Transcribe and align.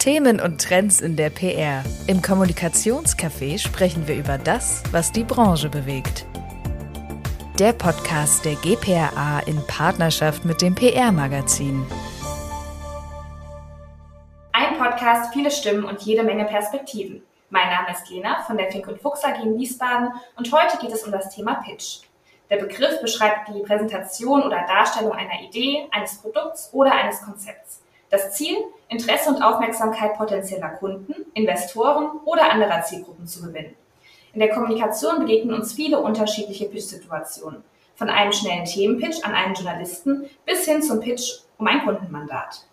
Themen 0.00 0.40
und 0.40 0.58
Trends 0.62 1.02
in 1.02 1.14
der 1.14 1.28
PR. 1.28 1.84
Im 2.06 2.22
Kommunikationscafé 2.22 3.58
sprechen 3.58 4.08
wir 4.08 4.16
über 4.16 4.38
das, 4.38 4.82
was 4.92 5.12
die 5.12 5.24
Branche 5.24 5.68
bewegt. 5.68 6.24
Der 7.58 7.74
Podcast 7.74 8.46
der 8.46 8.54
GPRA 8.54 9.40
in 9.40 9.62
Partnerschaft 9.66 10.46
mit 10.46 10.62
dem 10.62 10.74
PR-Magazin. 10.74 11.84
Ein 14.52 14.78
Podcast, 14.78 15.34
viele 15.34 15.50
Stimmen 15.50 15.84
und 15.84 16.00
jede 16.00 16.22
Menge 16.22 16.46
Perspektiven. 16.46 17.22
Mein 17.50 17.68
Name 17.68 17.90
ist 17.90 18.08
Lena 18.08 18.42
von 18.44 18.56
der 18.56 18.72
Fink 18.72 18.88
und 18.88 19.02
Fuchs 19.02 19.22
AG 19.22 19.42
in 19.42 19.58
Wiesbaden 19.58 20.14
und 20.34 20.50
heute 20.50 20.78
geht 20.78 20.92
es 20.92 21.02
um 21.02 21.12
das 21.12 21.28
Thema 21.28 21.56
Pitch. 21.56 22.04
Der 22.48 22.56
Begriff 22.56 23.02
beschreibt 23.02 23.48
die 23.48 23.60
Präsentation 23.60 24.44
oder 24.44 24.64
Darstellung 24.66 25.12
einer 25.12 25.42
Idee, 25.42 25.86
eines 25.90 26.22
Produkts 26.22 26.70
oder 26.72 26.92
eines 26.92 27.20
Konzepts. 27.20 27.82
Das 28.10 28.32
Ziel, 28.32 28.56
Interesse 28.88 29.30
und 29.30 29.40
Aufmerksamkeit 29.40 30.18
potenzieller 30.18 30.70
Kunden, 30.70 31.14
Investoren 31.34 32.20
oder 32.24 32.50
anderer 32.50 32.82
Zielgruppen 32.82 33.26
zu 33.26 33.40
gewinnen. 33.40 33.76
In 34.32 34.40
der 34.40 34.50
Kommunikation 34.50 35.20
begegnen 35.20 35.54
uns 35.54 35.72
viele 35.72 36.00
unterschiedliche 36.00 36.66
Pitch-Situationen. 36.66 37.62
Von 37.94 38.10
einem 38.10 38.32
schnellen 38.32 38.64
Themenpitch 38.64 39.24
an 39.24 39.34
einen 39.34 39.54
Journalisten 39.54 40.28
bis 40.44 40.64
hin 40.64 40.82
zum 40.82 41.00
Pitch 41.00 41.40
um 41.58 41.68
ein 41.68 41.84
Kundenmandat. 41.84 42.66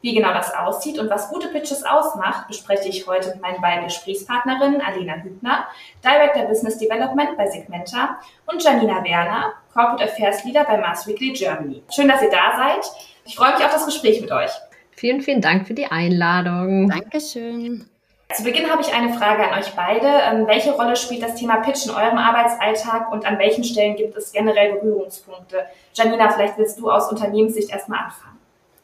Wie 0.00 0.14
genau 0.14 0.34
das 0.34 0.54
aussieht 0.54 0.98
und 0.98 1.08
was 1.08 1.30
gute 1.30 1.48
Pitches 1.48 1.82
ausmacht, 1.82 2.46
bespreche 2.46 2.88
ich 2.88 3.06
heute 3.06 3.30
mit 3.30 3.40
meinen 3.40 3.62
beiden 3.62 3.84
Gesprächspartnerinnen 3.84 4.82
Alena 4.82 5.14
Hübner, 5.14 5.66
Director 6.04 6.44
Business 6.44 6.76
Development 6.78 7.36
bei 7.36 7.48
Segmenta 7.48 8.20
und 8.46 8.62
Janina 8.62 9.02
Werner, 9.02 9.54
Corporate 9.72 10.04
Affairs 10.04 10.44
Leader 10.44 10.64
bei 10.64 10.76
Mars 10.76 11.06
Weekly 11.06 11.32
Germany. 11.32 11.82
Schön, 11.90 12.06
dass 12.06 12.20
ihr 12.22 12.30
da 12.30 12.56
seid. 12.56 12.84
Ich 13.24 13.34
freue 13.34 13.54
mich 13.54 13.64
auf 13.64 13.72
das 13.72 13.86
Gespräch 13.86 14.20
mit 14.20 14.30
euch. 14.30 14.50
Vielen, 14.96 15.20
vielen 15.20 15.40
Dank 15.40 15.66
für 15.66 15.74
die 15.74 15.86
Einladung. 15.86 16.88
Dankeschön. 16.88 17.86
Zu 18.32 18.42
Beginn 18.42 18.70
habe 18.70 18.82
ich 18.82 18.92
eine 18.92 19.12
Frage 19.12 19.48
an 19.48 19.58
euch 19.58 19.70
beide. 19.74 20.06
Ähm, 20.06 20.46
welche 20.46 20.72
Rolle 20.72 20.96
spielt 20.96 21.22
das 21.22 21.34
Thema 21.34 21.56
Pitch 21.58 21.86
in 21.86 21.92
eurem 21.92 22.18
Arbeitsalltag 22.18 23.12
und 23.12 23.26
an 23.26 23.38
welchen 23.38 23.62
Stellen 23.62 23.96
gibt 23.96 24.16
es 24.16 24.32
generell 24.32 24.72
Berührungspunkte? 24.74 25.66
Janina, 25.92 26.30
vielleicht 26.30 26.58
willst 26.58 26.78
du 26.78 26.90
aus 26.90 27.10
Unternehmenssicht 27.10 27.70
erstmal 27.70 28.04
anfangen. 28.04 28.33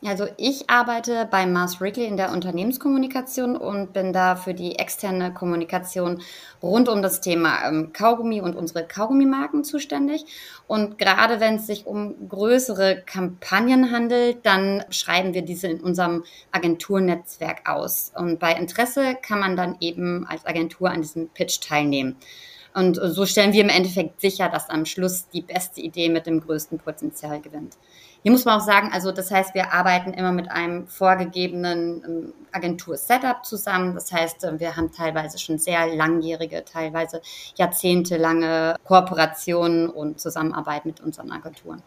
Also 0.03 0.27
ich 0.39 0.71
arbeite 0.71 1.29
bei 1.31 1.45
Mars 1.45 1.79
Wrigley 1.79 2.07
in 2.07 2.17
der 2.17 2.33
Unternehmenskommunikation 2.33 3.55
und 3.55 3.93
bin 3.93 4.15
da 4.15 4.35
für 4.35 4.55
die 4.55 4.79
externe 4.79 5.35
Kommunikation 5.35 6.23
rund 6.63 6.89
um 6.89 7.03
das 7.03 7.21
Thema 7.21 7.69
ähm, 7.69 7.93
Kaugummi 7.93 8.41
und 8.41 8.57
unsere 8.57 8.87
Kaugummimarken 8.87 9.63
zuständig. 9.63 10.25
Und 10.67 10.97
gerade 10.97 11.39
wenn 11.39 11.57
es 11.57 11.67
sich 11.67 11.87
um 11.87 12.31
größere 12.31 13.03
Kampagnen 13.05 13.91
handelt, 13.91 14.47
dann 14.47 14.85
schreiben 14.89 15.35
wir 15.35 15.43
diese 15.43 15.69
in 15.69 15.81
unserem 15.83 16.25
Agenturnetzwerk 16.51 17.69
aus. 17.69 18.11
Und 18.17 18.39
bei 18.39 18.55
Interesse 18.55 19.19
kann 19.21 19.39
man 19.39 19.55
dann 19.55 19.77
eben 19.81 20.27
als 20.27 20.47
Agentur 20.47 20.89
an 20.89 21.03
diesem 21.03 21.29
Pitch 21.29 21.61
teilnehmen. 21.61 22.17
Und 22.73 22.95
so 23.03 23.27
stellen 23.27 23.53
wir 23.53 23.63
im 23.63 23.69
Endeffekt 23.69 24.21
sicher, 24.23 24.49
dass 24.49 24.71
am 24.71 24.87
Schluss 24.87 25.29
die 25.29 25.43
beste 25.43 25.83
Idee 25.83 26.09
mit 26.09 26.27
dem 26.27 26.41
größten 26.41 26.79
Potenzial 26.79 27.41
gewinnt. 27.41 27.77
Hier 28.23 28.33
muss 28.33 28.45
man 28.45 28.61
auch 28.61 28.65
sagen, 28.65 28.91
also 28.93 29.13
das 29.13 29.31
heißt, 29.31 29.55
wir 29.55 29.73
arbeiten 29.73 30.13
immer 30.13 30.33
mit 30.33 30.51
einem 30.51 30.87
vorgegebenen 30.87 32.05
ähm, 32.05 32.35
Agentur-Setup 32.53 33.45
zusammen. 33.47 33.95
Das 33.95 34.13
heißt, 34.13 34.45
äh, 34.45 34.61
wir 34.61 34.77
haben 34.77 34.93
teilweise 34.93 35.39
schon 35.39 35.59
sehr 35.59 35.87
langjährige, 35.87 36.65
teilweise 36.65 37.23
jahrzehntelange 37.57 38.77
Kooperationen 38.85 39.89
und 39.89 40.21
Zusammenarbeit 40.21 40.85
mit 40.85 41.01
unseren 41.01 41.33
Agenturen. 41.33 41.83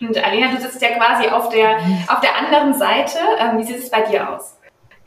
Und 0.00 0.16
Alena, 0.24 0.52
du 0.52 0.60
sitzt 0.60 0.80
ja 0.80 0.96
quasi 0.96 1.28
auf 1.28 1.48
der, 1.48 1.78
auf 2.08 2.20
der 2.20 2.36
anderen 2.36 2.74
Seite. 2.74 3.18
Ähm, 3.38 3.58
wie 3.58 3.64
sieht 3.64 3.78
es 3.78 3.90
bei 3.90 4.02
dir 4.02 4.30
aus? 4.30 4.57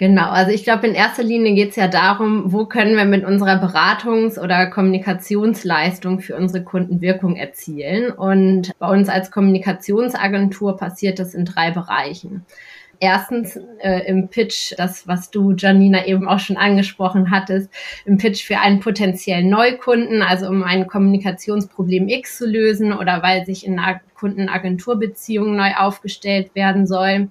Genau, 0.02 0.32
also 0.32 0.50
ich 0.50 0.64
glaube, 0.64 0.88
in 0.88 0.96
erster 0.96 1.22
Linie 1.22 1.54
geht 1.54 1.70
es 1.70 1.76
ja 1.76 1.88
darum, 1.88 2.52
wo 2.52 2.66
können 2.66 2.96
wir 2.96 3.06
mit 3.06 3.24
unserer 3.24 3.64
Beratungs- 3.64 4.40
oder 4.40 4.66
Kommunikationsleistung 4.66 6.22
für 6.22 6.36
unsere 6.36 6.64
Kunden 6.64 7.02
Wirkung 7.02 7.36
erzielen. 7.36 8.10
Und 8.10 8.72
bei 8.80 8.88
uns 8.88 9.10
als 9.10 9.30
Kommunikationsagentur 9.30 10.76
passiert 10.76 11.20
das 11.20 11.36
in 11.36 11.46
drei 11.46 11.70
Bereichen. 11.70 12.48
Erstens 13.00 13.60
äh, 13.78 14.08
im 14.08 14.30
Pitch, 14.30 14.74
das, 14.76 15.08
was 15.08 15.30
du, 15.30 15.52
Janina, 15.52 16.08
eben 16.08 16.28
auch 16.28 16.40
schon 16.40 16.58
angesprochen 16.58 17.30
hattest, 17.30 17.70
im 18.06 18.18
Pitch 18.18 18.44
für 18.44 18.58
einen 18.58 18.80
potenziellen 18.80 19.50
Neukunden, 19.52 20.24
also 20.24 20.48
um 20.48 20.64
ein 20.64 20.88
Kommunikationsproblem 20.88 22.08
X 22.08 22.40
zu 22.40 22.48
lösen 22.48 22.92
oder 22.92 23.22
weil 23.22 23.46
sich 23.46 23.68
in 23.68 23.78
einer 23.78 24.02
Kunden-Agentur-Beziehung 24.16 25.56
neu 25.56 25.74
aufgestellt 25.78 26.56
werden 26.56 26.88
soll. 26.88 27.30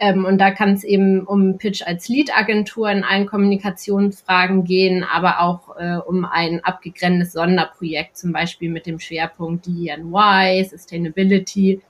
Ähm, 0.00 0.24
und 0.24 0.38
da 0.38 0.50
kann 0.50 0.72
es 0.72 0.82
eben 0.82 1.24
um 1.24 1.58
Pitch 1.58 1.82
als 1.86 2.08
Lead-Agentur 2.08 2.90
in 2.90 3.04
allen 3.04 3.26
Kommunikationsfragen 3.26 4.64
gehen, 4.64 5.04
aber 5.04 5.40
auch 5.40 5.76
äh, 5.78 5.96
um 5.96 6.24
ein 6.24 6.64
abgegrenztes 6.64 7.34
Sonderprojekt, 7.34 8.16
zum 8.16 8.32
Beispiel 8.32 8.70
mit 8.70 8.86
dem 8.86 8.98
Schwerpunkt 8.98 9.66
DNY, 9.66 10.64
Sustainability, 10.64 11.82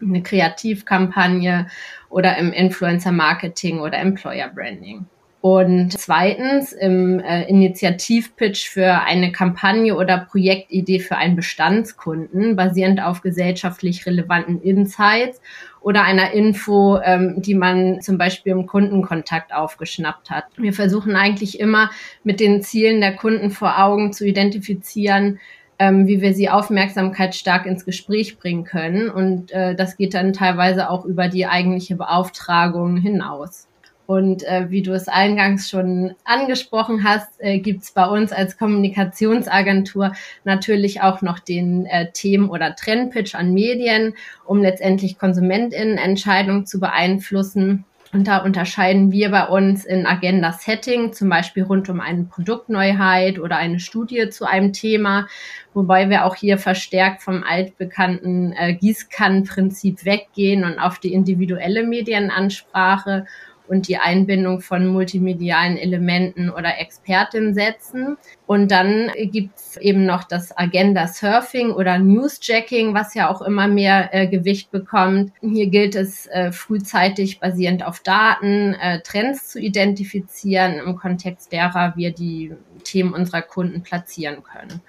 eine 0.00 0.22
Kreativkampagne 0.22 1.66
oder 2.08 2.38
im 2.38 2.52
Influencer-Marketing 2.52 3.80
oder 3.80 3.98
Employer-Branding. 3.98 5.06
Und 5.40 5.98
zweitens 5.98 6.72
im 6.72 7.20
äh, 7.20 7.44
Initiativpitch 7.44 8.68
für 8.68 9.02
eine 9.02 9.30
Kampagne 9.30 9.96
oder 9.96 10.18
Projektidee 10.18 10.98
für 10.98 11.16
einen 11.16 11.36
Bestandskunden, 11.36 12.56
basierend 12.56 13.00
auf 13.00 13.20
gesellschaftlich 13.20 14.04
relevanten 14.04 14.60
Insights 14.60 15.40
oder 15.80 16.02
einer 16.02 16.32
Info, 16.32 16.98
ähm, 17.02 17.36
die 17.38 17.54
man 17.54 18.00
zum 18.00 18.18
Beispiel 18.18 18.52
im 18.52 18.66
Kundenkontakt 18.66 19.54
aufgeschnappt 19.54 20.30
hat. 20.30 20.44
Wir 20.56 20.72
versuchen 20.72 21.16
eigentlich 21.16 21.60
immer 21.60 21.90
mit 22.24 22.40
den 22.40 22.62
Zielen 22.62 23.00
der 23.00 23.16
Kunden 23.16 23.50
vor 23.50 23.78
Augen 23.78 24.12
zu 24.12 24.26
identifizieren, 24.26 25.38
ähm, 25.78 26.06
wie 26.06 26.20
wir 26.20 26.34
sie 26.34 26.48
aufmerksamkeitsstark 26.48 27.66
ins 27.66 27.84
Gespräch 27.84 28.38
bringen 28.38 28.64
können. 28.64 29.08
Und 29.10 29.52
äh, 29.52 29.74
das 29.74 29.96
geht 29.96 30.14
dann 30.14 30.32
teilweise 30.32 30.90
auch 30.90 31.04
über 31.04 31.28
die 31.28 31.46
eigentliche 31.46 31.96
Beauftragung 31.96 32.96
hinaus. 32.96 33.67
Und 34.10 34.42
äh, 34.44 34.70
wie 34.70 34.80
du 34.80 34.92
es 34.92 35.06
eingangs 35.06 35.68
schon 35.68 36.14
angesprochen 36.24 37.04
hast, 37.04 37.28
äh, 37.40 37.58
gibt 37.58 37.82
es 37.82 37.90
bei 37.90 38.06
uns 38.06 38.32
als 38.32 38.56
Kommunikationsagentur 38.56 40.12
natürlich 40.44 41.02
auch 41.02 41.20
noch 41.20 41.38
den 41.38 41.84
äh, 41.84 42.10
Themen- 42.12 42.48
oder 42.48 42.74
Trendpitch 42.74 43.34
an 43.34 43.52
Medien, 43.52 44.14
um 44.46 44.62
letztendlich 44.62 45.18
KonsumentInnen-Entscheidungen 45.18 46.64
zu 46.64 46.80
beeinflussen. 46.80 47.84
Und 48.10 48.26
da 48.26 48.38
unterscheiden 48.38 49.12
wir 49.12 49.30
bei 49.30 49.44
uns 49.44 49.84
in 49.84 50.06
Agenda-Setting, 50.06 51.12
zum 51.12 51.28
Beispiel 51.28 51.64
rund 51.64 51.90
um 51.90 52.00
eine 52.00 52.24
Produktneuheit 52.24 53.38
oder 53.38 53.58
eine 53.58 53.78
Studie 53.78 54.30
zu 54.30 54.46
einem 54.46 54.72
Thema, 54.72 55.28
wobei 55.74 56.08
wir 56.08 56.24
auch 56.24 56.34
hier 56.34 56.56
verstärkt 56.56 57.20
vom 57.20 57.44
altbekannten 57.44 58.54
äh, 58.54 58.72
Gießkannenprinzip 58.72 60.06
weggehen 60.06 60.64
und 60.64 60.78
auf 60.78 60.98
die 60.98 61.12
individuelle 61.12 61.86
Medienansprache 61.86 63.26
und 63.68 63.88
die 63.88 63.98
Einbindung 63.98 64.60
von 64.60 64.86
multimedialen 64.86 65.76
Elementen 65.76 66.50
oder 66.50 66.78
Expertinnen 66.78 67.54
setzen. 67.54 68.16
Und 68.46 68.70
dann 68.70 69.10
gibt's 69.30 69.76
eben 69.76 70.06
noch 70.06 70.24
das 70.24 70.56
Agenda 70.56 71.06
Surfing 71.06 71.70
oder 71.72 71.98
Newsjacking, 71.98 72.94
was 72.94 73.14
ja 73.14 73.28
auch 73.28 73.42
immer 73.42 73.68
mehr 73.68 74.14
äh, 74.14 74.26
Gewicht 74.26 74.70
bekommt. 74.70 75.32
Hier 75.40 75.68
gilt 75.68 75.94
es 75.94 76.26
äh, 76.26 76.52
frühzeitig 76.52 77.40
basierend 77.40 77.84
auf 77.84 78.00
Daten 78.00 78.74
äh, 78.74 79.00
Trends 79.00 79.48
zu 79.48 79.60
identifizieren, 79.60 80.74
im 80.74 80.96
Kontext 80.96 81.52
derer 81.52 81.94
wir 81.96 82.12
die 82.12 82.52
Themen 82.84 83.12
unserer 83.12 83.42
Kunden 83.42 83.82
platzieren 83.82 84.42
können. 84.42 84.80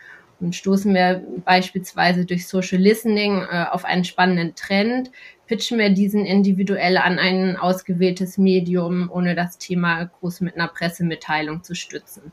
Stoßen 0.51 0.93
wir 0.93 1.23
beispielsweise 1.43 2.25
durch 2.25 2.47
Social 2.47 2.81
Listening 2.81 3.41
äh, 3.41 3.65
auf 3.69 3.83
einen 3.83 4.05
spannenden 4.05 4.55
Trend, 4.55 5.11
pitchen 5.47 5.79
wir 5.79 5.89
diesen 5.89 6.25
individuell 6.25 6.97
an 6.97 7.19
ein 7.19 7.57
ausgewähltes 7.57 8.37
Medium, 8.37 9.09
ohne 9.11 9.35
das 9.35 9.57
Thema 9.57 10.05
groß 10.05 10.41
mit 10.41 10.55
einer 10.55 10.67
Pressemitteilung 10.67 11.63
zu 11.63 11.75
stützen. 11.75 12.31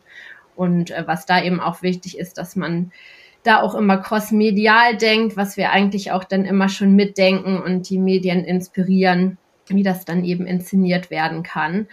Und 0.55 0.91
äh, 0.91 1.05
was 1.07 1.27
da 1.27 1.43
eben 1.43 1.61
auch 1.61 1.83
wichtig 1.83 2.19
ist, 2.19 2.39
dass 2.39 2.57
man 2.57 2.93
da 3.43 3.63
auch 3.63 3.75
immer 3.75 3.99
crossmedial 3.99 4.97
denkt, 4.97 5.37
was 5.37 5.57
wir 5.57 5.71
eigentlich 5.71 6.13
auch 6.13 6.25
dann 6.25 6.45
immer 6.45 6.69
schon 6.69 6.95
mitdenken 6.95 7.61
und 7.61 7.89
die 7.89 7.99
Medien 7.99 8.45
inspirieren, 8.45 9.39
wie 9.69 9.83
das 9.83 10.05
dann 10.05 10.25
eben 10.25 10.47
inszeniert 10.47 11.11
werden 11.11 11.43
kann. 11.43 11.89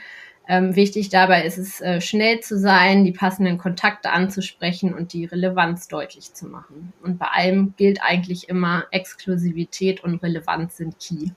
Ähm, 0.47 0.75
wichtig 0.75 1.09
dabei 1.09 1.43
ist 1.43 1.57
es, 1.57 1.79
äh, 1.79 2.01
schnell 2.01 2.41
zu 2.41 2.59
sein, 2.59 3.05
die 3.05 3.13
passenden 3.13 3.57
Kontakte 3.57 4.11
anzusprechen 4.11 4.93
und 4.93 5.13
die 5.13 5.25
Relevanz 5.25 5.87
deutlich 5.87 6.33
zu 6.33 6.47
machen. 6.47 6.91
Und 7.01 7.17
bei 7.17 7.27
allem 7.27 7.73
gilt 7.77 8.03
eigentlich 8.03 8.49
immer, 8.49 8.83
Exklusivität 8.91 10.03
und 10.03 10.21
Relevanz 10.21 10.77
sind 10.77 10.99
key. 10.99 11.31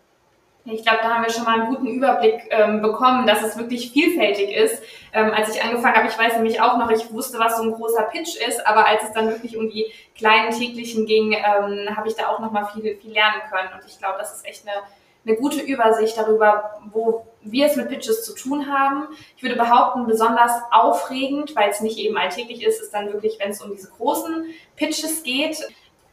Ich 0.68 0.82
glaube, 0.82 0.98
da 1.00 1.14
haben 1.14 1.22
wir 1.22 1.30
schon 1.30 1.44
mal 1.44 1.60
einen 1.60 1.72
guten 1.72 1.86
Überblick 1.86 2.48
ähm, 2.50 2.82
bekommen, 2.82 3.24
dass 3.24 3.40
es 3.44 3.56
wirklich 3.56 3.92
vielfältig 3.92 4.50
ist. 4.50 4.82
Ähm, 5.12 5.30
als 5.30 5.54
ich 5.54 5.62
angefangen 5.62 5.94
habe, 5.94 6.08
ich 6.08 6.18
weiß 6.18 6.34
nämlich 6.34 6.60
auch 6.60 6.76
noch, 6.76 6.90
ich 6.90 7.12
wusste, 7.12 7.38
was 7.38 7.56
so 7.56 7.62
ein 7.62 7.72
großer 7.72 8.02
Pitch 8.10 8.36
ist, 8.36 8.66
aber 8.66 8.84
als 8.84 9.04
es 9.04 9.12
dann 9.12 9.28
wirklich 9.28 9.56
um 9.56 9.70
die 9.70 9.86
kleinen 10.16 10.50
täglichen 10.50 11.06
ging, 11.06 11.34
ähm, 11.34 11.96
habe 11.96 12.08
ich 12.08 12.16
da 12.16 12.26
auch 12.28 12.40
noch 12.40 12.50
mal 12.50 12.66
viel, 12.66 12.96
viel 12.96 13.12
lernen 13.12 13.42
können. 13.48 13.68
Und 13.74 13.88
ich 13.88 13.96
glaube, 13.98 14.16
das 14.18 14.34
ist 14.34 14.44
echt 14.44 14.66
eine 14.66 14.82
eine 15.26 15.37
gute 15.37 15.61
Übersicht 15.61 16.17
darüber, 16.17 16.78
wo 16.93 17.26
wir 17.43 17.67
es 17.67 17.76
mit 17.76 17.88
Pitches 17.88 18.25
zu 18.25 18.34
tun 18.34 18.67
haben. 18.73 19.08
Ich 19.37 19.43
würde 19.43 19.56
behaupten, 19.56 20.06
besonders 20.06 20.52
aufregend, 20.70 21.55
weil 21.56 21.70
es 21.70 21.81
nicht 21.81 21.99
eben 21.99 22.17
alltäglich 22.17 22.62
ist, 22.62 22.81
ist 22.81 22.94
dann 22.94 23.12
wirklich, 23.12 23.38
wenn 23.40 23.50
es 23.50 23.62
um 23.62 23.73
diese 23.73 23.90
großen 23.90 24.46
Pitches 24.76 25.23
geht. 25.23 25.58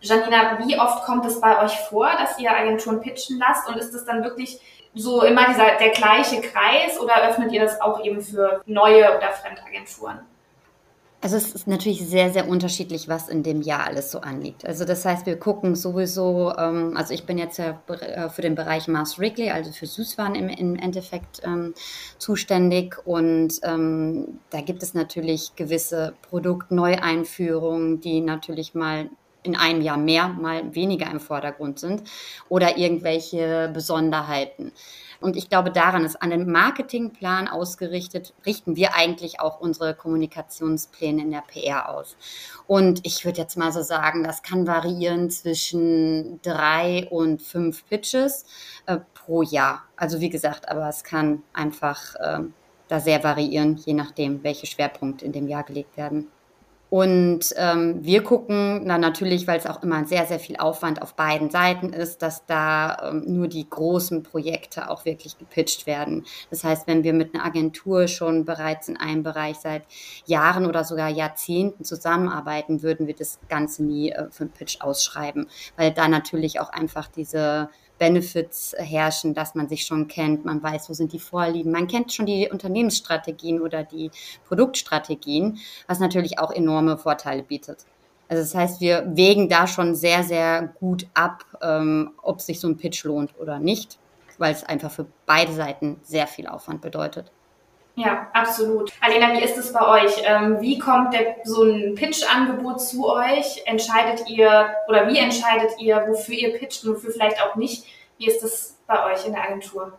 Janina, 0.02 0.60
wie 0.66 0.80
oft 0.80 1.06
kommt 1.06 1.26
es 1.26 1.40
bei 1.40 1.64
euch 1.64 1.78
vor, 1.90 2.10
dass 2.18 2.38
ihr 2.40 2.52
Agenturen 2.52 3.02
pitchen 3.02 3.40
lasst 3.40 3.68
und 3.70 3.78
ist 3.78 3.94
es 3.94 4.06
dann 4.06 4.24
wirklich 4.24 4.60
so 4.94 5.24
immer 5.24 5.48
dieser, 5.48 5.78
der 5.78 5.90
gleiche 5.90 6.42
Kreis 6.42 7.00
oder 7.00 7.28
öffnet 7.28 7.52
ihr 7.52 7.62
das 7.62 7.82
auch 7.82 8.04
eben 8.04 8.22
für 8.22 8.62
neue 8.66 9.18
oder 9.18 9.32
Fremdagenturen? 9.32 10.20
Also 11.24 11.38
es 11.38 11.56
ist 11.56 11.68
natürlich 11.68 12.06
sehr, 12.06 12.34
sehr 12.34 12.50
unterschiedlich, 12.50 13.08
was 13.08 13.30
in 13.30 13.44
dem 13.44 13.62
Jahr 13.62 13.86
alles 13.86 14.12
so 14.12 14.20
anliegt. 14.20 14.66
Also 14.66 14.84
das 14.84 15.06
heißt, 15.06 15.26
wir 15.26 15.40
gucken 15.40 15.74
sowieso, 15.74 16.54
ähm, 16.58 16.98
also 16.98 17.14
ich 17.14 17.26
bin 17.26 17.38
jetzt 17.38 17.58
ja 17.58 17.82
äh, 17.88 18.28
für 18.28 18.42
den 18.42 18.56
Bereich 18.56 18.90
Mars 18.90 19.18
Wrigley, 19.18 19.50
also 19.50 19.72
für 19.72 19.86
Süßwaren 19.86 20.36
im, 20.36 20.50
im 20.50 20.76
Endeffekt 20.76 21.42
ähm, 21.46 21.76
zuständig 22.18 22.98
und 23.06 23.54
ähm, 23.64 24.40
da 24.50 24.60
gibt 24.60 24.84
es 24.84 24.96
natürlich 24.96 25.56
gewisse 25.56 26.14
Produktneueinführungen, 26.24 28.02
die 28.02 28.20
natürlich 28.20 28.76
mal 28.76 29.10
in 29.44 29.56
einem 29.56 29.82
Jahr 29.82 29.98
mehr, 29.98 30.28
mal 30.28 30.74
weniger 30.74 31.10
im 31.12 31.20
Vordergrund 31.20 31.80
sind 31.80 32.04
oder 32.50 32.78
irgendwelche 32.78 33.70
Besonderheiten. 33.74 34.72
Und 35.24 35.38
ich 35.38 35.48
glaube, 35.48 35.72
daran 35.72 36.04
ist 36.04 36.22
an 36.22 36.32
den 36.32 36.52
Marketingplan 36.52 37.48
ausgerichtet, 37.48 38.34
richten 38.46 38.76
wir 38.76 38.94
eigentlich 38.94 39.40
auch 39.40 39.62
unsere 39.62 39.96
Kommunikationspläne 39.96 41.22
in 41.22 41.32
der 41.32 41.44
PR 41.48 41.88
aus. 41.90 42.18
Und 42.68 43.00
ich 43.06 43.24
würde 43.24 43.40
jetzt 43.40 43.56
mal 43.56 43.72
so 43.72 43.82
sagen, 43.84 44.26
das 44.26 44.44
kann 44.44 44.68
variieren 44.68 45.30
zwischen 45.30 46.42
drei 46.42 47.08
und 47.10 47.42
fünf 47.42 47.88
Pitches 47.88 48.46
äh, 48.86 48.98
pro 49.14 49.44
Jahr. 49.44 49.84
Also 49.96 50.20
wie 50.20 50.30
gesagt, 50.30 50.68
aber 50.68 50.90
es 50.90 51.06
kann 51.06 51.42
einfach 51.54 52.16
äh, 52.16 52.40
da 52.90 53.00
sehr 53.00 53.24
variieren, 53.24 53.78
je 53.78 53.94
nachdem, 53.94 54.44
welche 54.44 54.66
Schwerpunkte 54.66 55.24
in 55.24 55.32
dem 55.32 55.48
Jahr 55.48 55.64
gelegt 55.64 55.96
werden. 55.96 56.33
Und 56.94 57.56
ähm, 57.58 58.06
wir 58.06 58.22
gucken 58.22 58.82
na 58.86 59.00
natürlich, 59.00 59.48
weil 59.48 59.58
es 59.58 59.66
auch 59.66 59.82
immer 59.82 60.06
sehr, 60.06 60.28
sehr 60.28 60.40
viel 60.40 60.58
Aufwand 60.58 61.02
auf 61.02 61.16
beiden 61.16 61.50
Seiten 61.50 61.92
ist, 61.92 62.22
dass 62.22 62.46
da 62.46 63.10
ähm, 63.10 63.24
nur 63.26 63.48
die 63.48 63.68
großen 63.68 64.22
Projekte 64.22 64.92
auch 64.92 65.04
wirklich 65.04 65.40
gepitcht 65.40 65.88
werden. 65.88 66.24
Das 66.52 66.64
heißt, 66.64 66.86
wenn 66.86 67.04
wir 67.04 67.14
mit 67.14 67.34
einer 67.34 67.46
Agentur 67.46 68.08
schon 68.08 68.46
bereits 68.46 68.90
in 68.90 68.98
einem 68.98 69.24
Bereich 69.24 69.56
seit 69.56 69.86
Jahren 70.28 70.68
oder 70.68 70.84
sogar 70.84 71.10
Jahrzehnten 71.10 71.84
zusammenarbeiten, 71.84 72.84
würden 72.84 73.08
wir 73.08 73.16
das 73.16 73.40
Ganze 73.50 73.84
nie 73.84 74.12
äh, 74.12 74.30
für 74.30 74.44
einen 74.44 74.52
Pitch 74.52 74.80
ausschreiben, 74.82 75.48
weil 75.76 75.94
da 75.94 76.08
natürlich 76.08 76.60
auch 76.60 76.70
einfach 76.70 77.08
diese 77.08 77.70
Benefits 78.00 78.76
herrschen, 78.78 79.34
dass 79.34 79.56
man 79.56 79.70
sich 79.70 79.86
schon 79.86 80.08
kennt, 80.08 80.46
man 80.46 80.62
weiß, 80.62 80.90
wo 80.90 80.94
sind 80.94 81.14
die 81.14 81.20
Vorlieben, 81.20 81.72
man 81.72 81.88
kennt 81.88 82.12
schon 82.12 82.26
die 82.26 82.50
Unternehmensstrategien 82.50 83.62
oder 83.62 83.84
die 83.84 84.12
Produktstrategien, 84.48 85.60
was 85.88 86.00
natürlich 86.00 86.40
auch 86.40 86.52
enorme 86.52 86.98
Vorteile 86.98 87.44
bietet. 87.44 87.86
Also 88.28 88.42
das 88.42 88.56
heißt, 88.56 88.82
wir 88.82 89.06
wägen 89.16 89.48
da 89.48 89.68
schon 89.68 89.96
sehr, 89.96 90.24
sehr 90.24 90.74
gut 90.80 91.08
ab, 91.14 91.46
ähm, 91.62 92.12
ob 92.22 92.42
sich 92.42 92.60
so 92.60 92.68
ein 92.68 92.78
Pitch 92.78 93.04
lohnt 93.04 93.38
oder 93.40 93.60
nicht, 93.60 94.00
weil 94.38 94.54
es 94.54 94.64
einfach 94.64 94.92
für 94.92 95.06
beide 95.26 95.54
Seiten 95.54 96.00
sehr 96.04 96.28
viel 96.28 96.48
Aufwand 96.48 96.82
bedeutet. 96.82 97.32
Ja, 97.96 98.28
absolut. 98.34 98.92
Alena, 99.02 99.34
wie 99.34 99.44
ist 99.44 99.58
es 99.58 99.72
bei 99.72 100.04
euch? 100.04 100.14
Ähm, 100.26 100.60
wie 100.60 100.80
kommt 100.80 101.14
der, 101.14 101.36
so 101.44 101.64
ein 101.64 101.94
Pitch-Angebot 101.94 102.82
zu 102.82 103.08
euch? 103.08 103.62
Entscheidet 103.66 104.28
ihr 104.28 104.74
oder 104.88 105.08
wie 105.08 105.20
entscheidet 105.20 105.72
ihr, 105.80 106.04
wofür 106.08 106.36
ihr 106.36 106.58
pitcht 106.58 106.84
und 106.84 106.96
wofür 106.96 107.12
vielleicht 107.12 107.40
auch 107.42 107.56
nicht? 107.56 107.86
Wie 108.18 108.28
ist 108.28 108.44
es 108.44 108.80
bei 108.88 109.14
euch 109.14 109.26
in 109.28 109.34
der 109.34 109.44
Agentur? 109.44 109.94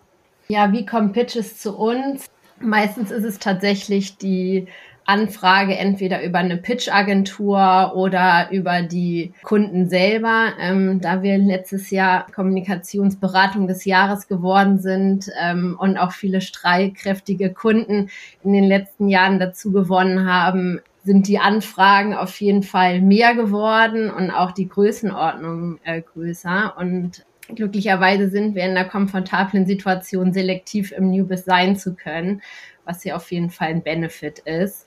Ja, 0.48 0.72
wie 0.72 0.84
kommen 0.84 1.12
Pitches 1.12 1.60
zu 1.60 1.76
uns? 1.78 2.26
Meistens 2.58 3.10
ist 3.10 3.24
es 3.24 3.38
tatsächlich 3.38 4.18
die 4.18 4.66
Anfrage 5.06 5.76
entweder 5.76 6.22
über 6.22 6.38
eine 6.38 6.56
Pitch-Agentur 6.56 7.92
oder 7.94 8.48
über 8.50 8.82
die 8.82 9.32
Kunden 9.42 9.88
selber. 9.88 10.52
Ähm, 10.58 11.00
da 11.00 11.22
wir 11.22 11.36
letztes 11.36 11.90
Jahr 11.90 12.26
Kommunikationsberatung 12.32 13.66
des 13.66 13.84
Jahres 13.84 14.28
geworden 14.28 14.78
sind 14.78 15.30
ähm, 15.40 15.76
und 15.78 15.98
auch 15.98 16.12
viele 16.12 16.40
streitkräftige 16.40 17.52
Kunden 17.52 18.08
in 18.42 18.52
den 18.52 18.64
letzten 18.64 19.08
Jahren 19.08 19.38
dazu 19.38 19.72
gewonnen 19.72 20.26
haben, 20.26 20.80
sind 21.04 21.28
die 21.28 21.38
Anfragen 21.38 22.14
auf 22.14 22.40
jeden 22.40 22.62
Fall 22.62 23.02
mehr 23.02 23.34
geworden 23.34 24.10
und 24.10 24.30
auch 24.30 24.52
die 24.52 24.68
Größenordnung 24.68 25.78
äh, 25.84 26.00
größer. 26.00 26.74
Und 26.78 27.26
glücklicherweise 27.54 28.30
sind 28.30 28.54
wir 28.54 28.64
in 28.64 28.74
der 28.74 28.86
komfortablen 28.86 29.66
Situation, 29.66 30.32
selektiv 30.32 30.92
im 30.92 31.10
Newbiz 31.10 31.44
sein 31.44 31.76
zu 31.76 31.94
können, 31.94 32.40
was 32.86 33.02
hier 33.02 33.16
auf 33.16 33.30
jeden 33.30 33.50
Fall 33.50 33.68
ein 33.68 33.82
Benefit 33.82 34.38
ist 34.40 34.86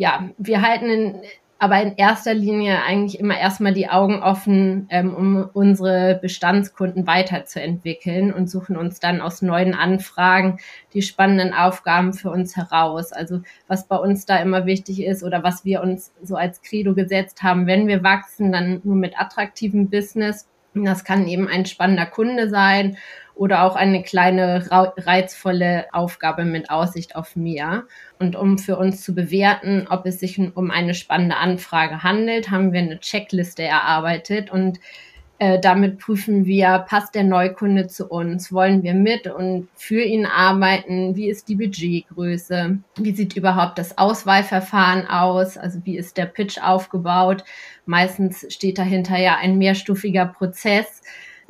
ja, 0.00 0.30
wir 0.38 0.62
halten 0.62 0.86
in, 0.86 1.14
aber 1.58 1.82
in 1.82 1.94
erster 1.96 2.32
Linie 2.32 2.82
eigentlich 2.82 3.20
immer 3.20 3.38
erstmal 3.38 3.74
die 3.74 3.90
Augen 3.90 4.22
offen, 4.22 4.86
ähm, 4.88 5.14
um 5.14 5.50
unsere 5.52 6.18
Bestandskunden 6.22 7.06
weiterzuentwickeln 7.06 8.32
und 8.32 8.48
suchen 8.48 8.78
uns 8.78 8.98
dann 8.98 9.20
aus 9.20 9.42
neuen 9.42 9.74
Anfragen 9.74 10.58
die 10.94 11.02
spannenden 11.02 11.52
Aufgaben 11.52 12.14
für 12.14 12.30
uns 12.30 12.56
heraus. 12.56 13.12
Also 13.12 13.42
was 13.68 13.88
bei 13.88 13.96
uns 13.96 14.24
da 14.24 14.38
immer 14.38 14.64
wichtig 14.64 15.02
ist 15.02 15.22
oder 15.22 15.42
was 15.42 15.66
wir 15.66 15.82
uns 15.82 16.14
so 16.22 16.34
als 16.34 16.62
Credo 16.62 16.94
gesetzt 16.94 17.42
haben, 17.42 17.66
wenn 17.66 17.86
wir 17.86 18.02
wachsen, 18.02 18.52
dann 18.52 18.80
nur 18.82 18.96
mit 18.96 19.20
attraktivem 19.20 19.90
Business. 19.90 20.48
Das 20.72 21.04
kann 21.04 21.28
eben 21.28 21.46
ein 21.46 21.66
spannender 21.66 22.06
Kunde 22.06 22.48
sein 22.48 22.96
oder 23.40 23.62
auch 23.62 23.74
eine 23.74 24.02
kleine 24.02 24.66
reizvolle 24.70 25.86
Aufgabe 25.94 26.44
mit 26.44 26.68
Aussicht 26.68 27.16
auf 27.16 27.36
mehr. 27.36 27.84
Und 28.18 28.36
um 28.36 28.58
für 28.58 28.76
uns 28.76 29.02
zu 29.02 29.14
bewerten, 29.14 29.86
ob 29.88 30.04
es 30.04 30.20
sich 30.20 30.38
um 30.38 30.70
eine 30.70 30.92
spannende 30.92 31.38
Anfrage 31.38 32.02
handelt, 32.02 32.50
haben 32.50 32.74
wir 32.74 32.80
eine 32.80 33.00
Checkliste 33.00 33.62
erarbeitet 33.62 34.50
und 34.50 34.78
äh, 35.38 35.58
damit 35.58 36.00
prüfen 36.00 36.44
wir, 36.44 36.84
passt 36.86 37.14
der 37.14 37.24
Neukunde 37.24 37.86
zu 37.86 38.08
uns? 38.08 38.52
Wollen 38.52 38.82
wir 38.82 38.92
mit 38.92 39.26
und 39.26 39.68
für 39.74 40.02
ihn 40.02 40.26
arbeiten? 40.26 41.16
Wie 41.16 41.30
ist 41.30 41.48
die 41.48 41.56
Budgetgröße? 41.56 42.76
Wie 42.98 43.12
sieht 43.12 43.38
überhaupt 43.38 43.78
das 43.78 43.96
Auswahlverfahren 43.96 45.06
aus? 45.06 45.56
Also 45.56 45.80
wie 45.84 45.96
ist 45.96 46.18
der 46.18 46.26
Pitch 46.26 46.58
aufgebaut? 46.62 47.44
Meistens 47.86 48.44
steht 48.52 48.76
dahinter 48.76 49.16
ja 49.16 49.38
ein 49.40 49.56
mehrstufiger 49.56 50.26
Prozess 50.26 51.00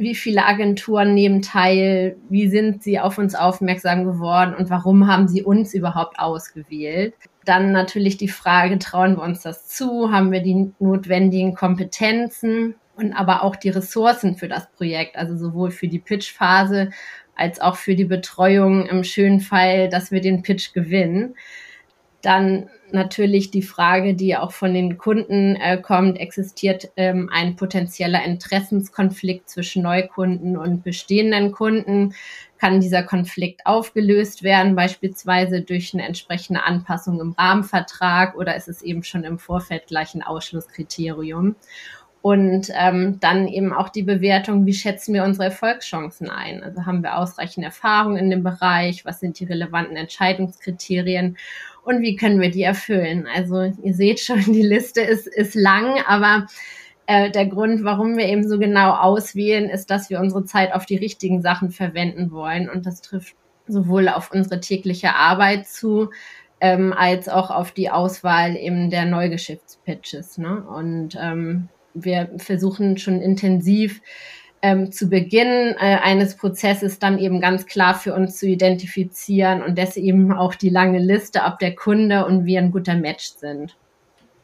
wie 0.00 0.14
viele 0.14 0.46
Agenturen 0.46 1.14
nehmen 1.14 1.42
teil, 1.42 2.16
wie 2.30 2.48
sind 2.48 2.82
sie 2.82 2.98
auf 2.98 3.18
uns 3.18 3.34
aufmerksam 3.34 4.04
geworden 4.04 4.54
und 4.54 4.70
warum 4.70 5.06
haben 5.06 5.28
sie 5.28 5.42
uns 5.42 5.74
überhaupt 5.74 6.18
ausgewählt. 6.18 7.14
Dann 7.44 7.70
natürlich 7.72 8.16
die 8.16 8.28
Frage, 8.28 8.78
trauen 8.78 9.16
wir 9.16 9.22
uns 9.22 9.42
das 9.42 9.68
zu, 9.68 10.10
haben 10.10 10.32
wir 10.32 10.40
die 10.40 10.72
notwendigen 10.78 11.54
Kompetenzen 11.54 12.76
und 12.96 13.12
aber 13.12 13.42
auch 13.42 13.56
die 13.56 13.68
Ressourcen 13.68 14.36
für 14.36 14.48
das 14.48 14.70
Projekt, 14.72 15.16
also 15.16 15.36
sowohl 15.36 15.70
für 15.70 15.88
die 15.88 15.98
Pitchphase 15.98 16.90
als 17.36 17.60
auch 17.60 17.76
für 17.76 17.94
die 17.94 18.06
Betreuung 18.06 18.86
im 18.86 19.04
schönen 19.04 19.40
Fall, 19.40 19.90
dass 19.90 20.10
wir 20.10 20.22
den 20.22 20.42
Pitch 20.42 20.72
gewinnen. 20.72 21.34
Dann 22.22 22.68
natürlich 22.92 23.50
die 23.50 23.62
Frage, 23.62 24.14
die 24.14 24.36
auch 24.36 24.52
von 24.52 24.74
den 24.74 24.98
Kunden 24.98 25.56
äh, 25.56 25.78
kommt, 25.80 26.18
existiert 26.18 26.90
ähm, 26.96 27.30
ein 27.32 27.56
potenzieller 27.56 28.22
Interessenskonflikt 28.24 29.48
zwischen 29.48 29.82
Neukunden 29.82 30.56
und 30.56 30.82
bestehenden 30.82 31.52
Kunden? 31.52 32.14
Kann 32.58 32.80
dieser 32.80 33.02
Konflikt 33.02 33.64
aufgelöst 33.64 34.42
werden, 34.42 34.76
beispielsweise 34.76 35.62
durch 35.62 35.94
eine 35.94 36.04
entsprechende 36.04 36.62
Anpassung 36.62 37.20
im 37.20 37.32
Rahmenvertrag 37.32 38.36
oder 38.36 38.54
ist 38.54 38.68
es 38.68 38.82
eben 38.82 39.02
schon 39.02 39.24
im 39.24 39.38
Vorfeld 39.38 39.86
gleich 39.86 40.14
ein 40.14 40.22
Ausschlusskriterium? 40.22 41.56
Und 42.22 42.68
ähm, 42.74 43.18
dann 43.20 43.48
eben 43.48 43.72
auch 43.72 43.88
die 43.88 44.02
Bewertung, 44.02 44.66
wie 44.66 44.74
schätzen 44.74 45.14
wir 45.14 45.24
unsere 45.24 45.46
Erfolgschancen 45.46 46.28
ein? 46.28 46.62
Also 46.62 46.84
haben 46.84 47.02
wir 47.02 47.16
ausreichend 47.16 47.64
Erfahrung 47.64 48.18
in 48.18 48.28
dem 48.28 48.42
Bereich? 48.42 49.06
Was 49.06 49.20
sind 49.20 49.40
die 49.40 49.46
relevanten 49.46 49.96
Entscheidungskriterien? 49.96 51.38
Und 51.84 52.02
wie 52.02 52.16
können 52.16 52.40
wir 52.40 52.50
die 52.50 52.62
erfüllen. 52.62 53.26
Also 53.32 53.72
ihr 53.82 53.94
seht 53.94 54.20
schon, 54.20 54.40
die 54.52 54.62
Liste 54.62 55.00
ist, 55.00 55.26
ist 55.26 55.54
lang, 55.54 56.02
aber 56.06 56.46
äh, 57.06 57.30
der 57.30 57.46
Grund, 57.46 57.84
warum 57.84 58.16
wir 58.16 58.26
eben 58.26 58.48
so 58.48 58.58
genau 58.58 58.92
auswählen, 58.92 59.68
ist, 59.68 59.90
dass 59.90 60.10
wir 60.10 60.20
unsere 60.20 60.44
Zeit 60.44 60.72
auf 60.72 60.86
die 60.86 60.96
richtigen 60.96 61.42
Sachen 61.42 61.70
verwenden 61.70 62.30
wollen 62.30 62.68
und 62.68 62.86
das 62.86 63.00
trifft 63.00 63.34
sowohl 63.66 64.08
auf 64.08 64.30
unsere 64.32 64.60
tägliche 64.60 65.14
Arbeit 65.14 65.66
zu, 65.66 66.10
ähm, 66.60 66.92
als 66.92 67.28
auch 67.28 67.50
auf 67.50 67.72
die 67.72 67.90
Auswahl 67.90 68.56
eben 68.56 68.90
der 68.90 69.06
Neugeschäftspitches. 69.06 70.38
Ne? 70.38 70.62
Und 70.62 71.16
ähm, 71.20 71.68
wir 71.94 72.30
versuchen 72.36 72.98
schon 72.98 73.20
intensiv 73.20 74.00
ähm, 74.62 74.92
zu 74.92 75.08
Beginn 75.08 75.74
äh, 75.78 75.96
eines 76.02 76.36
Prozesses 76.36 76.98
dann 76.98 77.18
eben 77.18 77.40
ganz 77.40 77.66
klar 77.66 77.94
für 77.94 78.14
uns 78.14 78.36
zu 78.38 78.46
identifizieren 78.46 79.62
und 79.62 79.78
deswegen 79.78 80.32
auch 80.32 80.54
die 80.54 80.68
lange 80.68 80.98
Liste, 80.98 81.42
ob 81.46 81.58
der 81.58 81.74
Kunde 81.74 82.26
und 82.26 82.44
wir 82.44 82.58
ein 82.58 82.70
guter 82.70 82.94
Match 82.94 83.26
sind. 83.36 83.76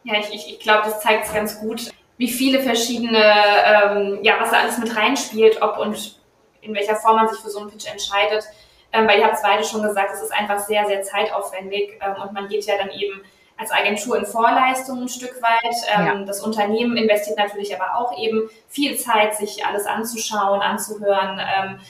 Ja, 0.04 0.14
ich, 0.20 0.32
ich, 0.32 0.54
ich 0.54 0.60
glaube, 0.60 0.84
das 0.84 1.00
zeigt 1.00 1.26
es 1.26 1.34
ganz 1.34 1.60
gut, 1.60 1.90
wie 2.16 2.28
viele 2.28 2.60
verschiedene, 2.60 3.18
ähm, 3.18 4.18
ja, 4.22 4.36
was 4.40 4.50
da 4.50 4.60
alles 4.60 4.78
mit 4.78 4.96
reinspielt, 4.96 5.60
ob 5.60 5.78
und 5.78 6.20
in 6.62 6.74
welcher 6.74 6.96
Form 6.96 7.16
man 7.16 7.28
sich 7.28 7.38
für 7.40 7.50
so 7.50 7.60
einen 7.60 7.70
Pitch 7.70 7.90
entscheidet. 7.90 8.44
Ähm, 8.92 9.06
weil 9.06 9.18
ihr 9.18 9.24
habt 9.24 9.34
es 9.34 9.42
beide 9.42 9.64
schon 9.64 9.82
gesagt, 9.82 10.12
es 10.14 10.22
ist 10.22 10.32
einfach 10.32 10.58
sehr, 10.60 10.86
sehr 10.86 11.02
zeitaufwendig 11.02 11.98
ähm, 12.00 12.22
und 12.22 12.32
man 12.32 12.48
geht 12.48 12.64
ja 12.66 12.78
dann 12.78 12.90
eben 12.90 13.20
als 13.58 13.70
Agentur 13.70 14.18
in 14.18 14.26
Vorleistungen 14.26 15.02
ein 15.02 15.08
Stück 15.08 15.40
weit. 15.42 15.74
Ähm, 15.94 16.06
ja. 16.06 16.24
Das 16.24 16.40
Unternehmen 16.40 16.96
investiert 16.96 17.38
natürlich 17.38 17.74
aber 17.74 17.96
auch 17.98 18.18
eben 18.18 18.50
viel 18.68 18.96
Zeit, 18.98 19.36
sich 19.36 19.64
alles 19.64 19.86
anzuschauen, 19.86 20.60
anzuhören, 20.60 21.40
ähm, 21.40 21.80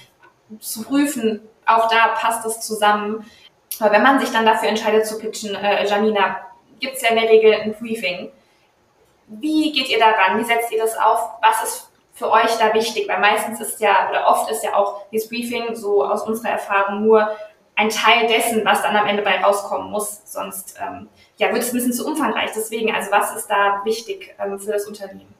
zu 0.61 0.85
prüfen. 0.85 1.40
Auch 1.66 1.88
da 1.88 2.08
passt 2.08 2.46
es 2.46 2.61
zusammen. 2.61 3.28
Aber 3.80 3.92
wenn 3.92 4.02
man 4.02 4.20
sich 4.20 4.30
dann 4.30 4.46
dafür 4.46 4.68
entscheidet 4.68 5.06
zu 5.06 5.18
pitchen, 5.18 5.54
äh, 5.54 5.87
Janina, 5.87 6.37
gibt 6.80 6.96
es 6.96 7.02
ja 7.02 7.11
in 7.11 7.16
der 7.16 7.28
Regel 7.28 7.54
ein 7.54 7.75
Briefing. 7.75 8.30
Wie 9.26 9.73
geht 9.73 9.88
ihr 9.88 9.99
daran? 9.99 10.38
Wie 10.38 10.44
setzt 10.44 10.70
ihr 10.70 10.78
das 10.78 10.96
auf? 10.96 11.30
Was 11.42 11.64
ist 11.64 11.90
für 12.12 12.30
euch 12.30 12.56
da 12.58 12.73
wichtig? 12.75 13.08
Weil 13.08 13.20
meistens 13.20 13.61
ist 13.61 13.80
ja, 13.80 14.08
oder 14.08 14.28
oft 14.28 14.50
ist 14.50 14.62
ja 14.62 14.75
auch 14.75 15.02
dieses 15.11 15.28
Briefing 15.28 15.75
so 15.75 16.04
aus 16.04 16.23
unserer 16.23 16.50
Erfahrung 16.50 17.04
nur 17.04 17.28
ein 17.76 17.90
Teil 17.90 18.26
dessen, 18.26 18.64
was 18.64 18.83
dann 18.83 18.97
am 18.97 19.06
Ende 19.06 19.23
bei 19.23 19.40
rauskommen 19.42 19.90
muss. 19.90 20.23
Sonst 20.25 20.76
ähm, 20.80 21.09
ja, 21.37 21.52
wird 21.52 21.62
es 21.62 21.73
ein 21.73 21.76
bisschen 21.76 21.92
zu 21.92 22.06
umfangreich. 22.06 22.50
Deswegen, 22.56 22.95
also 22.95 23.11
was 23.12 23.37
ist 23.37 23.49
da 23.49 23.83
wichtig 23.85 24.35
ähm, 24.42 24.59
für 24.59 24.73
das 24.73 24.87
Unternehmen? 24.87 25.35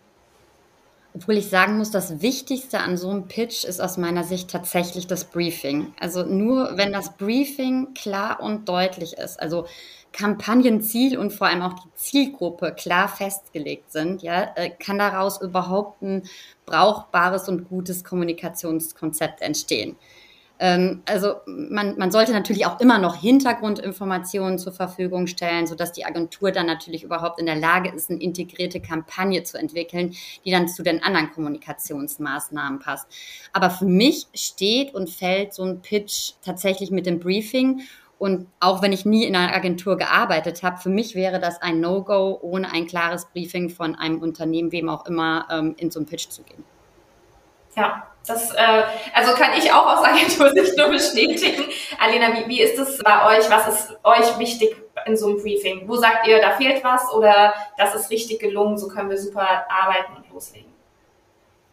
Obwohl 1.15 1.39
ich 1.39 1.49
sagen 1.49 1.79
muss, 1.79 1.91
das 1.91 2.21
Wichtigste 2.21 2.81
an 2.81 2.99
so 2.99 3.09
einem 3.09 3.27
Pitch 3.27 3.65
ist 3.65 3.81
aus 3.81 3.97
meiner 3.97 4.23
Sicht 4.23 4.51
tatsächlich 4.51 5.07
das 5.07 5.25
Briefing. 5.25 5.95
Also 5.99 6.25
nur 6.25 6.77
wenn 6.77 6.93
das 6.93 7.17
Briefing 7.17 7.95
klar 7.95 8.41
und 8.43 8.69
deutlich 8.69 9.15
ist, 9.15 9.41
also 9.41 9.67
Kampagnenziel 10.13 11.17
und 11.17 11.33
vor 11.33 11.47
allem 11.47 11.63
auch 11.63 11.73
die 11.73 11.95
Zielgruppe 11.95 12.75
klar 12.75 13.09
festgelegt 13.09 13.93
sind, 13.93 14.23
ja, 14.23 14.53
äh, 14.57 14.69
kann 14.69 14.99
daraus 14.99 15.41
überhaupt 15.41 16.03
ein 16.03 16.29
brauchbares 16.67 17.49
und 17.49 17.67
gutes 17.67 18.05
Kommunikationskonzept 18.05 19.41
entstehen. 19.41 19.97
Ähm, 20.59 21.03
also 21.07 21.37
man, 21.47 21.99
man 21.99 22.11
sollte 22.11 22.33
natürlich 22.33 22.67
auch 22.67 22.81
immer 22.81 22.99
noch 22.99 23.17
Hintergrundinformationen 23.17 24.59
zur 24.59 24.73
Verfügung 24.73 25.27
stellen, 25.27 25.67
sodass 25.67 25.93
die 25.93 26.05
Agentur 26.07 26.51
dann 26.51 26.67
natürlich 26.67 27.03
überhaupt 27.03 27.39
in 27.39 27.47
der 27.47 27.57
Lage 27.57 27.91
ist, 27.91 28.11
eine 28.11 28.21
integrierte 28.21 28.81
Kampagne 28.81 29.43
zu 29.43 29.59
entwickeln, 29.59 30.15
die 30.45 30.51
dann 30.51 30.69
zu 30.69 30.83
den 30.83 31.03
anderen 31.03 31.31
Kommunikationsmaßnahmen 31.31 32.79
passt. 32.79 33.07
Aber 33.53 33.71
für 33.71 33.85
mich 33.85 34.29
steht 34.35 34.95
und 34.95 35.11
fällt 35.11 35.53
so 35.53 35.63
ein 35.63 35.83
Pitch 35.83 36.33
tatsächlich 36.43 36.91
mit 36.91 37.07
dem 37.07 37.21
Briefing. 37.21 37.83
Und 38.19 38.47
auch 38.61 38.81
wenn 38.81 38.95
ich 38.95 39.05
nie 39.05 39.25
in 39.25 39.37
einer 39.37 39.55
Agentur 39.55 39.99
gearbeitet 39.99 40.63
habe, 40.63 40.79
für 40.79 40.89
mich 40.89 41.15
wäre 41.15 41.39
das 41.39 41.61
ein 41.61 41.81
No-Go, 41.81 42.39
ohne 42.41 42.73
ein 42.73 42.87
klares 42.87 43.27
Briefing 43.27 43.69
von 43.69 43.95
einem 43.95 44.23
Unternehmen, 44.23 44.73
wem 44.73 44.89
auch 44.89 45.05
immer, 45.05 45.47
ähm, 45.51 45.75
in 45.77 45.91
so 45.91 45.99
einen 45.99 46.07
Pitch 46.07 46.31
zu 46.31 46.43
gehen. 46.43 46.65
Ja, 47.77 48.07
das 48.27 48.53
äh, 48.53 48.83
also 49.15 49.33
kann 49.35 49.51
ich 49.57 49.73
auch 49.73 49.87
aus 49.87 50.05
Agentursicht 50.05 50.77
nur 50.77 50.89
bestätigen. 50.89 51.65
Alena, 51.99 52.35
wie, 52.35 52.49
wie 52.49 52.61
ist 52.61 52.79
es 52.79 52.99
bei 52.99 53.39
euch? 53.39 53.49
Was 53.51 53.69
ist 53.69 53.99
euch 54.03 54.39
wichtig 54.39 54.77
in 55.07 55.17
so 55.17 55.29
einem 55.29 55.39
Briefing? 55.39 55.89
Wo 55.89 55.97
sagt 55.97 56.27
ihr, 56.27 56.41
da 56.41 56.51
fehlt 56.53 56.83
was 56.83 57.13
oder 57.13 57.55
das 57.79 57.95
ist 57.95 58.11
richtig 58.11 58.41
gelungen, 58.41 58.79
so 58.79 58.89
können 58.89 59.11
wir 59.11 59.19
super 59.19 59.67
arbeiten 59.69 60.17
und 60.17 60.33
loslegen? 60.33 60.71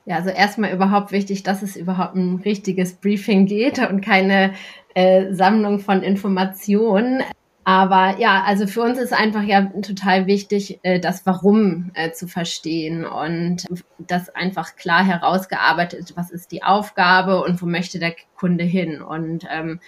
Ja, 0.06 0.18
also 0.18 0.30
erstmal 0.30 0.74
überhaupt 0.74 1.12
wichtig, 1.12 1.44
dass 1.44 1.62
es 1.62 1.76
überhaupt 1.76 2.16
ein 2.16 2.42
richtiges 2.44 2.94
Briefing 2.94 3.46
geht 3.46 3.80
und 3.80 4.02
keine 4.02 4.54
äh, 4.96 5.34
Sammlung 5.34 5.80
von 5.80 6.04
Informationen. 6.04 7.24
Aber 7.66 8.20
ja, 8.20 8.44
also 8.44 8.68
für 8.68 8.82
uns 8.82 9.00
ist 9.00 9.14
einfach 9.14 9.44
ja 9.44 9.62
total 9.82 10.28
wichtig, 10.28 10.80
äh, 10.84 11.00
das 11.00 11.26
Warum 11.26 11.92
äh, 11.94 12.12
zu 12.12 12.28
verstehen 12.28 13.06
und 13.06 13.66
das 14.00 14.30
einfach 14.30 14.76
klar 14.76 15.04
herausgearbeitet, 15.04 16.14
was 16.16 16.30
ist 16.30 16.52
die 16.52 16.64
Aufgabe 16.64 17.42
und 17.42 17.62
wo 17.62 17.66
möchte 17.66 18.00
der 18.00 18.16
Kunde 18.36 18.66
hin. 18.66 19.02
Und 19.02 19.48
ähm, 19.50 19.80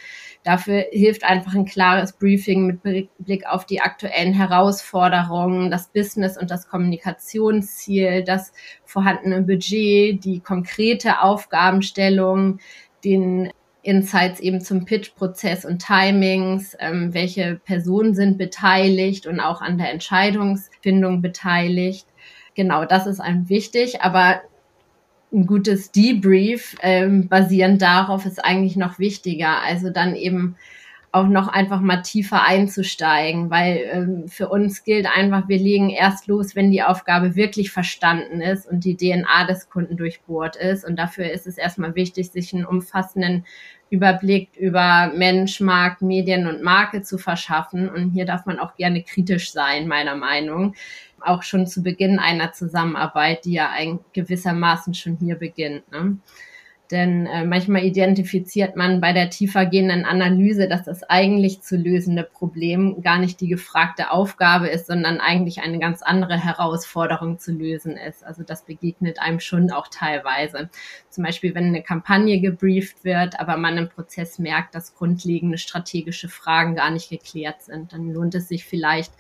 dafür 0.44 0.86
hilft 0.92 1.26
einfach 1.26 1.54
ein 1.54 1.66
klares 1.66 2.14
Briefing 2.14 2.66
mit 2.66 3.12
Blick 3.20 3.46
auf 3.46 3.66
die 3.66 3.82
aktuellen 3.82 4.34
Herausforderungen, 4.34 5.70
das 5.70 5.90
Business 5.90 6.38
und 6.38 6.52
das 6.52 6.70
Kommunikationsziel, 6.70 8.24
das 8.24 8.54
vorhandene 8.86 9.42
Budget, 9.42 10.24
die 10.24 10.40
konkrete 10.40 11.22
Aufgabenstellung, 11.22 12.60
den 13.04 13.52
Insights 13.86 14.40
eben 14.40 14.62
zum 14.62 14.86
Pitch-Prozess 14.86 15.64
und 15.64 15.86
Timings, 15.86 16.76
ähm, 16.80 17.14
welche 17.14 17.62
Personen 17.64 18.16
sind 18.16 18.38
beteiligt 18.38 19.28
und 19.28 19.40
auch 19.40 19.62
an 19.62 19.78
der 19.78 19.92
Entscheidungsfindung 19.92 21.22
beteiligt. 21.22 22.08
Genau, 22.56 22.86
das 22.86 23.06
ist 23.06 23.20
einem 23.20 23.48
wichtig, 23.48 24.02
aber 24.02 24.42
ein 25.32 25.46
gutes 25.46 25.92
Debrief 25.92 26.76
ähm, 26.82 27.28
basierend 27.28 27.82
darauf 27.82 28.26
ist 28.26 28.44
eigentlich 28.44 28.76
noch 28.76 28.98
wichtiger. 28.98 29.62
Also 29.62 29.90
dann 29.90 30.16
eben 30.16 30.56
auch 31.16 31.28
noch 31.28 31.48
einfach 31.48 31.80
mal 31.80 32.02
tiefer 32.02 32.44
einzusteigen, 32.44 33.50
weil 33.50 33.90
ähm, 33.90 34.28
für 34.28 34.50
uns 34.50 34.84
gilt 34.84 35.08
einfach, 35.08 35.48
wir 35.48 35.58
legen 35.58 35.90
erst 35.90 36.28
los, 36.28 36.58
wenn 36.58 36.72
die 36.72 36.84
Aufgabe 36.84 37.38
wirklich 37.38 37.72
verstanden 37.72 38.42
ist 38.42 38.70
und 38.70 38.84
die 38.84 38.98
DNA 38.98 39.46
des 39.48 39.70
Kunden 39.70 39.96
durchbohrt 39.96 40.58
ist. 40.58 40.84
Und 40.84 40.98
dafür 40.98 41.32
ist 41.32 41.48
es 41.48 41.58
erstmal 41.58 41.96
wichtig, 41.96 42.32
sich 42.32 42.54
einen 42.54 42.66
umfassenden 42.66 43.46
Überblick 43.90 44.50
über 44.58 45.14
Mensch, 45.16 45.62
Markt, 45.62 46.02
Medien 46.02 46.48
und 46.48 46.62
Marke 46.62 47.02
zu 47.02 47.18
verschaffen. 47.18 47.88
Und 47.88 48.12
hier 48.12 48.26
darf 48.26 48.46
man 48.46 48.60
auch 48.60 48.76
gerne 48.76 49.02
kritisch 49.02 49.54
sein, 49.54 49.88
meiner 49.88 50.18
Meinung. 50.18 50.76
Auch 51.22 51.44
schon 51.44 51.66
zu 51.66 51.82
Beginn 51.82 52.20
einer 52.20 52.52
Zusammenarbeit, 52.52 53.46
die 53.46 53.54
ja 53.54 53.70
ein 53.70 54.00
gewissermaßen 54.12 54.94
schon 54.94 55.16
hier 55.16 55.36
beginnt. 55.36 55.90
Ne? 55.94 56.18
Denn 56.92 57.26
äh, 57.26 57.46
manchmal 57.46 57.84
identifiziert 57.84 58.76
man 58.76 59.02
bei 59.02 59.12
der 59.12 59.32
tiefergehenden 59.32 60.06
Analyse, 60.06 60.68
dass 60.68 60.84
das 60.84 61.04
eigentlich 61.04 61.62
zu 61.62 61.78
lösende 61.78 62.24
Problem 62.24 63.02
gar 63.02 63.18
nicht 63.18 63.42
die 63.42 63.48
gefragte 63.48 64.12
Aufgabe 64.12 64.68
ist, 64.68 64.86
sondern 64.86 65.20
eigentlich 65.20 65.62
eine 65.62 65.80
ganz 65.80 66.04
andere 66.04 66.38
Herausforderung 66.38 67.40
zu 67.40 67.54
lösen 67.54 67.98
ist. 67.98 68.24
Also 68.24 68.44
das 68.44 68.66
begegnet 68.66 69.20
einem 69.20 69.40
schon 69.40 69.72
auch 69.72 69.88
teilweise. 69.88 70.70
Zum 71.10 71.24
Beispiel, 71.24 71.56
wenn 71.56 71.66
eine 71.66 71.82
Kampagne 71.82 72.40
gebrieft 72.40 73.04
wird, 73.04 73.40
aber 73.40 73.58
man 73.58 73.78
im 73.80 73.90
Prozess 73.90 74.38
merkt, 74.38 74.76
dass 74.76 74.94
grundlegende 74.94 75.58
strategische 75.58 76.30
Fragen 76.30 76.76
gar 76.76 76.92
nicht 76.92 77.10
geklärt 77.10 77.64
sind, 77.64 77.94
dann 77.94 78.12
lohnt 78.12 78.36
es 78.36 78.48
sich 78.48 78.64
vielleicht, 78.64 79.14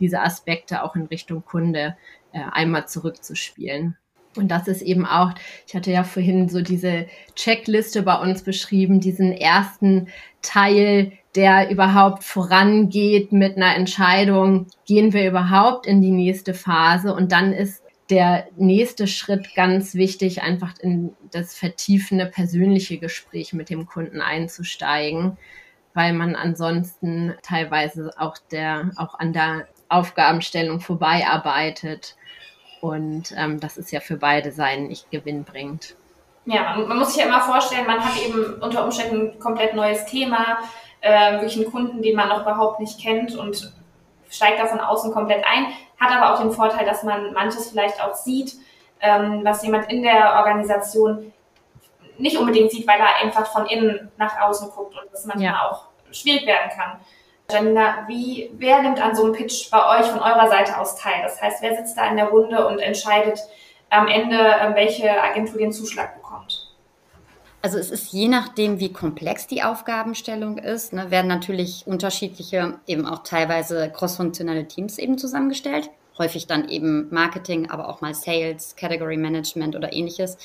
diese 0.00 0.20
Aspekte 0.20 0.82
auch 0.82 0.96
in 0.96 1.06
Richtung 1.06 1.44
Kunde 1.44 1.96
äh, 2.32 2.40
einmal 2.50 2.88
zurückzuspielen. 2.88 3.96
Und 4.36 4.48
das 4.48 4.68
ist 4.68 4.82
eben 4.82 5.04
auch, 5.04 5.32
ich 5.66 5.74
hatte 5.74 5.90
ja 5.90 6.04
vorhin 6.04 6.48
so 6.48 6.62
diese 6.62 7.06
Checkliste 7.34 8.02
bei 8.02 8.18
uns 8.18 8.42
beschrieben, 8.42 9.00
diesen 9.00 9.32
ersten 9.32 10.08
Teil, 10.40 11.12
der 11.34 11.70
überhaupt 11.70 12.24
vorangeht 12.24 13.32
mit 13.32 13.56
einer 13.56 13.74
Entscheidung, 13.76 14.66
gehen 14.86 15.12
wir 15.12 15.28
überhaupt 15.28 15.86
in 15.86 16.00
die 16.00 16.10
nächste 16.10 16.54
Phase? 16.54 17.14
Und 17.14 17.32
dann 17.32 17.52
ist 17.52 17.82
der 18.10 18.48
nächste 18.56 19.06
Schritt 19.06 19.54
ganz 19.54 19.94
wichtig, 19.94 20.42
einfach 20.42 20.74
in 20.80 21.12
das 21.30 21.54
vertiefende 21.54 22.26
persönliche 22.26 22.98
Gespräch 22.98 23.52
mit 23.52 23.70
dem 23.70 23.86
Kunden 23.86 24.20
einzusteigen, 24.20 25.38
weil 25.94 26.12
man 26.12 26.36
ansonsten 26.36 27.34
teilweise 27.42 28.10
auch 28.18 28.36
der, 28.50 28.90
auch 28.96 29.18
an 29.18 29.32
der 29.32 29.68
Aufgabenstellung 29.88 30.80
vorbeiarbeitet 30.80 32.16
und 32.82 33.32
ähm, 33.36 33.60
das 33.60 33.76
ist 33.76 33.92
ja 33.92 34.00
für 34.00 34.16
beide 34.16 34.50
Seiten 34.50 34.88
nicht 34.88 35.08
gewinnbringend. 35.12 35.94
Ja, 36.46 36.74
man, 36.74 36.88
man, 36.88 36.98
muss 36.98 37.14
sich 37.14 37.22
ja 37.22 37.28
immer 37.28 37.40
vorstellen, 37.40 37.86
man 37.86 38.04
hat 38.04 38.20
eben 38.20 38.60
unter 38.60 38.82
Umständen 38.84 39.30
ein 39.30 39.38
komplett 39.38 39.74
neues 39.74 40.04
Thema, 40.06 40.58
äh, 41.00 41.34
wirklich 41.34 41.56
einen 41.56 41.70
Kunden, 41.70 42.02
den 42.02 42.16
man 42.16 42.28
noch 42.28 42.42
überhaupt 42.42 42.80
nicht 42.80 43.00
kennt 43.00 43.36
und 43.36 43.72
steigt 44.28 44.58
da 44.58 44.66
von 44.66 44.80
außen 44.80 45.12
komplett 45.12 45.44
ein, 45.46 45.66
hat 46.00 46.10
aber 46.10 46.34
auch 46.34 46.40
den 46.40 46.50
Vorteil, 46.50 46.84
dass 46.84 47.04
man 47.04 47.32
manches 47.32 47.70
vielleicht 47.70 48.02
auch 48.02 48.14
sieht, 48.14 48.54
ähm, 49.00 49.42
was 49.44 49.62
jemand 49.62 49.88
in 49.88 50.02
der 50.02 50.34
Organisation 50.38 51.32
nicht 52.18 52.36
unbedingt 52.36 52.72
sieht, 52.72 52.88
weil 52.88 52.98
er 52.98 53.22
einfach 53.22 53.46
von 53.46 53.66
innen 53.66 54.10
nach 54.18 54.40
außen 54.40 54.70
guckt 54.70 54.96
und 55.00 55.12
das 55.12 55.24
manchmal 55.24 55.52
ja. 55.52 55.70
auch 55.70 55.84
schwierig 56.10 56.46
werden 56.46 56.72
kann. 56.76 56.98
Janina, 57.52 58.04
wie, 58.08 58.50
wer 58.58 58.82
nimmt 58.82 59.00
an 59.00 59.14
so 59.14 59.24
einem 59.24 59.34
Pitch 59.34 59.70
bei 59.70 59.98
euch 59.98 60.06
von 60.06 60.20
eurer 60.20 60.48
Seite 60.48 60.78
aus 60.78 60.96
teil? 60.96 61.22
Das 61.22 61.40
heißt, 61.40 61.62
wer 61.62 61.76
sitzt 61.76 61.96
da 61.96 62.08
in 62.08 62.16
der 62.16 62.26
Runde 62.26 62.66
und 62.66 62.78
entscheidet 62.78 63.38
am 63.90 64.08
Ende, 64.08 64.36
ähm, 64.36 64.74
welche 64.74 65.22
Agentur 65.22 65.58
den 65.58 65.72
Zuschlag 65.72 66.14
bekommt? 66.14 66.68
Also 67.60 67.78
es 67.78 67.90
ist 67.90 68.12
je 68.12 68.26
nachdem, 68.26 68.80
wie 68.80 68.92
komplex 68.92 69.46
die 69.46 69.62
Aufgabenstellung 69.62 70.58
ist, 70.58 70.92
ne, 70.92 71.10
werden 71.10 71.28
natürlich 71.28 71.84
unterschiedliche, 71.86 72.80
eben 72.86 73.06
auch 73.06 73.22
teilweise 73.22 73.90
crossfunktionale 73.90 74.66
Teams 74.66 74.98
eben 74.98 75.18
zusammengestellt 75.18 75.90
häufig 76.18 76.46
dann 76.46 76.68
eben 76.68 77.08
Marketing, 77.10 77.70
aber 77.70 77.88
auch 77.88 78.00
mal 78.00 78.14
Sales, 78.14 78.76
Category 78.76 79.16
Management 79.16 79.76
oder 79.76 79.92
ähnliches. 79.92 80.36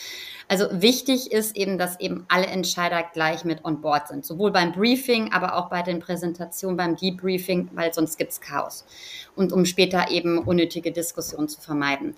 Also 0.48 0.66
wichtig 0.72 1.32
ist 1.32 1.58
eben, 1.58 1.78
dass 1.78 2.00
eben 2.00 2.26
alle 2.30 2.48
Entscheider 2.48 3.04
gleich 3.14 3.44
mit 3.44 3.66
on 3.66 3.82
board 3.82 4.08
sind, 4.08 4.26
sowohl 4.26 4.52
beim 4.52 4.72
Briefing, 4.72 5.34
aber 5.34 5.56
auch 5.56 5.70
bei 5.70 5.82
den 5.82 6.00
Präsentationen, 6.00 6.78
beim 6.78 6.96
Debriefing, 6.96 7.70
weil 7.74 7.94
sonst 7.94 8.18
gibt's 8.18 8.40
Chaos. 8.40 8.86
Und 9.36 9.52
um 9.52 9.66
später 9.66 10.10
eben 10.10 10.40
unnötige 10.40 10.92
Diskussionen 10.92 11.50
zu 11.50 11.60
vermeiden. 11.60 12.16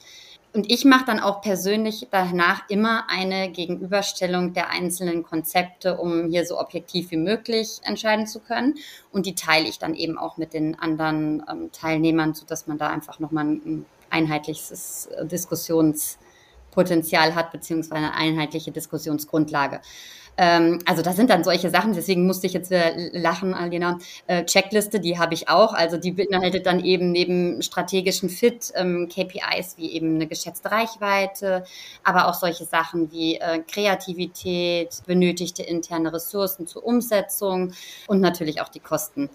Und 0.51 0.71
ich 0.71 0.83
mache 0.83 1.05
dann 1.05 1.19
auch 1.19 1.41
persönlich 1.41 2.07
danach 2.09 2.67
immer 2.69 3.07
eine 3.07 3.51
Gegenüberstellung 3.51 4.53
der 4.53 4.71
einzelnen 4.71 5.21
Konzepte, 5.21 5.97
um 5.97 6.29
hier 6.29 6.43
so 6.45 6.59
objektiv 6.59 7.11
wie 7.11 7.17
möglich 7.17 7.79
entscheiden 7.83 8.25
zu 8.25 8.39
können. 8.39 8.73
Und 9.11 9.27
die 9.27 9.35
teile 9.35 9.69
ich 9.69 9.77
dann 9.77 9.93
eben 9.93 10.17
auch 10.17 10.37
mit 10.37 10.53
den 10.53 10.73
anderen 10.79 11.43
ähm, 11.49 11.71
Teilnehmern, 11.71 12.33
sodass 12.33 12.65
man 12.65 12.79
da 12.79 12.87
einfach 12.87 13.19
nochmal 13.19 13.45
ein 13.45 13.85
einheitliches 14.09 15.09
Diskussionspotenzial 15.21 17.35
hat, 17.35 17.51
beziehungsweise 17.51 17.97
eine 17.97 18.15
einheitliche 18.15 18.71
Diskussionsgrundlage. 18.71 19.81
Ähm, 20.41 20.79
also 20.85 21.01
das 21.01 21.17
sind 21.17 21.29
dann 21.29 21.43
solche 21.43 21.69
Sachen, 21.69 21.91
deswegen 21.91 22.25
musste 22.25 22.47
ich 22.47 22.53
jetzt 22.53 22.71
wieder 22.71 22.93
lachen, 23.11 23.53
Alina. 23.53 23.99
Äh, 24.25 24.45
Checkliste, 24.45 25.01
die 25.01 25.19
habe 25.19 25.33
ich 25.33 25.49
auch. 25.49 25.73
Also 25.73 25.97
die 25.97 26.11
beinhaltet 26.13 26.65
dann 26.65 26.79
eben 26.79 27.11
neben 27.11 27.61
strategischen 27.61 28.29
Fit 28.29 28.71
ähm, 28.75 29.09
KPIs 29.09 29.75
wie 29.77 29.91
eben 29.91 30.15
eine 30.15 30.27
geschätzte 30.27 30.71
Reichweite, 30.71 31.65
aber 32.05 32.29
auch 32.29 32.35
solche 32.35 32.63
Sachen 32.63 33.11
wie 33.11 33.35
äh, 33.35 33.59
Kreativität, 33.67 35.01
benötigte 35.05 35.61
interne 35.61 36.13
Ressourcen 36.13 36.67
zur 36.67 36.85
Umsetzung 36.85 37.73
und 38.07 38.21
natürlich 38.21 38.61
auch 38.61 38.69
die 38.69 38.79
Kosten. 38.79 39.29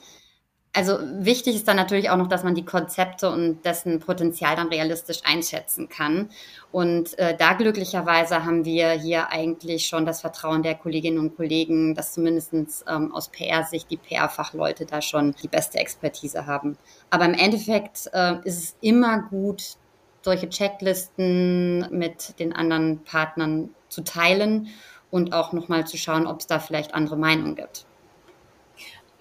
Also 0.76 0.98
wichtig 1.00 1.54
ist 1.54 1.68
dann 1.68 1.76
natürlich 1.76 2.10
auch 2.10 2.16
noch, 2.16 2.26
dass 2.26 2.42
man 2.42 2.56
die 2.56 2.64
Konzepte 2.64 3.30
und 3.30 3.64
dessen 3.64 4.00
Potenzial 4.00 4.56
dann 4.56 4.68
realistisch 4.68 5.20
einschätzen 5.24 5.88
kann. 5.88 6.30
Und 6.72 7.16
äh, 7.16 7.36
da 7.36 7.52
glücklicherweise 7.52 8.44
haben 8.44 8.64
wir 8.64 8.90
hier 8.90 9.30
eigentlich 9.30 9.86
schon 9.86 10.04
das 10.04 10.20
Vertrauen 10.20 10.64
der 10.64 10.74
Kolleginnen 10.74 11.20
und 11.20 11.36
Kollegen, 11.36 11.94
dass 11.94 12.12
zumindest 12.14 12.52
ähm, 12.88 13.14
aus 13.14 13.28
PR-Sicht 13.28 13.88
die 13.88 13.96
PR-Fachleute 13.96 14.84
da 14.84 15.00
schon 15.00 15.36
die 15.44 15.48
beste 15.48 15.78
Expertise 15.78 16.46
haben. 16.46 16.76
Aber 17.08 17.24
im 17.24 17.34
Endeffekt 17.34 18.10
äh, 18.12 18.38
ist 18.42 18.64
es 18.64 18.76
immer 18.80 19.22
gut, 19.30 19.76
solche 20.22 20.48
Checklisten 20.48 21.86
mit 21.96 22.40
den 22.40 22.52
anderen 22.52 23.04
Partnern 23.04 23.70
zu 23.88 24.02
teilen 24.02 24.70
und 25.12 25.34
auch 25.34 25.52
nochmal 25.52 25.86
zu 25.86 25.98
schauen, 25.98 26.26
ob 26.26 26.40
es 26.40 26.48
da 26.48 26.58
vielleicht 26.58 26.94
andere 26.94 27.16
Meinungen 27.16 27.54
gibt 27.54 27.86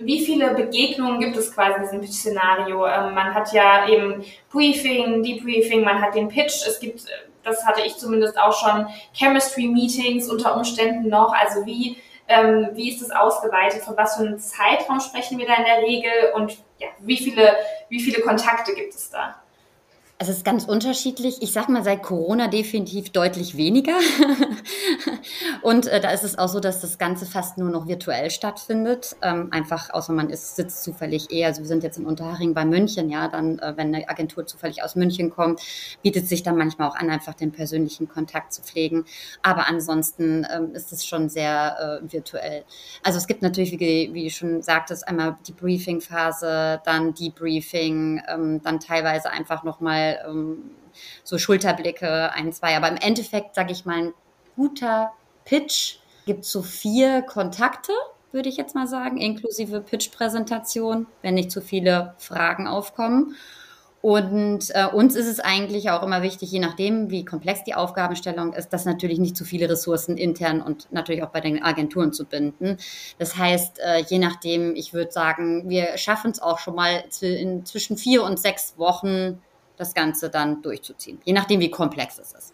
wie 0.05 0.25
viele 0.25 0.53
Begegnungen 0.53 1.19
gibt 1.19 1.37
es 1.37 1.53
quasi 1.53 1.77
in 1.77 1.81
diesem 1.83 2.01
Pitch-Szenario? 2.01 2.85
Ähm, 2.85 3.13
man 3.13 3.33
hat 3.33 3.51
ja 3.53 3.87
eben 3.87 4.23
Briefing, 4.51 5.23
Debriefing, 5.23 5.83
man 5.83 6.01
hat 6.01 6.15
den 6.15 6.27
Pitch, 6.27 6.65
es 6.67 6.79
gibt, 6.79 7.05
das 7.43 7.65
hatte 7.65 7.81
ich 7.85 7.97
zumindest 7.97 8.39
auch 8.39 8.53
schon, 8.53 8.87
Chemistry-Meetings 9.13 10.29
unter 10.29 10.55
Umständen 10.55 11.09
noch. 11.09 11.33
Also 11.33 11.65
wie, 11.65 11.97
ähm, 12.27 12.69
wie 12.73 12.89
ist 12.89 13.01
das 13.01 13.11
ausgeweitet? 13.11 13.83
Von 13.83 13.97
was 13.97 14.15
für 14.15 14.23
einem 14.23 14.39
Zeitraum 14.39 14.99
sprechen 14.99 15.37
wir 15.37 15.47
da 15.47 15.55
in 15.55 15.65
der 15.65 15.81
Regel? 15.81 16.11
Und 16.35 16.57
ja, 16.79 16.87
wie 16.99 17.17
viele, 17.17 17.55
wie 17.89 17.99
viele 17.99 18.21
Kontakte 18.21 18.73
gibt 18.73 18.93
es 18.93 19.09
da? 19.09 19.42
Es 20.23 20.29
ist 20.29 20.45
ganz 20.45 20.63
unterschiedlich. 20.63 21.41
Ich 21.41 21.51
sag 21.51 21.67
mal, 21.67 21.83
seit 21.83 22.01
Corona 22.01 22.47
definitiv 22.47 23.09
deutlich 23.09 23.57
weniger. 23.57 23.97
und 25.63 25.87
äh, 25.87 25.99
da 25.99 26.11
ist 26.11 26.23
es 26.23 26.37
auch 26.37 26.47
so, 26.47 26.61
dass 26.61 26.79
das 26.79 26.97
Ganze 26.97 27.25
fast 27.25 27.57
nur 27.57 27.69
noch 27.69 27.89
virtuell 27.89 28.31
stattfindet. 28.31 29.17
Ähm, 29.21 29.49
einfach, 29.51 29.89
außer 29.89 30.13
man 30.13 30.29
ist, 30.29 30.55
sitzt 30.55 30.81
zufällig 30.81 31.29
eher. 31.29 31.47
Also 31.47 31.59
wir 31.59 31.67
sind 31.67 31.83
jetzt 31.83 31.97
in 31.97 32.05
Unterhaching 32.05 32.53
bei 32.53 32.63
München, 32.63 33.09
ja, 33.09 33.27
dann, 33.27 33.59
äh, 33.59 33.73
wenn 33.75 33.93
eine 33.93 34.07
Agentur 34.07 34.45
zufällig 34.45 34.81
aus 34.81 34.95
München 34.95 35.29
kommt, 35.29 35.59
bietet 36.03 36.29
sich 36.29 36.41
dann 36.41 36.55
manchmal 36.55 36.87
auch 36.87 36.95
an, 36.95 37.09
einfach 37.09 37.33
den 37.33 37.51
persönlichen 37.51 38.07
Kontakt 38.07 38.53
zu 38.53 38.61
pflegen. 38.61 39.03
Aber 39.41 39.67
ansonsten 39.67 40.47
ähm, 40.55 40.73
ist 40.73 40.93
es 40.93 41.05
schon 41.05 41.27
sehr 41.27 42.01
äh, 42.01 42.13
virtuell. 42.13 42.63
Also 43.03 43.17
es 43.17 43.27
gibt 43.27 43.41
natürlich, 43.41 43.77
wie, 43.77 44.13
wie 44.13 44.29
schon 44.29 44.61
sagtest, 44.61 45.05
einmal 45.05 45.37
die 45.45 45.51
Briefing-Phase, 45.51 46.79
dann 46.85 47.13
Debriefing, 47.13 48.21
ähm, 48.29 48.61
dann 48.63 48.79
teilweise 48.79 49.29
einfach 49.29 49.65
nochmal 49.65 50.12
ähm, 50.27 50.71
so 51.23 51.37
Schulterblicke, 51.37 52.31
ein, 52.33 52.51
zwei. 52.53 52.75
Aber 52.77 52.89
im 52.89 52.97
Endeffekt, 52.97 53.55
sage 53.55 53.71
ich 53.71 53.85
mal, 53.85 53.97
ein 53.97 54.13
guter 54.55 55.11
Pitch 55.45 55.97
gibt 56.25 56.45
so 56.45 56.61
vier 56.61 57.21
Kontakte, 57.21 57.91
würde 58.31 58.49
ich 58.49 58.57
jetzt 58.57 58.75
mal 58.75 58.87
sagen, 58.87 59.17
inklusive 59.17 59.81
Pitch-Präsentation, 59.81 61.07
wenn 61.21 61.35
nicht 61.35 61.51
zu 61.51 61.61
viele 61.61 62.15
Fragen 62.17 62.67
aufkommen. 62.67 63.35
Und 64.03 64.65
äh, 64.71 64.87
uns 64.87 65.15
ist 65.15 65.27
es 65.27 65.39
eigentlich 65.39 65.89
auch 65.89 66.03
immer 66.03 66.23
wichtig, 66.23 66.51
je 66.51 66.59
nachdem, 66.59 67.09
wie 67.09 67.23
komplex 67.23 67.63
die 67.63 67.73
Aufgabenstellung 67.73 68.51
ist, 68.51 68.73
dass 68.73 68.83
natürlich 68.83 69.17
nicht 69.17 69.37
zu 69.37 69.45
viele 69.45 69.69
Ressourcen 69.69 70.17
intern 70.17 70.61
und 70.61 70.91
natürlich 70.91 71.23
auch 71.23 71.29
bei 71.29 71.39
den 71.39 71.63
Agenturen 71.63 72.11
zu 72.11 72.25
binden. 72.25 72.75
Das 73.17 73.37
heißt, 73.37 73.79
äh, 73.79 73.99
je 73.99 74.19
nachdem, 74.19 74.75
ich 74.75 74.93
würde 74.93 75.13
sagen, 75.13 75.69
wir 75.69 75.97
schaffen 75.97 76.31
es 76.31 76.41
auch 76.41 76.59
schon 76.59 76.75
mal 76.75 77.05
in 77.21 77.65
zwischen 77.65 77.95
vier 77.95 78.23
und 78.23 78.37
sechs 78.37 78.77
Wochen 78.77 79.41
das 79.77 79.93
Ganze 79.93 80.29
dann 80.29 80.61
durchzuziehen, 80.61 81.19
je 81.23 81.33
nachdem, 81.33 81.59
wie 81.59 81.71
komplex 81.71 82.19
es 82.19 82.33
ist. 82.33 82.53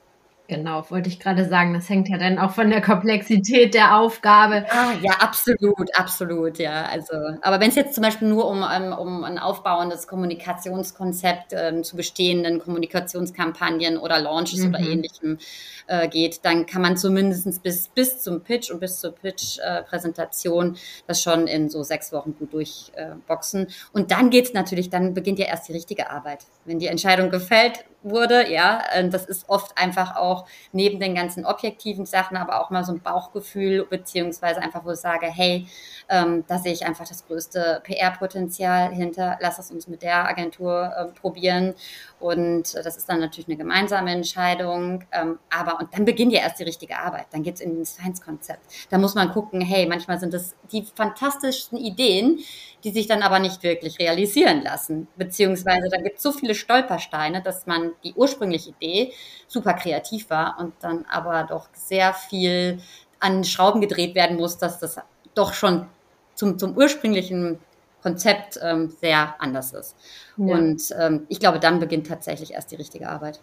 Genau, 0.50 0.84
wollte 0.90 1.10
ich 1.10 1.20
gerade 1.20 1.48
sagen, 1.48 1.76
das 1.76 1.88
hängt 1.90 2.10
ja 2.10 2.18
dann 2.18 2.40
auch 2.40 2.50
von 2.50 2.72
der 2.72 2.82
Komplexität 2.82 3.76
der 3.76 3.96
Aufgabe. 3.98 4.66
Ah, 4.72 4.94
ja, 5.00 5.12
absolut, 5.20 5.96
absolut, 5.96 6.58
ja. 6.58 6.86
Also, 6.86 7.14
aber 7.44 7.60
wenn 7.60 7.70
es 7.70 7.76
jetzt 7.76 7.94
zum 7.94 8.04
Beispiel 8.04 8.28
nur 8.28 8.48
um, 8.48 8.64
um, 8.64 8.98
um 8.98 9.24
ein 9.24 9.38
aufbauendes 9.38 10.08
Kommunikationskonzept 10.08 11.54
ähm, 11.54 11.84
zu 11.84 11.96
bestehenden 11.96 12.58
Kommunikationskampagnen 12.58 14.00
oder 14.00 14.20
Launches 14.20 14.62
mhm. 14.62 14.70
oder 14.70 14.80
ähnlichem 14.80 15.38
äh, 15.86 16.08
geht, 16.08 16.44
dann 16.44 16.66
kann 16.66 16.82
man 16.82 16.98
zumindest 16.98 17.62
bis, 17.62 17.88
bis 17.90 18.24
zum 18.24 18.42
Pitch 18.42 18.72
und 18.72 18.80
bis 18.80 19.00
zur 19.00 19.14
Pitch-Präsentation 19.14 20.74
äh, 20.74 20.78
das 21.06 21.22
schon 21.22 21.46
in 21.46 21.70
so 21.70 21.84
sechs 21.84 22.12
Wochen 22.12 22.34
gut 22.40 22.54
durchboxen. 22.54 23.68
Äh, 23.68 23.72
und 23.94 24.10
dann 24.10 24.32
geht's 24.32 24.54
natürlich, 24.54 24.90
dann 24.90 25.14
beginnt 25.14 25.38
ja 25.38 25.46
erst 25.46 25.68
die 25.68 25.74
richtige 25.74 26.10
Arbeit. 26.10 26.40
Wenn 26.66 26.80
die 26.80 26.88
Entscheidung 26.88 27.30
gefällt 27.30 27.86
wurde, 28.02 28.52
ja, 28.52 28.82
äh, 28.94 29.08
das 29.10 29.26
ist 29.26 29.50
oft 29.50 29.78
einfach 29.78 30.16
auch 30.16 30.46
neben 30.72 31.00
den 31.00 31.16
ganzen 31.16 31.46
objektiven 31.46 32.06
Sachen, 32.06 32.38
aber 32.38 32.62
auch 32.62 32.70
mal 32.70 32.84
so 32.84 32.94
ein 32.94 33.02
Bauchgefühl, 33.02 33.86
beziehungsweise 33.86 34.62
einfach, 34.62 34.86
wo 34.86 34.92
ich 34.92 35.00
sage, 35.00 35.28
hey, 35.28 35.68
ähm, 36.10 36.44
da 36.48 36.58
sehe 36.58 36.74
ich 36.74 36.86
einfach 36.86 37.08
das 37.08 37.26
größte 37.28 37.82
PR-Potenzial 37.84 38.94
hinter, 38.94 39.38
lass 39.42 39.60
es 39.60 39.72
uns 39.72 39.88
mit 39.88 40.02
der 40.02 40.28
Agentur 40.28 40.92
äh, 40.96 41.06
probieren. 41.20 41.76
Und 42.20 42.74
das 42.74 42.98
ist 42.98 43.08
dann 43.08 43.20
natürlich 43.20 43.48
eine 43.48 43.58
gemeinsame 43.58 44.12
Entscheidung. 44.12 45.04
Ähm, 45.12 45.40
aber 45.50 45.80
und 45.80 45.94
dann 45.94 46.06
beginnt 46.06 46.34
ja 46.34 46.42
erst 46.42 46.60
die 46.60 46.64
richtige 46.64 46.98
Arbeit. 46.98 47.28
Dann 47.32 47.44
geht's 47.44 47.62
in 47.62 47.80
das 47.80 47.94
Science-Konzept. 47.94 48.60
Da 48.90 48.98
muss 48.98 49.16
man 49.16 49.32
gucken, 49.32 49.62
hey, 49.62 49.86
manchmal 49.86 50.20
sind 50.20 50.34
das 50.34 50.56
die 50.72 50.86
fantastischsten 50.96 51.78
Ideen, 51.78 52.40
die 52.84 52.92
sich 52.92 53.08
dann 53.08 53.22
aber 53.22 53.40
nicht 53.40 53.64
wirklich 53.64 54.00
realisieren 54.00 54.62
lassen. 54.62 55.08
Beziehungsweise 55.16 55.90
da 55.90 56.02
gibt 56.02 56.18
es 56.18 56.24
so 56.24 56.32
viele 56.32 56.56
Stolpersteine, 56.56 57.42
dass 57.42 57.66
man 57.68 57.92
die 58.04 58.14
ursprüngliche 58.14 58.72
Idee 58.72 59.14
super 59.48 59.74
kreativ 59.74 60.30
war 60.30 60.58
und 60.60 60.74
dann 60.82 61.06
aber 61.10 61.44
doch 61.44 61.68
sehr 61.74 62.14
viel 62.14 62.80
an 63.20 63.44
Schrauben 63.44 63.82
gedreht 63.82 64.16
werden 64.16 64.38
muss, 64.38 64.58
dass 64.58 64.80
das 64.80 65.00
doch 65.34 65.54
schon 65.54 65.88
zum, 66.36 66.58
zum 66.58 66.76
ursprünglichen 66.78 67.60
Konzept 68.02 68.60
ähm, 68.62 68.90
sehr 69.02 69.36
anders 69.40 69.74
ist. 69.74 69.96
Ja. 70.38 70.56
Und 70.56 70.82
ähm, 70.98 71.26
ich 71.28 71.40
glaube, 71.40 71.60
dann 71.60 71.80
beginnt 71.80 72.08
tatsächlich 72.08 72.54
erst 72.54 72.72
die 72.72 72.76
richtige 72.76 73.10
Arbeit. 73.10 73.42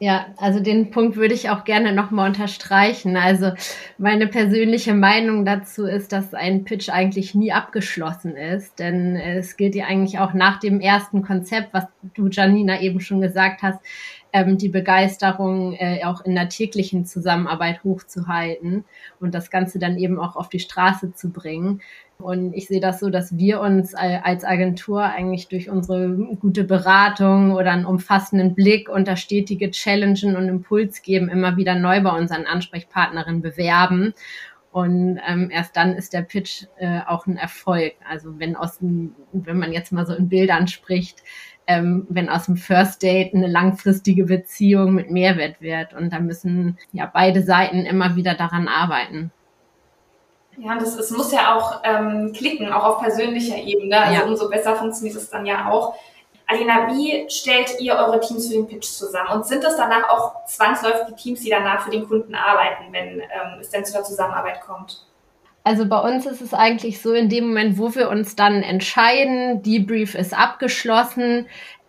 Ja, 0.00 0.26
also 0.36 0.60
den 0.60 0.92
Punkt 0.92 1.16
würde 1.16 1.34
ich 1.34 1.50
auch 1.50 1.64
gerne 1.64 1.92
nochmal 1.92 2.28
unterstreichen. 2.28 3.16
Also 3.16 3.50
meine 3.98 4.28
persönliche 4.28 4.94
Meinung 4.94 5.44
dazu 5.44 5.86
ist, 5.86 6.12
dass 6.12 6.34
ein 6.34 6.62
Pitch 6.64 6.88
eigentlich 6.88 7.34
nie 7.34 7.50
abgeschlossen 7.50 8.36
ist, 8.36 8.78
denn 8.78 9.16
es 9.16 9.56
gilt 9.56 9.74
ja 9.74 9.86
eigentlich 9.86 10.20
auch 10.20 10.34
nach 10.34 10.60
dem 10.60 10.78
ersten 10.80 11.22
Konzept, 11.22 11.74
was 11.74 11.86
du, 12.14 12.28
Janina, 12.28 12.80
eben 12.80 13.00
schon 13.00 13.20
gesagt 13.20 13.62
hast, 13.62 13.80
ähm, 14.32 14.56
die 14.56 14.68
Begeisterung 14.68 15.74
äh, 15.74 16.04
auch 16.04 16.24
in 16.24 16.36
der 16.36 16.48
täglichen 16.48 17.04
Zusammenarbeit 17.04 17.82
hochzuhalten 17.82 18.84
und 19.18 19.34
das 19.34 19.50
Ganze 19.50 19.80
dann 19.80 19.98
eben 19.98 20.20
auch 20.20 20.36
auf 20.36 20.48
die 20.48 20.60
Straße 20.60 21.12
zu 21.14 21.30
bringen. 21.30 21.80
Und 22.20 22.52
ich 22.52 22.66
sehe 22.66 22.80
das 22.80 22.98
so, 22.98 23.10
dass 23.10 23.36
wir 23.36 23.60
uns 23.60 23.94
als 23.94 24.44
Agentur 24.44 25.04
eigentlich 25.04 25.46
durch 25.46 25.70
unsere 25.70 26.08
gute 26.40 26.64
Beratung 26.64 27.52
oder 27.52 27.70
einen 27.70 27.84
umfassenden 27.84 28.56
Blick 28.56 28.88
das 29.06 29.20
stetige 29.20 29.70
Challengen 29.70 30.36
und 30.36 30.48
Impuls 30.48 31.02
geben 31.02 31.28
immer 31.28 31.56
wieder 31.56 31.76
neu 31.76 32.02
bei 32.02 32.10
unseren 32.10 32.44
Ansprechpartnerinnen 32.44 33.40
bewerben. 33.40 34.14
Und 34.72 35.20
ähm, 35.26 35.48
erst 35.50 35.76
dann 35.76 35.94
ist 35.94 36.12
der 36.12 36.22
Pitch 36.22 36.64
äh, 36.78 37.00
auch 37.06 37.26
ein 37.26 37.36
Erfolg. 37.36 37.94
Also 38.08 38.38
wenn 38.38 38.56
aus 38.56 38.78
dem, 38.78 39.14
wenn 39.32 39.58
man 39.58 39.72
jetzt 39.72 39.92
mal 39.92 40.04
so 40.04 40.12
in 40.12 40.28
Bildern 40.28 40.66
spricht, 40.66 41.22
ähm, 41.68 42.06
wenn 42.10 42.28
aus 42.28 42.46
dem 42.46 42.56
First 42.56 43.02
Date 43.02 43.32
eine 43.32 43.46
langfristige 43.46 44.24
Beziehung 44.24 44.94
mit 44.94 45.10
Mehrwert 45.10 45.60
wird. 45.60 45.94
Und 45.94 46.12
da 46.12 46.18
müssen 46.18 46.78
ja 46.92 47.08
beide 47.12 47.42
Seiten 47.42 47.86
immer 47.86 48.16
wieder 48.16 48.34
daran 48.34 48.66
arbeiten. 48.66 49.30
Ja, 50.58 50.76
das, 50.76 50.96
es 50.96 51.10
muss 51.10 51.32
ja 51.32 51.56
auch 51.56 51.80
ähm, 51.84 52.32
klicken, 52.32 52.72
auch 52.72 52.84
auf 52.84 53.00
persönlicher 53.00 53.56
Ebene. 53.56 54.00
Also 54.00 54.14
ja. 54.14 54.26
umso 54.26 54.48
besser 54.48 54.76
funktioniert 54.76 55.16
es 55.16 55.30
dann 55.30 55.46
ja 55.46 55.70
auch. 55.70 55.94
Alina, 56.46 56.88
wie 56.88 57.28
stellt 57.28 57.78
ihr 57.78 57.94
eure 57.94 58.20
Teams 58.20 58.48
für 58.48 58.54
den 58.54 58.66
Pitch 58.66 58.86
zusammen? 58.86 59.30
Und 59.30 59.46
sind 59.46 59.62
das 59.62 59.76
danach 59.76 60.08
auch 60.08 60.46
zwangsläufig 60.46 61.06
die 61.10 61.14
Teams, 61.14 61.40
die 61.42 61.50
danach 61.50 61.84
für 61.84 61.90
den 61.90 62.08
Kunden 62.08 62.34
arbeiten, 62.34 62.84
wenn 62.90 63.20
ähm, 63.20 63.60
es 63.60 63.70
denn 63.70 63.84
zu 63.84 63.92
der 63.92 64.02
Zusammenarbeit 64.02 64.62
kommt? 64.62 65.04
Also 65.62 65.86
bei 65.86 65.98
uns 65.98 66.24
ist 66.24 66.40
es 66.40 66.54
eigentlich 66.54 67.02
so, 67.02 67.12
in 67.12 67.28
dem 67.28 67.48
Moment, 67.48 67.76
wo 67.76 67.94
wir 67.94 68.08
uns 68.08 68.34
dann 68.34 68.62
entscheiden, 68.62 69.62
Debrief 69.62 70.14
ist 70.14 70.36
abgeschlossen, 70.36 71.46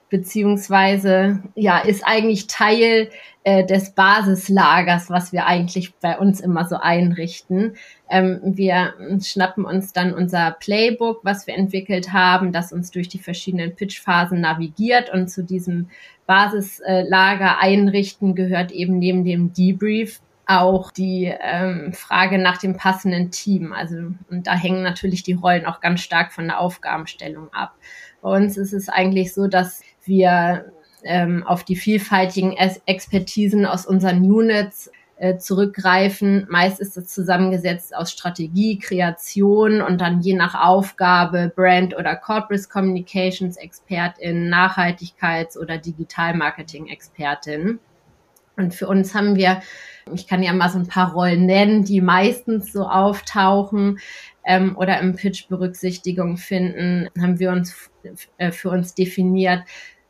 beziehungsweise 0.09 1.41
ja, 1.55 1.79
ist 1.79 2.05
eigentlich 2.05 2.47
Teil 2.47 3.09
äh, 3.49 3.65
des 3.65 3.91
Basislagers, 3.91 5.09
was 5.09 5.33
wir 5.33 5.47
eigentlich 5.47 5.95
bei 5.95 6.19
uns 6.19 6.39
immer 6.39 6.65
so 6.65 6.75
einrichten. 6.75 7.73
Ähm, 8.07 8.39
wir 8.43 8.93
schnappen 9.23 9.65
uns 9.65 9.91
dann 9.91 10.13
unser 10.13 10.51
Playbook, 10.51 11.21
was 11.23 11.47
wir 11.47 11.55
entwickelt 11.55 12.13
haben, 12.13 12.51
das 12.51 12.71
uns 12.71 12.91
durch 12.91 13.09
die 13.09 13.17
verschiedenen 13.17 13.75
Pitchphasen 13.75 14.39
navigiert 14.41 15.11
und 15.11 15.29
zu 15.29 15.43
diesem 15.43 15.89
Basislager 16.27 17.59
einrichten 17.59 18.35
gehört 18.35 18.71
eben 18.71 18.99
neben 18.99 19.23
dem 19.25 19.51
Debrief 19.51 20.21
auch 20.45 20.91
die 20.91 21.33
ähm, 21.41 21.91
Frage 21.93 22.37
nach 22.37 22.59
dem 22.59 22.77
passenden 22.77 23.31
Team. 23.31 23.73
Also 23.73 23.95
und 24.29 24.45
da 24.45 24.53
hängen 24.53 24.83
natürlich 24.83 25.23
die 25.23 25.33
Rollen 25.33 25.65
auch 25.65 25.79
ganz 25.79 26.01
stark 26.01 26.33
von 26.33 26.45
der 26.45 26.59
Aufgabenstellung 26.59 27.51
ab. 27.51 27.73
Bei 28.21 28.29
uns 28.29 28.57
ist 28.57 28.73
es 28.73 28.89
eigentlich 28.89 29.33
so, 29.33 29.47
dass 29.47 29.81
wir 30.05 30.71
ähm, 31.03 31.43
auf 31.45 31.63
die 31.63 31.75
vielfältigen 31.75 32.55
Expertisen 32.85 33.65
aus 33.65 33.85
unseren 33.85 34.21
Units 34.21 34.91
äh, 35.19 35.37
zurückgreifen. 35.37 36.47
Meist 36.49 36.79
ist 36.79 36.97
es 36.97 37.07
zusammengesetzt 37.09 37.95
aus 37.95 38.11
Strategie, 38.11 38.79
Kreation 38.79 39.81
und 39.81 39.99
dann 39.99 40.21
je 40.21 40.33
nach 40.33 40.55
Aufgabe 40.55 41.51
Brand- 41.53 41.95
oder 41.95 42.15
Corporate 42.15 42.69
Communications 42.69 43.57
Expertin, 43.57 44.49
Nachhaltigkeits- 44.49 45.57
oder 45.57 45.77
Digital 45.77 46.35
Marketing 46.35 46.87
Expertin. 46.87 47.79
Und 48.55 48.73
für 48.73 48.87
uns 48.87 49.13
haben 49.13 49.35
wir, 49.35 49.61
ich 50.13 50.27
kann 50.27 50.43
ja 50.43 50.53
mal 50.53 50.69
so 50.69 50.79
ein 50.79 50.87
paar 50.87 51.13
Rollen 51.13 51.45
nennen, 51.45 51.83
die 51.83 52.01
meistens 52.01 52.71
so 52.73 52.83
auftauchen 52.83 53.99
ähm, 54.45 54.77
oder 54.77 54.99
im 54.99 55.15
Pitch 55.15 55.47
Berücksichtigung 55.47 56.37
finden, 56.37 57.09
haben 57.19 57.39
wir 57.39 57.51
uns 57.51 57.89
äh, 58.37 58.51
für 58.51 58.69
uns 58.69 58.95
definiert, 58.95 59.63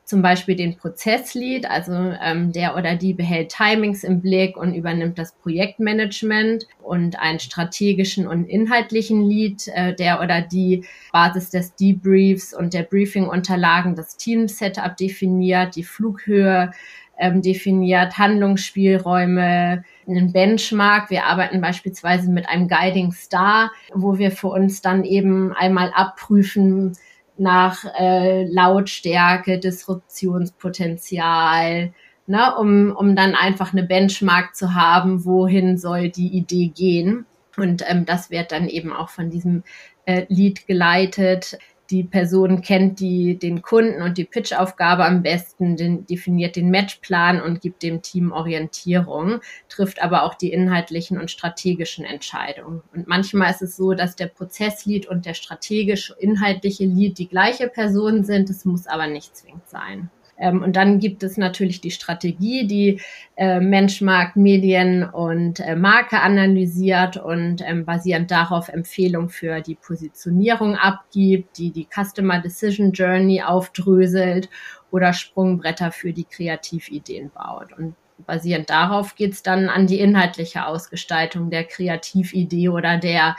zum 0.10 0.24
Beispiel 0.24 0.56
den 0.56 0.76
Prozesslead, 0.76 1.70
also 1.70 1.94
ähm, 1.94 2.52
der 2.52 2.76
oder 2.76 2.96
die 2.96 3.14
behält 3.14 3.50
Timings 3.50 4.04
im 4.04 4.22
Blick 4.22 4.58
und 4.58 4.74
übernimmt 4.74 5.20
das 5.20 5.34
Projektmanagement 5.34 6.66
und 6.82 7.20
einen 7.20 7.40
strategischen 7.40 8.28
und 8.28 8.46
inhaltlichen 8.46 9.22
Lead, 9.30 9.68
äh, 9.68 9.94
der 9.94 10.20
oder 10.20 10.42
die 10.42 10.84
Basis 11.12 11.52
des 11.52 11.76
Debriefs 11.76 12.56
und 12.56 12.74
der 12.74 12.84
Briefing-Unterlagen 12.84 13.94
das 13.94 14.18
Team-Setup 14.18 14.98
definiert, 14.98 15.76
die 15.76 15.84
Flughöhe 15.84 16.72
ähm, 17.20 17.44
definiert, 17.44 18.18
Handlungsspielräume, 18.18 19.84
einen 20.08 20.34
Benchmark. 20.34 21.12
Wir 21.12 21.26
arbeiten 21.26 21.62
beispielsweise 21.62 22.32
mit 22.32 22.50
einem 22.50 22.68
Guiding 22.68 23.12
Star, 23.12 23.72
wo 23.94 24.18
wir 24.18 24.32
für 24.32 24.48
uns 24.48 24.82
dann 24.82 25.04
eben 25.04 25.54
einmal 25.54 25.92
abprüfen 25.94 26.98
nach 27.40 27.86
äh, 28.00 28.46
Lautstärke, 28.46 29.60
Disruptionspotenzial, 29.60 31.94
ne, 32.28 32.56
um, 32.58 32.96
um 32.96 33.16
dann 33.16 33.36
einfach 33.36 33.74
eine 33.74 33.84
Benchmark 33.84 34.56
zu 34.56 34.76
haben, 34.76 35.26
wohin 35.26 35.78
soll 35.78 36.10
die 36.10 36.30
Idee 36.30 36.68
gehen. 36.68 37.26
Und 37.58 37.84
ähm, 37.88 38.06
das 38.06 38.30
wird 38.30 38.52
dann 38.52 38.68
eben 38.68 38.94
auch 38.94 39.10
von 39.10 39.30
diesem 39.30 39.64
äh, 40.06 40.26
Lead 40.30 40.68
geleitet 40.68 41.58
die 41.90 42.04
Person 42.04 42.62
kennt 42.62 43.00
die, 43.00 43.40
den 43.40 43.62
Kunden 43.62 44.02
und 44.02 44.18
die 44.18 44.26
Pitchaufgabe 44.26 45.06
am 45.06 45.24
besten, 45.24 45.76
den, 45.76 46.06
definiert 46.06 46.56
den 46.56 46.70
Matchplan 46.70 47.42
und 47.42 47.62
gibt 47.62 47.82
dem 47.82 48.02
Team 48.02 48.32
Orientierung, 48.32 49.42
trifft 49.70 50.02
aber 50.02 50.24
auch 50.24 50.36
die 50.36 50.52
inhaltlichen 50.52 51.20
und 51.20 51.32
strategischen 51.32 52.06
Entscheidungen. 52.06 52.82
Und 52.94 53.08
manchmal 53.08 53.52
ist 53.52 53.64
es 53.64 53.76
so, 53.76 53.94
dass 53.94 54.16
der 54.16 54.28
Prozesslead 54.28 55.08
und 55.08 55.26
der 55.26 55.34
strategische, 55.34 56.16
inhaltliche 56.20 56.86
Lead 56.86 57.18
die 57.18 57.28
gleiche 57.28 57.68
Person 57.68 58.24
sind. 58.24 58.50
Es 58.50 58.66
muss 58.66 58.86
aber 58.86 59.08
nicht 59.08 59.36
zwingend 59.36 59.68
sein. 59.68 60.10
Ähm, 60.40 60.64
und 60.64 60.76
dann 60.76 61.00
gibt 61.00 61.22
es 61.24 61.38
natürlich 61.38 61.82
die 61.82 61.92
Strategie, 61.92 62.66
die 62.66 63.02
äh, 63.36 63.60
Menschmarkt, 63.60 64.36
Medien 64.36 65.04
und 65.04 65.60
äh, 65.60 65.76
Marke 65.76 66.22
analysiert 66.22 67.18
und 67.18 67.62
ähm, 67.66 67.86
basierend 67.86 68.32
darauf 68.32 68.70
Empfehlungen 68.70 69.30
für 69.30 69.62
die 69.62 69.76
Positionierung 69.76 70.76
abgibt, 70.76 71.58
die 71.58 71.72
die 71.72 71.88
Customer 71.94 72.40
Decision 72.40 72.92
Journey 72.94 73.44
aufdröselt 73.44 74.50
oder 74.92 75.14
Sprungbretter 75.14 75.92
für 75.92 76.14
die 76.14 76.26
Kreativideen 76.26 77.32
baut. 77.32 77.78
Und 77.78 77.96
basierend 78.26 78.70
darauf 78.70 79.16
geht 79.16 79.34
es 79.34 79.44
dann 79.44 79.70
an 79.70 79.88
die 79.88 80.00
inhaltliche 80.00 80.66
Ausgestaltung 80.66 81.50
der 81.50 81.66
Kreatividee 81.66 82.70
oder 82.70 82.98
der 82.98 83.36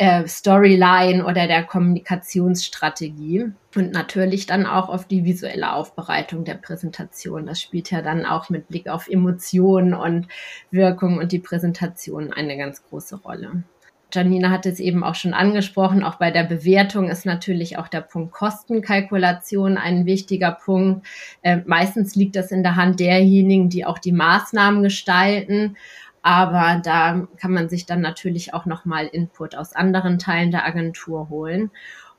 äh, 0.00 0.26
Storyline 0.26 1.26
oder 1.26 1.46
der 1.46 1.62
Kommunikationsstrategie 1.62 3.52
und 3.76 3.92
natürlich 3.92 4.46
dann 4.46 4.64
auch 4.64 4.88
auf 4.88 5.06
die 5.06 5.26
visuelle 5.26 5.74
Aufbereitung 5.74 6.46
der 6.46 6.54
Präsentation. 6.54 7.44
Das 7.44 7.60
spielt 7.60 7.90
ja 7.90 8.00
dann 8.00 8.24
auch 8.24 8.48
mit 8.48 8.68
Blick 8.68 8.88
auf 8.88 9.08
Emotionen 9.08 9.92
und 9.92 10.26
Wirkung 10.70 11.18
und 11.18 11.32
die 11.32 11.38
Präsentation 11.38 12.32
eine 12.32 12.56
ganz 12.56 12.82
große 12.88 13.16
Rolle. 13.16 13.62
Janina 14.10 14.48
hat 14.48 14.64
es 14.64 14.80
eben 14.80 15.04
auch 15.04 15.14
schon 15.14 15.34
angesprochen, 15.34 16.02
auch 16.02 16.14
bei 16.14 16.30
der 16.30 16.44
Bewertung 16.44 17.10
ist 17.10 17.26
natürlich 17.26 17.76
auch 17.76 17.86
der 17.86 18.00
Punkt 18.00 18.32
Kostenkalkulation 18.32 19.76
ein 19.76 20.06
wichtiger 20.06 20.52
Punkt. 20.52 21.06
Äh, 21.42 21.58
meistens 21.66 22.14
liegt 22.16 22.36
das 22.36 22.50
in 22.52 22.62
der 22.62 22.76
Hand 22.76 23.00
derjenigen, 23.00 23.68
die 23.68 23.84
auch 23.84 23.98
die 23.98 24.12
Maßnahmen 24.12 24.82
gestalten. 24.82 25.76
Aber 26.22 26.80
da 26.84 27.26
kann 27.38 27.52
man 27.52 27.68
sich 27.68 27.86
dann 27.86 28.00
natürlich 28.00 28.52
auch 28.52 28.66
nochmal 28.66 29.06
Input 29.06 29.54
aus 29.54 29.74
anderen 29.74 30.18
Teilen 30.18 30.50
der 30.50 30.66
Agentur 30.66 31.28
holen. 31.30 31.70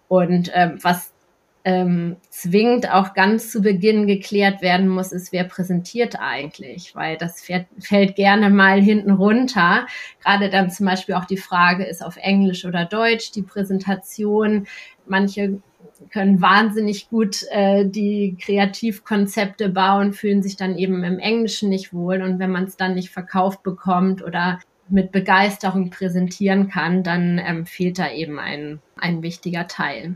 Und 0.07 0.51
ähm, 0.53 0.79
was 0.81 1.13
ähm, 1.63 2.17
zwingend 2.29 2.91
auch 2.91 3.13
ganz 3.13 3.51
zu 3.51 3.61
Beginn 3.61 4.07
geklärt 4.07 4.61
werden 4.61 4.87
muss, 4.87 5.11
ist, 5.11 5.31
wer 5.31 5.43
präsentiert 5.43 6.17
eigentlich, 6.19 6.95
weil 6.95 7.17
das 7.17 7.41
fährt, 7.41 7.67
fällt 7.79 8.15
gerne 8.15 8.49
mal 8.49 8.81
hinten 8.81 9.11
runter. 9.11 9.85
Gerade 10.23 10.49
dann 10.49 10.71
zum 10.71 10.87
Beispiel 10.87 11.15
auch 11.15 11.25
die 11.25 11.37
Frage, 11.37 11.85
ist 11.85 12.03
auf 12.03 12.17
Englisch 12.17 12.65
oder 12.65 12.85
Deutsch 12.85 13.31
die 13.31 13.43
Präsentation. 13.43 14.65
Manche 15.05 15.61
können 16.11 16.41
wahnsinnig 16.41 17.09
gut 17.09 17.43
äh, 17.51 17.85
die 17.85 18.37
Kreativkonzepte 18.39 19.69
bauen, 19.69 20.13
fühlen 20.13 20.43
sich 20.43 20.57
dann 20.57 20.77
eben 20.77 21.03
im 21.03 21.19
Englischen 21.19 21.69
nicht 21.69 21.93
wohl. 21.93 22.21
Und 22.21 22.39
wenn 22.39 22.51
man 22.51 22.65
es 22.65 22.77
dann 22.77 22.95
nicht 22.95 23.09
verkauft 23.09 23.63
bekommt 23.63 24.23
oder 24.23 24.59
mit 24.89 25.11
Begeisterung 25.11 25.89
präsentieren 25.89 26.69
kann, 26.69 27.03
dann 27.03 27.39
ähm, 27.43 27.65
fehlt 27.65 27.97
da 27.97 28.11
eben 28.11 28.39
ein, 28.39 28.79
ein 28.97 29.23
wichtiger 29.23 29.67
Teil. 29.67 30.15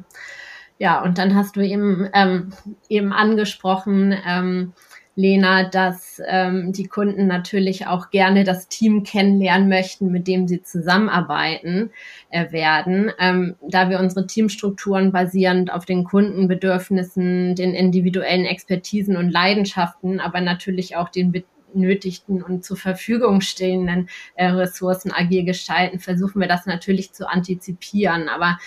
Ja, 0.77 1.01
und 1.01 1.17
dann 1.17 1.35
hast 1.35 1.55
du 1.55 1.61
eben, 1.61 2.09
ähm, 2.13 2.51
eben 2.89 3.13
angesprochen, 3.13 4.13
ähm, 4.27 4.73
Lena, 5.15 5.69
dass 5.69 6.21
ähm, 6.27 6.73
die 6.73 6.87
Kunden 6.87 7.25
natürlich 7.27 7.87
auch 7.87 8.09
gerne 8.09 8.43
das 8.43 8.67
Team 8.67 9.03
kennenlernen 9.03 9.69
möchten, 9.69 10.11
mit 10.11 10.27
dem 10.27 10.47
sie 10.47 10.61
zusammenarbeiten 10.61 11.91
äh, 12.29 12.51
werden. 12.51 13.11
Ähm, 13.17 13.55
da 13.61 13.89
wir 13.89 13.99
unsere 13.99 14.27
Teamstrukturen 14.27 15.13
basierend 15.13 15.71
auf 15.71 15.85
den 15.85 16.03
Kundenbedürfnissen, 16.03 17.55
den 17.55 17.73
individuellen 17.73 18.45
Expertisen 18.45 19.15
und 19.15 19.29
Leidenschaften, 19.29 20.19
aber 20.19 20.41
natürlich 20.41 20.97
auch 20.97 21.07
den 21.07 21.31
benötigten 21.73 22.43
und 22.43 22.65
zur 22.65 22.77
Verfügung 22.77 23.41
stehenden 23.41 24.09
äh, 24.35 24.47
Ressourcen 24.47 25.11
agil 25.13 25.45
gestalten, 25.45 25.99
versuchen 25.99 26.41
wir 26.41 26.47
das 26.47 26.65
natürlich 26.65 27.13
zu 27.13 27.29
antizipieren. 27.29 28.27
Aber 28.27 28.57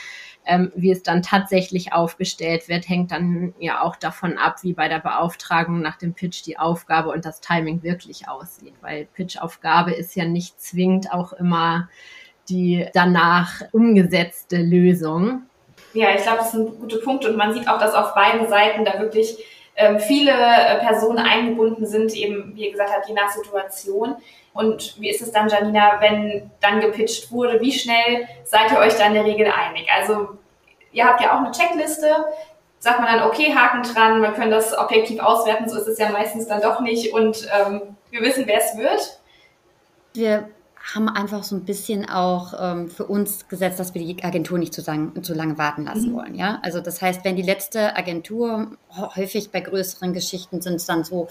ähm, 0.48 0.72
wie 0.74 0.90
es 0.90 1.02
dann 1.02 1.22
tatsächlich 1.22 1.92
aufgestellt 1.92 2.68
wird, 2.68 2.88
hängt 2.88 3.12
dann 3.12 3.54
ja 3.58 3.82
auch 3.82 3.96
davon 3.96 4.38
ab, 4.38 4.62
wie 4.62 4.72
bei 4.72 4.88
der 4.88 4.98
Beauftragung 4.98 5.82
nach 5.82 5.98
dem 5.98 6.14
Pitch 6.14 6.44
die 6.46 6.58
Aufgabe 6.58 7.10
und 7.10 7.26
das 7.26 7.40
Timing 7.40 7.82
wirklich 7.82 8.28
aussieht. 8.28 8.72
Weil 8.80 9.04
Pitchaufgabe 9.14 9.92
ist 9.92 10.16
ja 10.16 10.24
nicht 10.24 10.60
zwingend 10.60 11.12
auch 11.12 11.34
immer 11.34 11.90
die 12.48 12.86
danach 12.94 13.60
umgesetzte 13.72 14.56
Lösung. 14.56 15.42
Ja, 15.92 16.14
ich 16.14 16.22
glaube, 16.22 16.38
das 16.38 16.52
sind 16.52 16.80
gute 16.80 16.98
Punkte 16.98 17.30
und 17.30 17.36
man 17.36 17.52
sieht 17.52 17.68
auch, 17.68 17.78
dass 17.78 17.94
auf 17.94 18.14
beiden 18.14 18.48
Seiten 18.48 18.86
da 18.86 18.98
wirklich 18.98 19.44
viele 20.00 20.32
äh, 20.32 20.78
Personen 20.80 21.18
eingebunden 21.18 21.86
sind, 21.86 22.14
eben 22.14 22.52
wie 22.54 22.66
ihr 22.66 22.72
gesagt 22.72 22.90
habt, 22.94 23.08
je 23.08 23.14
nach 23.14 23.30
Situation. 23.30 24.16
Und 24.52 25.00
wie 25.00 25.08
ist 25.08 25.22
es 25.22 25.30
dann, 25.30 25.48
Janina, 25.48 26.00
wenn 26.00 26.50
dann 26.60 26.80
gepitcht 26.80 27.30
wurde? 27.30 27.60
Wie 27.60 27.72
schnell 27.72 28.26
seid 28.44 28.72
ihr 28.72 28.78
euch 28.78 28.96
da 28.96 29.06
in 29.06 29.14
der 29.14 29.24
Regel 29.24 29.46
einig? 29.46 29.86
Also 29.96 30.30
ihr 30.92 31.06
habt 31.06 31.20
ja 31.20 31.32
auch 31.32 31.44
eine 31.44 31.52
Checkliste. 31.52 32.24
Sagt 32.80 33.00
man 33.00 33.12
dann, 33.12 33.28
okay, 33.28 33.54
Haken 33.54 33.82
dran, 33.82 34.22
wir 34.22 34.32
können 34.32 34.50
das 34.52 34.76
objektiv 34.76 35.20
auswerten, 35.20 35.68
so 35.68 35.78
ist 35.78 35.88
es 35.88 35.98
ja 35.98 36.10
meistens 36.10 36.46
dann 36.46 36.60
doch 36.60 36.78
nicht 36.78 37.12
und 37.12 37.48
ähm, 37.52 37.96
wir 38.10 38.20
wissen, 38.20 38.46
wer 38.46 38.58
es 38.58 38.76
wird. 38.76 39.18
Wir 40.14 40.48
haben 40.94 41.08
einfach 41.08 41.42
so 41.44 41.54
ein 41.56 41.64
bisschen 41.64 42.08
auch 42.08 42.54
ähm, 42.58 42.88
für 42.88 43.04
uns 43.04 43.48
gesetzt, 43.48 43.78
dass 43.78 43.94
wir 43.94 44.02
die 44.02 44.24
Agentur 44.24 44.58
nicht 44.58 44.72
zu, 44.72 44.82
lang, 44.82 45.22
zu 45.22 45.34
lange 45.34 45.58
warten 45.58 45.84
lassen 45.84 46.12
mhm. 46.12 46.16
wollen. 46.16 46.34
Ja? 46.34 46.60
Also 46.62 46.80
das 46.80 47.02
heißt, 47.02 47.24
wenn 47.24 47.36
die 47.36 47.42
letzte 47.42 47.96
Agentur, 47.96 48.72
häufig 48.96 49.50
bei 49.50 49.60
größeren 49.60 50.12
Geschichten 50.12 50.62
sind 50.62 50.76
es 50.76 50.86
dann 50.86 51.04
so 51.04 51.28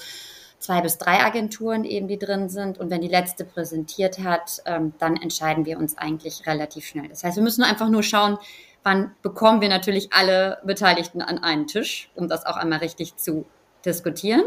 zwei 0.59 0.81
bis 0.81 0.97
drei 0.97 1.23
Agenturen 1.23 1.85
eben, 1.85 2.07
die 2.07 2.19
drin 2.19 2.49
sind. 2.49 2.77
Und 2.77 2.91
wenn 2.91 3.01
die 3.01 3.07
letzte 3.07 3.45
präsentiert 3.45 4.19
hat, 4.19 4.61
ähm, 4.65 4.93
dann 4.99 5.17
entscheiden 5.17 5.65
wir 5.65 5.77
uns 5.77 5.97
eigentlich 5.97 6.45
relativ 6.45 6.85
schnell. 6.85 7.07
Das 7.09 7.23
heißt, 7.23 7.35
wir 7.35 7.43
müssen 7.43 7.63
einfach 7.63 7.89
nur 7.89 8.03
schauen, 8.03 8.37
wann 8.83 9.11
bekommen 9.21 9.61
wir 9.61 9.69
natürlich 9.69 10.13
alle 10.13 10.59
Beteiligten 10.63 11.21
an 11.21 11.39
einen 11.39 11.67
Tisch, 11.67 12.11
um 12.15 12.27
das 12.27 12.45
auch 12.45 12.57
einmal 12.57 12.79
richtig 12.79 13.17
zu 13.17 13.45
diskutieren. 13.85 14.43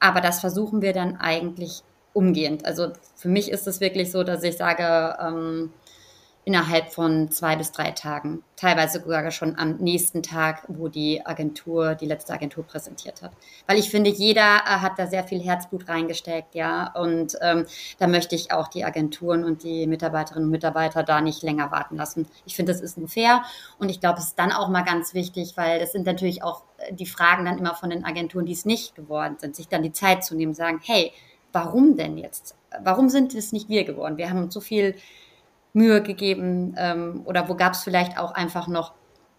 Aber 0.00 0.20
das 0.20 0.40
versuchen 0.40 0.82
wir 0.82 0.92
dann 0.92 1.16
eigentlich 1.16 1.82
umgehend. 2.14 2.64
Also 2.64 2.92
für 3.14 3.28
mich 3.28 3.50
ist 3.50 3.66
es 3.66 3.80
wirklich 3.80 4.10
so, 4.10 4.24
dass 4.24 4.42
ich 4.42 4.56
sage, 4.56 5.16
ähm, 5.20 5.70
innerhalb 6.44 6.92
von 6.92 7.30
zwei 7.30 7.56
bis 7.56 7.72
drei 7.72 7.90
Tagen, 7.92 8.42
teilweise 8.56 9.00
sogar 9.00 9.30
schon 9.30 9.58
am 9.58 9.76
nächsten 9.76 10.22
Tag, 10.22 10.64
wo 10.68 10.88
die 10.88 11.24
Agentur, 11.24 11.94
die 11.94 12.06
letzte 12.06 12.34
Agentur 12.34 12.64
präsentiert 12.64 13.22
hat. 13.22 13.32
Weil 13.66 13.78
ich 13.78 13.90
finde, 13.90 14.10
jeder 14.10 14.62
hat 14.64 14.98
da 14.98 15.06
sehr 15.06 15.24
viel 15.24 15.40
Herzblut 15.40 15.88
reingesteckt, 15.88 16.54
ja, 16.54 16.92
und 16.94 17.36
ähm, 17.40 17.66
da 17.98 18.06
möchte 18.06 18.34
ich 18.34 18.52
auch 18.52 18.68
die 18.68 18.84
Agenturen 18.84 19.42
und 19.42 19.62
die 19.62 19.86
Mitarbeiterinnen 19.86 20.46
und 20.46 20.50
Mitarbeiter 20.50 21.02
da 21.02 21.20
nicht 21.22 21.42
länger 21.42 21.70
warten 21.70 21.96
lassen. 21.96 22.28
Ich 22.44 22.56
finde, 22.56 22.72
das 22.72 22.82
ist 22.82 22.98
nur 22.98 23.08
fair 23.08 23.42
und 23.78 23.88
ich 23.88 24.00
glaube, 24.00 24.18
es 24.18 24.26
ist 24.26 24.38
dann 24.38 24.52
auch 24.52 24.68
mal 24.68 24.82
ganz 24.82 25.14
wichtig, 25.14 25.56
weil 25.56 25.78
das 25.80 25.92
sind 25.92 26.04
natürlich 26.04 26.42
auch 26.42 26.62
äh, 26.76 26.92
die 26.92 27.06
Fragen 27.06 27.46
dann 27.46 27.58
immer 27.58 27.74
von 27.74 27.88
den 27.88 28.04
Agenturen, 28.04 28.44
die 28.44 28.52
es 28.52 28.66
nicht 28.66 28.94
geworden 28.94 29.36
sind, 29.38 29.56
sich 29.56 29.68
dann 29.68 29.82
die 29.82 29.92
Zeit 29.92 30.24
zu 30.24 30.36
nehmen, 30.36 30.52
sagen, 30.52 30.80
hey, 30.82 31.10
warum 31.54 31.96
denn 31.96 32.18
jetzt? 32.18 32.56
Warum 32.82 33.08
sind 33.08 33.34
es 33.34 33.52
nicht 33.52 33.68
wir 33.68 33.84
geworden? 33.84 34.18
Wir 34.18 34.28
haben 34.28 34.42
uns 34.42 34.52
so 34.52 34.60
viel 34.60 34.96
Mühe 35.72 36.02
gegeben 36.02 36.74
ähm, 36.76 37.22
oder 37.24 37.48
wo 37.48 37.54
gab 37.54 37.72
es 37.72 37.82
vielleicht 37.82 38.18
auch 38.18 38.32
einfach 38.32 38.68
noch 38.68 38.92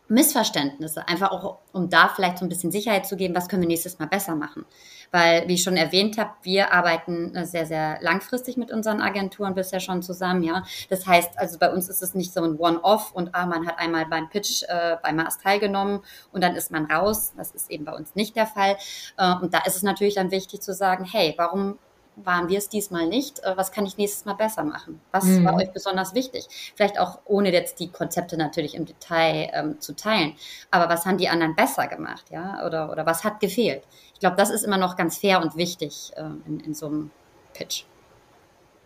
Missverständnisse, 0.08 1.08
einfach 1.08 1.32
auch, 1.32 1.58
um 1.74 1.90
da 1.90 2.10
vielleicht 2.10 2.38
so 2.38 2.46
ein 2.46 2.50
bisschen 2.50 2.72
Sicherheit 2.72 3.08
zu 3.08 3.18
geben, 3.18 3.36
was 3.36 3.50
können 3.50 3.64
wir 3.64 3.68
nächstes 3.68 3.98
Mal 3.98 4.06
besser 4.06 4.36
machen. 4.36 4.64
Weil, 5.12 5.48
wie 5.48 5.56
ich 5.56 5.64
schon 5.64 5.78
erwähnt 5.78 6.20
habe, 6.20 6.32
wir 6.44 6.72
arbeiten 6.72 7.34
äh, 7.36 7.46
sehr, 7.46 7.66
sehr 7.66 7.98
langfristig 8.02 8.56
mit 8.56 8.72
unseren 8.72 9.02
Agenturen 9.02 9.56
bisher 9.56 9.80
schon 9.80 10.04
zusammen, 10.04 10.44
ja. 10.44 10.64
Das 10.90 11.08
heißt, 11.08 11.40
also 11.40 11.58
bei 11.58 11.72
uns 11.72 11.90
ist 11.90 12.04
es 12.04 12.14
nicht 12.14 12.34
so 12.34 12.44
ein 12.44 12.58
One-Off 12.58 13.14
und 13.14 13.34
ah, 13.34 13.48
man 13.48 13.66
hat 13.66 13.80
einmal 13.80 14.06
beim 14.06 14.30
Pitch 14.30 14.64
äh, 14.68 14.98
bei 15.02 15.12
Mars 15.12 15.40
teilgenommen 15.40 16.02
und 16.32 16.44
dann 16.44 16.56
ist 16.56 16.70
man 16.70 16.86
raus. 16.86 17.34
Das 17.36 17.52
ist 17.52 17.72
eben 17.72 17.86
bei 17.86 17.94
uns 17.94 18.14
nicht 18.14 18.36
der 18.36 18.46
Fall. 18.46 18.78
Äh, 19.18 19.34
und 19.42 19.56
da 19.56 19.60
ist 19.66 19.76
es 19.76 19.84
natürlich 19.84 20.16
dann 20.16 20.30
wichtig 20.30 20.62
zu 20.62 20.74
sagen, 20.74 21.06
hey, 21.06 21.34
warum 21.38 21.80
waren 22.16 22.50
wir 22.50 22.58
es 22.58 22.70
diesmal 22.70 23.08
nicht. 23.08 23.44
Äh, 23.44 23.58
was 23.58 23.72
kann 23.72 23.86
ich 23.86 23.98
nächstes 23.98 24.26
Mal 24.26 24.34
besser 24.34 24.64
machen? 24.64 25.02
Was 25.12 25.26
mhm. 25.26 25.46
war 25.46 25.56
euch 25.56 25.72
besonders 25.72 26.14
wichtig? 26.14 26.74
Vielleicht 26.76 27.00
auch 27.00 27.20
ohne 27.26 27.52
jetzt 27.52 27.80
die 27.80 27.92
Konzepte 27.92 28.38
natürlich 28.38 28.76
im 28.76 28.86
Detail 28.86 29.52
ähm, 29.54 29.82
zu 29.82 29.96
teilen. 29.96 30.36
Aber 30.72 30.90
was 30.90 31.06
haben 31.06 31.18
die 31.18 31.30
anderen 31.30 31.56
besser 31.56 31.88
gemacht? 31.88 32.26
Ja? 32.32 32.66
Oder, 32.66 32.92
oder 32.92 33.06
was 33.06 33.24
hat 33.24 33.40
gefehlt? 33.40 33.84
Ich 34.14 34.20
glaube, 34.20 34.36
das 34.38 34.50
ist 34.50 34.64
immer 34.64 34.78
noch 34.78 34.96
ganz 34.96 35.18
fair 35.18 35.42
und 35.42 35.56
wichtig 35.58 36.12
äh, 36.16 36.22
in, 36.48 36.60
in 36.62 36.74
so 36.74 36.88
einem 36.88 37.12
Pitch. 37.54 37.86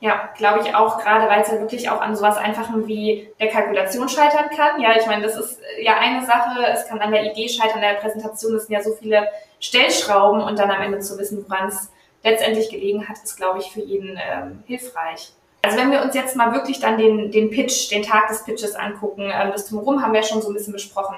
Ja, 0.02 0.30
glaube 0.38 0.62
ich 0.62 0.74
auch, 0.74 0.98
gerade 0.98 1.28
weil 1.28 1.42
es 1.42 1.52
ja 1.52 1.60
wirklich 1.60 1.90
auch 1.90 2.00
an 2.00 2.16
sowas 2.16 2.38
Einfachem 2.38 2.88
wie 2.88 3.30
der 3.38 3.50
Kalkulation 3.50 4.08
scheitern 4.08 4.50
kann. 4.56 4.80
Ja, 4.80 4.96
ich 4.98 5.06
meine, 5.06 5.24
das 5.24 5.36
ist 5.36 5.60
ja 5.82 5.98
eine 6.00 6.26
Sache, 6.26 6.66
es 6.72 6.88
kann 6.88 7.00
an 7.00 7.12
der 7.12 7.30
Idee 7.30 7.50
scheitern, 7.50 7.84
an 7.84 7.94
der 7.94 8.00
Präsentation, 8.00 8.56
es 8.56 8.68
sind 8.68 8.76
ja 8.76 8.82
so 8.82 8.94
viele 8.94 9.28
Stellschrauben 9.60 10.42
und 10.42 10.58
dann 10.58 10.72
am 10.72 10.82
Ende 10.82 11.00
zu 11.00 11.18
wissen, 11.18 11.44
woran 11.46 11.68
es 11.68 11.92
letztendlich 12.24 12.70
gelegen 12.70 13.08
hat, 13.08 13.18
ist, 13.24 13.38
glaube 13.38 13.60
ich, 13.60 13.72
für 13.72 13.82
jeden 13.82 14.20
ähm, 14.22 14.64
hilfreich. 14.66 15.32
Also 15.62 15.78
wenn 15.78 15.92
wir 15.92 16.02
uns 16.02 16.16
jetzt 16.16 16.36
mal 16.36 16.54
wirklich 16.54 16.80
dann 16.80 16.98
den, 16.98 17.32
den 17.32 17.50
Pitch, 17.50 17.92
den 17.92 18.04
Tag 18.04 18.28
des 18.30 18.44
Pitches 18.44 18.76
angucken, 18.76 19.24
ähm, 19.24 19.52
das 19.52 19.68
Drumherum 19.68 20.02
haben 20.02 20.14
wir 20.14 20.22
ja 20.22 20.26
schon 20.28 20.42
so 20.42 20.50
ein 20.50 20.54
bisschen 20.54 20.74
besprochen. 20.74 21.18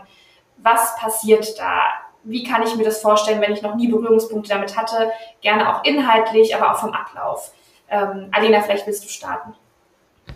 Was 0.57 0.95
passiert 0.97 1.57
da? 1.59 1.81
Wie 2.23 2.43
kann 2.43 2.63
ich 2.63 2.75
mir 2.75 2.83
das 2.83 3.01
vorstellen, 3.01 3.41
wenn 3.41 3.53
ich 3.53 3.61
noch 3.61 3.75
nie 3.75 3.87
Berührungspunkte 3.87 4.49
damit 4.49 4.77
hatte? 4.77 5.11
Gerne 5.41 5.73
auch 5.73 5.83
inhaltlich, 5.83 6.55
aber 6.55 6.71
auch 6.71 6.79
vom 6.79 6.91
Ablauf. 6.91 7.51
Ähm, 7.89 8.29
Alena, 8.31 8.61
vielleicht 8.61 8.85
willst 8.87 9.03
du 9.03 9.09
starten. 9.09 9.53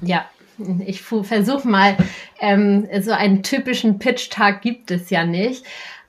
Ja, 0.01 0.25
ich 0.85 1.01
versuche 1.01 1.67
mal, 1.67 1.97
ähm, 2.39 2.87
so 3.01 3.11
einen 3.11 3.43
typischen 3.43 3.99
Pitch-Tag 3.99 4.61
gibt 4.61 4.91
es 4.91 5.09
ja 5.09 5.25
nicht. 5.25 5.65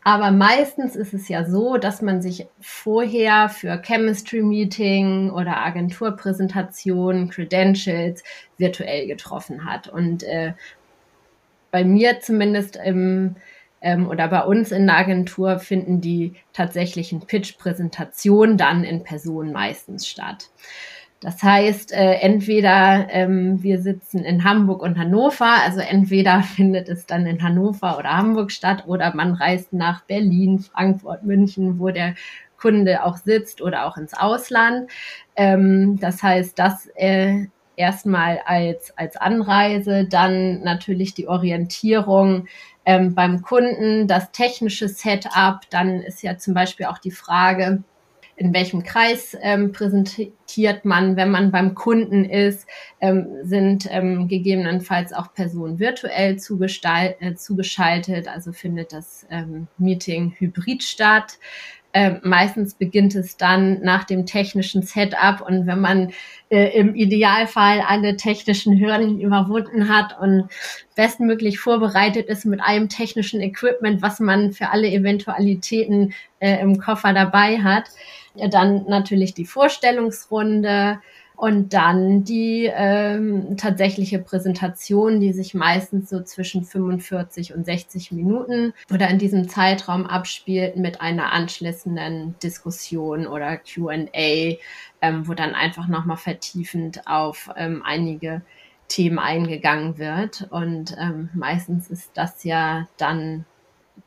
Aber 0.07 0.31
meistens 0.31 0.95
ist 0.95 1.15
es 1.15 1.29
ja 1.29 1.45
so, 1.45 1.79
dass 1.79 2.01
man 2.01 2.23
sich 2.23 2.47
vorher 2.61 3.49
für 3.49 3.83
Chemistry 3.83 4.41
Meeting 4.41 5.33
oder 5.33 5.57
Agenturpräsentation, 5.57 7.29
Credentials 7.29 8.23
virtuell 8.57 9.09
getroffen 9.09 9.65
hat. 9.65 9.89
Und 9.89 10.23
äh, 10.23 10.53
bei 11.73 11.83
mir 11.83 12.21
zumindest 12.21 12.77
im 12.77 13.35
ähm, 13.81 14.09
oder 14.09 14.29
bei 14.29 14.45
uns 14.45 14.71
in 14.71 14.87
der 14.87 14.97
Agentur 14.97 15.59
finden 15.59 16.01
die 16.01 16.35
tatsächlichen 16.53 17.23
Pitch-Präsentationen 17.23 18.57
dann 18.57 18.85
in 18.85 19.03
Person 19.03 19.51
meistens 19.51 20.07
statt. 20.07 20.51
Das 21.21 21.43
heißt, 21.43 21.93
äh, 21.93 22.15
entweder 22.21 23.07
ähm, 23.11 23.63
wir 23.63 23.81
sitzen 23.81 24.23
in 24.23 24.45
Hamburg 24.45 24.83
und 24.83 24.99
Hannover, 24.99 25.63
also 25.65 25.81
entweder 25.81 26.43
findet 26.57 26.89
es 26.89 27.07
dann 27.07 27.27
in 27.27 27.43
Hannover 27.43 27.99
oder 27.99 28.17
Hamburg 28.17 28.53
statt 28.53 28.85
oder 28.87 29.15
man 29.15 29.33
reist 29.33 29.73
nach 29.73 30.03
Berlin, 30.05 30.59
Frankfurt, 30.59 31.25
München, 31.25 31.79
wo 31.79 31.89
der 31.91 32.15
Kunde 32.59 33.05
auch 33.05 33.17
sitzt 33.17 33.63
oder 33.63 33.87
auch 33.87 33.97
ins 33.97 34.15
Ausland. 34.15 34.91
Ähm, 35.37 35.99
das 36.01 36.23
heißt, 36.23 36.59
das 36.59 36.89
äh, 36.97 37.47
erstmal 37.77 38.41
als, 38.45 38.97
als 38.97 39.17
Anreise, 39.17 40.07
dann 40.07 40.63
natürlich 40.63 41.15
die 41.15 41.29
Orientierung 41.29 42.47
ähm, 42.85 43.15
beim 43.15 43.43
Kunden, 43.43 44.07
das 44.07 44.33
technische 44.33 44.89
Setup, 44.89 45.61
dann 45.71 46.01
ist 46.01 46.23
ja 46.23 46.39
zum 46.39 46.55
Beispiel 46.55 46.87
auch 46.87 46.99
die 46.99 47.11
Frage, 47.11 47.83
in 48.37 48.53
welchem 48.53 48.83
Kreis 48.83 49.37
ähm, 49.41 49.73
präsentiert 49.73 50.85
man, 50.85 51.17
wenn 51.17 51.31
man 51.31 51.51
beim 51.51 51.75
Kunden 51.75 52.25
ist, 52.25 52.69
ähm, 53.01 53.27
sind 53.43 53.89
ähm, 53.91 54.29
gegebenenfalls 54.29 55.15
auch 55.15 55.33
Personen 55.33 55.79
virtuell 55.79 56.35
äh, 56.35 57.37
zugeschaltet, 57.37 58.29
also 58.29 58.53
findet 58.53 58.93
das 58.93 59.27
ähm, 59.31 59.69
Meeting 59.79 60.35
hybrid 60.39 60.83
statt. 60.83 61.39
Ähm, 61.97 62.21
meistens 62.25 62.75
beginnt 62.75 63.15
es 63.15 63.39
dann 63.39 63.81
nach 63.81 64.05
dem 64.05 64.27
technischen 64.27 64.83
Setup 64.83 65.41
und 65.41 65.67
wenn 65.67 65.81
man 65.81 66.13
äh, 66.51 66.79
im 66.79 66.95
Idealfall 66.95 67.81
alle 67.81 68.19
technischen 68.19 68.79
Hürden 68.79 69.19
überwunden 69.19 69.89
hat 69.89 70.21
und 70.21 70.51
bestmöglich 70.95 71.59
vorbereitet 71.59 72.27
ist 72.27 72.45
mit 72.45 72.61
allem 72.61 72.91
technischen 72.91 73.41
Equipment, 73.41 74.03
was 74.03 74.21
man 74.21 74.53
für 74.53 74.69
alle 74.69 74.91
Eventualitäten 74.91 76.13
äh, 76.39 76.61
im 76.61 76.79
Koffer 76.79 77.15
dabei 77.15 77.61
hat, 77.61 77.85
dann 78.51 78.85
natürlich 78.87 79.33
die 79.33 79.47
Vorstellungsrunde 79.47 81.01
und 81.37 81.75
dann 81.75 82.25
die 82.25 82.71
ähm, 82.73 83.57
tatsächliche 83.57 84.19
Präsentation, 84.19 85.21
die 85.21 85.33
sich 85.33 85.55
meistens 85.55 86.09
so 86.09 86.23
zwischen 86.23 86.65
45 86.65 87.55
und 87.55 87.67
60 87.67 88.13
Minuten 88.13 88.73
oder 88.93 89.09
in 89.09 89.19
diesem 89.19 89.49
Zeitraum 89.49 90.07
abspielt 90.07 90.77
mit 90.77 91.01
einer 91.01 91.33
anschließenden 91.33 92.37
Diskussion 92.43 93.27
oder 93.27 93.59
QA, 93.59 94.57
ähm, 95.03 95.29
wo 95.29 95.35
dann 95.35 95.55
einfach 95.55 95.89
nochmal 95.89 96.17
vertiefend 96.17 97.07
auf 97.07 97.51
ähm, 97.57 97.83
einige 97.85 98.43
Themen 98.89 99.19
eingegangen 99.19 99.99
wird. 99.99 100.47
Und 100.51 100.97
ähm, 100.99 101.29
meistens 101.35 101.91
ist 101.91 102.13
das 102.15 102.45
ja 102.45 102.89
dann 102.97 103.45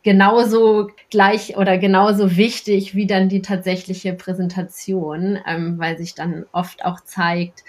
genauso 0.04 0.90
gleich 1.10 1.58
oder 1.58 1.78
genauso 1.78 2.38
wichtig 2.38 2.96
wie 2.96 3.08
dann 3.08 3.30
die 3.30 3.42
tatsächliche 3.42 4.14
Präsentation, 4.14 5.40
ähm, 5.46 5.78
weil 5.78 5.98
sich 5.98 6.16
dann 6.16 6.46
oft 6.52 6.86
auch 6.86 7.02
zeigt, 7.02 7.64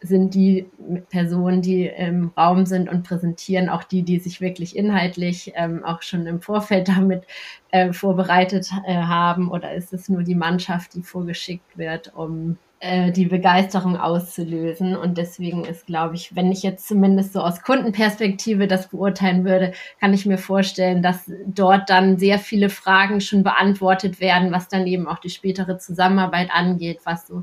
sind 0.00 0.34
die 0.34 0.66
Personen, 1.10 1.62
die 1.62 1.86
im 1.86 2.32
Raum 2.36 2.66
sind 2.66 2.88
und 2.88 3.02
präsentieren, 3.02 3.68
auch 3.68 3.84
die, 3.84 4.02
die 4.02 4.18
sich 4.18 4.40
wirklich 4.40 4.76
inhaltlich 4.76 5.52
ähm, 5.56 5.84
auch 5.84 6.02
schon 6.02 6.26
im 6.26 6.40
Vorfeld 6.40 6.88
damit 6.96 7.24
äh, 7.70 7.92
vorbereitet 7.92 8.70
äh, 8.86 8.94
haben, 8.94 9.50
oder 9.50 9.74
ist 9.74 9.92
es 9.92 10.08
nur 10.08 10.22
die 10.22 10.34
Mannschaft, 10.34 10.94
die 10.94 11.02
vorgeschickt 11.02 11.78
wird, 11.78 12.12
um 12.14 12.58
äh, 12.86 13.10
die 13.10 13.26
Begeisterung 13.26 13.96
auszulösen. 13.96 14.96
Und 14.96 15.18
deswegen 15.18 15.64
ist, 15.64 15.86
glaube 15.86 16.14
ich, 16.14 16.36
wenn 16.36 16.52
ich 16.52 16.62
jetzt 16.62 16.86
zumindest 16.86 17.32
so 17.32 17.40
aus 17.40 17.62
Kundenperspektive 17.62 18.68
das 18.68 18.88
beurteilen 18.88 19.44
würde, 19.44 19.72
kann 20.00 20.14
ich 20.14 20.24
mir 20.24 20.38
vorstellen, 20.38 21.02
dass 21.02 21.30
dort 21.46 21.90
dann 21.90 22.18
sehr 22.18 22.38
viele 22.38 22.68
Fragen 22.68 23.20
schon 23.20 23.42
beantwortet 23.42 24.20
werden, 24.20 24.52
was 24.52 24.68
dann 24.68 24.86
eben 24.86 25.08
auch 25.08 25.18
die 25.18 25.30
spätere 25.30 25.78
Zusammenarbeit 25.78 26.50
angeht, 26.52 27.00
was 27.04 27.26
so 27.26 27.42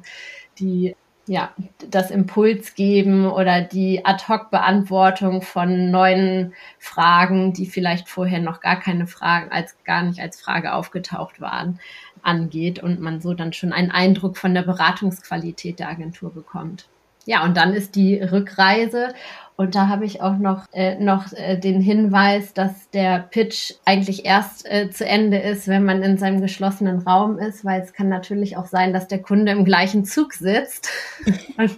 die 0.59 0.95
ja, 1.25 1.53
das 1.89 2.11
Impuls 2.11 2.75
geben 2.75 3.25
oder 3.27 3.61
die 3.61 4.05
Ad-Hoc-Beantwortung 4.05 5.41
von 5.41 5.89
neuen 5.89 6.53
Fragen, 6.79 7.53
die 7.53 7.65
vielleicht 7.65 8.09
vorher 8.09 8.41
noch 8.41 8.59
gar 8.59 8.77
keine 8.77 9.07
Fragen, 9.07 9.49
als 9.49 9.81
gar 9.85 10.03
nicht 10.03 10.19
als 10.19 10.41
Frage 10.41 10.73
aufgetaucht 10.73 11.39
waren 11.39 11.79
angeht 12.23 12.79
und 12.79 12.99
man 12.99 13.21
so 13.21 13.33
dann 13.33 13.53
schon 13.53 13.73
einen 13.73 13.91
Eindruck 13.91 14.37
von 14.37 14.53
der 14.53 14.63
Beratungsqualität 14.63 15.79
der 15.79 15.89
Agentur 15.89 16.33
bekommt. 16.33 16.87
Ja, 17.25 17.43
und 17.45 17.55
dann 17.55 17.73
ist 17.73 17.95
die 17.95 18.21
Rückreise. 18.21 19.13
Und 19.55 19.75
da 19.75 19.87
habe 19.87 20.03
ich 20.03 20.21
auch 20.21 20.37
noch, 20.37 20.65
äh, 20.73 20.95
noch 20.95 21.31
äh, 21.33 21.57
den 21.57 21.79
Hinweis, 21.79 22.53
dass 22.53 22.89
der 22.89 23.19
Pitch 23.19 23.73
eigentlich 23.85 24.25
erst 24.25 24.69
äh, 24.69 24.89
zu 24.89 25.05
Ende 25.05 25.37
ist, 25.37 25.67
wenn 25.67 25.85
man 25.85 26.01
in 26.01 26.17
seinem 26.17 26.41
geschlossenen 26.41 26.99
Raum 26.99 27.37
ist, 27.37 27.63
weil 27.63 27.81
es 27.81 27.93
kann 27.93 28.09
natürlich 28.09 28.57
auch 28.57 28.65
sein, 28.65 28.93
dass 28.93 29.07
der 29.07 29.21
Kunde 29.21 29.51
im 29.51 29.63
gleichen 29.63 30.05
Zug 30.05 30.33
sitzt. 30.33 30.89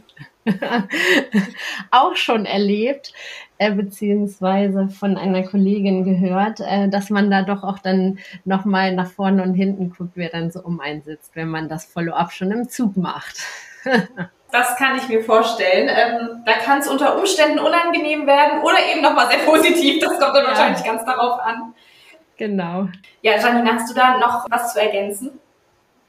auch 1.91 2.15
schon 2.15 2.45
erlebt. 2.45 3.13
Äh, 3.57 3.71
beziehungsweise 3.71 4.89
von 4.89 5.17
einer 5.17 5.43
Kollegin 5.43 6.03
gehört, 6.03 6.59
äh, 6.59 6.89
dass 6.89 7.09
man 7.09 7.31
da 7.31 7.43
doch 7.43 7.63
auch 7.63 7.79
dann 7.79 8.19
nochmal 8.43 8.93
nach 8.93 9.09
vorne 9.09 9.43
und 9.43 9.53
hinten 9.53 9.91
guckt, 9.91 10.11
wer 10.15 10.29
dann 10.29 10.51
so 10.51 10.61
um 10.61 10.79
einen 10.79 11.01
sitzt, 11.03 11.35
wenn 11.35 11.49
man 11.49 11.69
das 11.69 11.85
Follow-up 11.85 12.31
schon 12.31 12.51
im 12.51 12.69
Zug 12.69 12.97
macht. 12.97 13.37
Das 14.51 14.77
kann 14.77 14.95
ich 14.95 15.09
mir 15.09 15.21
vorstellen. 15.21 15.89
Ähm, 15.89 16.43
da 16.45 16.53
kann 16.53 16.79
es 16.79 16.87
unter 16.87 17.17
Umständen 17.17 17.59
unangenehm 17.59 18.25
werden 18.25 18.61
oder 18.61 18.77
eben 18.89 19.01
nochmal 19.01 19.27
sehr 19.27 19.39
positiv. 19.39 19.99
Das 19.99 20.17
kommt 20.17 20.33
dann 20.33 20.43
ja. 20.43 20.49
wahrscheinlich 20.49 20.81
ganz 20.81 21.03
darauf 21.03 21.41
an. 21.41 21.73
Genau. 22.37 22.87
Ja, 23.21 23.37
Janine, 23.37 23.73
hast 23.73 23.89
du 23.89 23.95
da 23.95 24.17
noch 24.17 24.45
was 24.49 24.71
zu 24.71 24.79
ergänzen? 24.79 25.39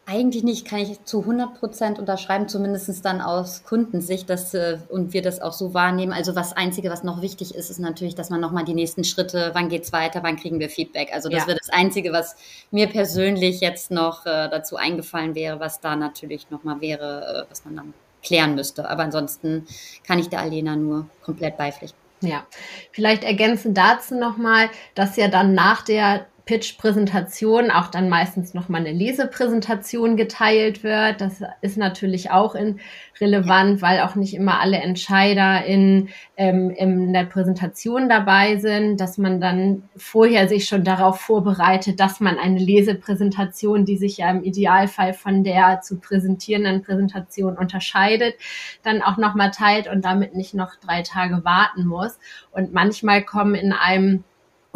Eigentlich 0.08 0.44
nicht, 0.44 0.68
kann 0.68 0.78
ich 0.78 1.02
zu 1.04 1.22
100 1.22 1.58
Prozent 1.58 1.98
unterschreiben, 1.98 2.48
zumindest 2.48 3.04
dann 3.04 3.20
aus 3.20 3.64
Kundensicht, 3.64 4.30
dass, 4.30 4.54
äh, 4.54 4.78
und 4.88 5.12
wir 5.12 5.20
das 5.20 5.40
auch 5.40 5.52
so 5.52 5.74
wahrnehmen. 5.74 6.12
Also 6.12 6.36
was 6.36 6.52
Einzige, 6.52 6.90
was 6.90 7.02
noch 7.02 7.22
wichtig 7.22 7.56
ist, 7.56 7.70
ist 7.70 7.80
natürlich, 7.80 8.14
dass 8.14 8.30
man 8.30 8.40
nochmal 8.40 8.64
die 8.64 8.74
nächsten 8.74 9.02
Schritte, 9.02 9.50
wann 9.54 9.68
geht's 9.68 9.92
weiter, 9.92 10.22
wann 10.22 10.36
kriegen 10.36 10.60
wir 10.60 10.70
Feedback. 10.70 11.10
Also 11.12 11.28
das 11.28 11.40
ja. 11.40 11.46
wäre 11.48 11.58
das 11.58 11.70
Einzige, 11.70 12.12
was 12.12 12.36
mir 12.70 12.86
persönlich 12.86 13.60
jetzt 13.60 13.90
noch 13.90 14.24
äh, 14.26 14.48
dazu 14.48 14.76
eingefallen 14.76 15.34
wäre, 15.34 15.58
was 15.58 15.80
da 15.80 15.96
natürlich 15.96 16.50
nochmal 16.50 16.80
wäre, 16.80 17.44
äh, 17.44 17.50
was 17.50 17.64
man 17.64 17.74
dann 17.74 17.94
klären 18.22 18.54
müsste. 18.54 18.88
Aber 18.88 19.02
ansonsten 19.02 19.66
kann 20.06 20.20
ich 20.20 20.28
der 20.28 20.38
Alena 20.38 20.76
nur 20.76 21.08
komplett 21.24 21.56
beipflichten. 21.56 21.98
Ja, 22.20 22.46
vielleicht 22.92 23.24
ergänzen 23.24 23.74
dazu 23.74 24.14
nochmal, 24.14 24.70
dass 24.94 25.16
ja 25.16 25.26
dann 25.26 25.54
nach 25.54 25.82
der 25.82 26.26
Pitch-Präsentation 26.46 27.72
auch 27.72 27.88
dann 27.88 28.08
meistens 28.08 28.54
nochmal 28.54 28.82
eine 28.82 28.92
Lesepräsentation 28.92 30.16
geteilt 30.16 30.84
wird. 30.84 31.20
Das 31.20 31.42
ist 31.60 31.76
natürlich 31.76 32.30
auch 32.30 32.54
in, 32.54 32.78
relevant, 33.20 33.82
weil 33.82 34.00
auch 34.00 34.14
nicht 34.14 34.32
immer 34.32 34.60
alle 34.60 34.76
Entscheider 34.76 35.64
in, 35.64 36.08
ähm, 36.36 36.70
in 36.70 37.12
der 37.12 37.24
Präsentation 37.24 38.08
dabei 38.08 38.58
sind, 38.58 39.00
dass 39.00 39.18
man 39.18 39.40
dann 39.40 39.88
vorher 39.96 40.48
sich 40.48 40.68
schon 40.68 40.84
darauf 40.84 41.20
vorbereitet, 41.20 41.98
dass 41.98 42.20
man 42.20 42.38
eine 42.38 42.60
Lesepräsentation, 42.60 43.84
die 43.84 43.96
sich 43.96 44.18
ja 44.18 44.30
im 44.30 44.44
Idealfall 44.44 45.14
von 45.14 45.42
der 45.42 45.80
zu 45.80 45.98
präsentierenden 45.98 46.82
Präsentation 46.82 47.56
unterscheidet, 47.56 48.36
dann 48.84 49.02
auch 49.02 49.16
nochmal 49.16 49.50
teilt 49.50 49.88
und 49.88 50.04
damit 50.04 50.36
nicht 50.36 50.54
noch 50.54 50.76
drei 50.76 51.02
Tage 51.02 51.44
warten 51.44 51.86
muss. 51.86 52.20
Und 52.52 52.72
manchmal 52.72 53.24
kommen 53.24 53.56
in 53.56 53.72
einem 53.72 54.22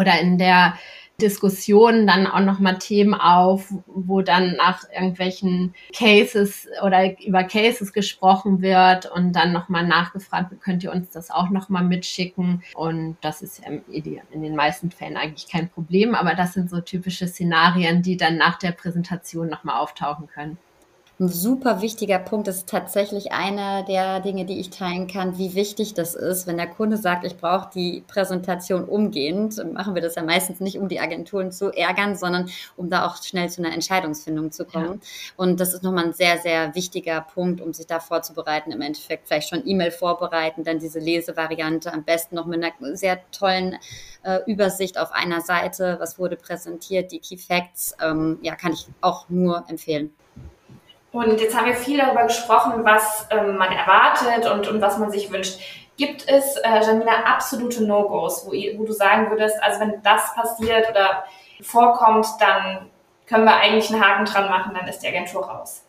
oder 0.00 0.18
in 0.18 0.38
der 0.38 0.74
Diskussionen 1.20 2.06
dann 2.06 2.26
auch 2.26 2.40
nochmal 2.40 2.78
Themen 2.78 3.14
auf, 3.14 3.72
wo 3.86 4.22
dann 4.22 4.56
nach 4.56 4.82
irgendwelchen 4.92 5.74
Cases 5.94 6.66
oder 6.84 7.20
über 7.20 7.44
Cases 7.44 7.92
gesprochen 7.92 8.62
wird 8.62 9.06
und 9.06 9.32
dann 9.32 9.52
nochmal 9.52 9.86
nachgefragt, 9.86 10.60
könnt 10.60 10.82
ihr 10.82 10.92
uns 10.92 11.10
das 11.10 11.30
auch 11.30 11.50
nochmal 11.50 11.84
mitschicken? 11.84 12.62
Und 12.74 13.16
das 13.20 13.42
ist 13.42 13.62
in 13.64 14.42
den 14.42 14.56
meisten 14.56 14.90
Fällen 14.90 15.16
eigentlich 15.16 15.48
kein 15.48 15.68
Problem, 15.68 16.14
aber 16.14 16.34
das 16.34 16.54
sind 16.54 16.70
so 16.70 16.80
typische 16.80 17.28
Szenarien, 17.28 18.02
die 18.02 18.16
dann 18.16 18.36
nach 18.36 18.58
der 18.58 18.72
Präsentation 18.72 19.48
nochmal 19.48 19.80
auftauchen 19.80 20.26
können 20.26 20.58
ein 21.20 21.28
super 21.28 21.82
wichtiger 21.82 22.18
Punkt. 22.18 22.48
Das 22.48 22.56
ist 22.56 22.68
tatsächlich 22.68 23.30
einer 23.30 23.82
der 23.82 24.20
Dinge, 24.20 24.46
die 24.46 24.58
ich 24.58 24.70
teilen 24.70 25.06
kann, 25.06 25.36
wie 25.36 25.54
wichtig 25.54 25.92
das 25.92 26.14
ist, 26.14 26.46
wenn 26.46 26.56
der 26.56 26.66
Kunde 26.66 26.96
sagt, 26.96 27.26
ich 27.26 27.36
brauche 27.36 27.68
die 27.74 28.02
Präsentation 28.08 28.84
umgehend. 28.84 29.62
Machen 29.74 29.94
wir 29.94 30.00
das 30.00 30.14
ja 30.14 30.22
meistens 30.22 30.60
nicht, 30.60 30.78
um 30.78 30.88
die 30.88 30.98
Agenturen 30.98 31.52
zu 31.52 31.70
ärgern, 31.70 32.16
sondern 32.16 32.48
um 32.76 32.88
da 32.88 33.06
auch 33.06 33.22
schnell 33.22 33.50
zu 33.50 33.62
einer 33.62 33.74
Entscheidungsfindung 33.74 34.50
zu 34.50 34.64
kommen. 34.64 34.94
Ja. 35.02 35.34
Und 35.36 35.60
das 35.60 35.74
ist 35.74 35.82
nochmal 35.82 36.06
ein 36.06 36.14
sehr, 36.14 36.38
sehr 36.38 36.74
wichtiger 36.74 37.20
Punkt, 37.20 37.60
um 37.60 37.74
sich 37.74 37.86
da 37.86 38.00
vorzubereiten. 38.00 38.72
Im 38.72 38.80
Endeffekt 38.80 39.28
vielleicht 39.28 39.50
schon 39.50 39.66
E-Mail 39.66 39.90
vorbereiten, 39.90 40.64
dann 40.64 40.78
diese 40.78 41.00
Lesevariante 41.00 41.92
am 41.92 42.02
besten 42.02 42.34
noch 42.34 42.46
mit 42.46 42.64
einer 42.64 42.96
sehr 42.96 43.20
tollen 43.30 43.76
äh, 44.22 44.38
Übersicht 44.46 44.98
auf 44.98 45.12
einer 45.12 45.42
Seite, 45.42 45.96
was 46.00 46.18
wurde 46.18 46.36
präsentiert, 46.36 47.12
die 47.12 47.18
Key 47.18 47.36
Facts. 47.36 47.94
Ähm, 48.02 48.38
ja, 48.40 48.56
kann 48.56 48.72
ich 48.72 48.86
auch 49.02 49.28
nur 49.28 49.64
empfehlen. 49.68 50.14
Und 51.12 51.40
jetzt 51.40 51.56
haben 51.56 51.66
wir 51.66 51.74
viel 51.74 51.98
darüber 51.98 52.24
gesprochen, 52.24 52.84
was 52.84 53.26
ähm, 53.30 53.56
man 53.56 53.72
erwartet 53.72 54.50
und, 54.50 54.68
und 54.68 54.80
was 54.80 54.98
man 54.98 55.10
sich 55.10 55.30
wünscht. 55.30 55.58
Gibt 55.96 56.28
es, 56.28 56.56
äh, 56.56 56.80
Janina, 56.80 57.24
absolute 57.24 57.84
No-Gos, 57.84 58.46
wo, 58.46 58.50
wo 58.50 58.84
du 58.84 58.92
sagen 58.92 59.30
würdest, 59.30 59.56
also 59.62 59.80
wenn 59.80 60.02
das 60.02 60.34
passiert 60.34 60.88
oder 60.88 61.24
vorkommt, 61.62 62.26
dann 62.38 62.90
können 63.26 63.44
wir 63.44 63.56
eigentlich 63.56 63.92
einen 63.92 64.02
Haken 64.02 64.24
dran 64.24 64.48
machen, 64.48 64.72
dann 64.74 64.88
ist 64.88 65.00
die 65.00 65.08
Agentur 65.08 65.44
raus? 65.44 65.82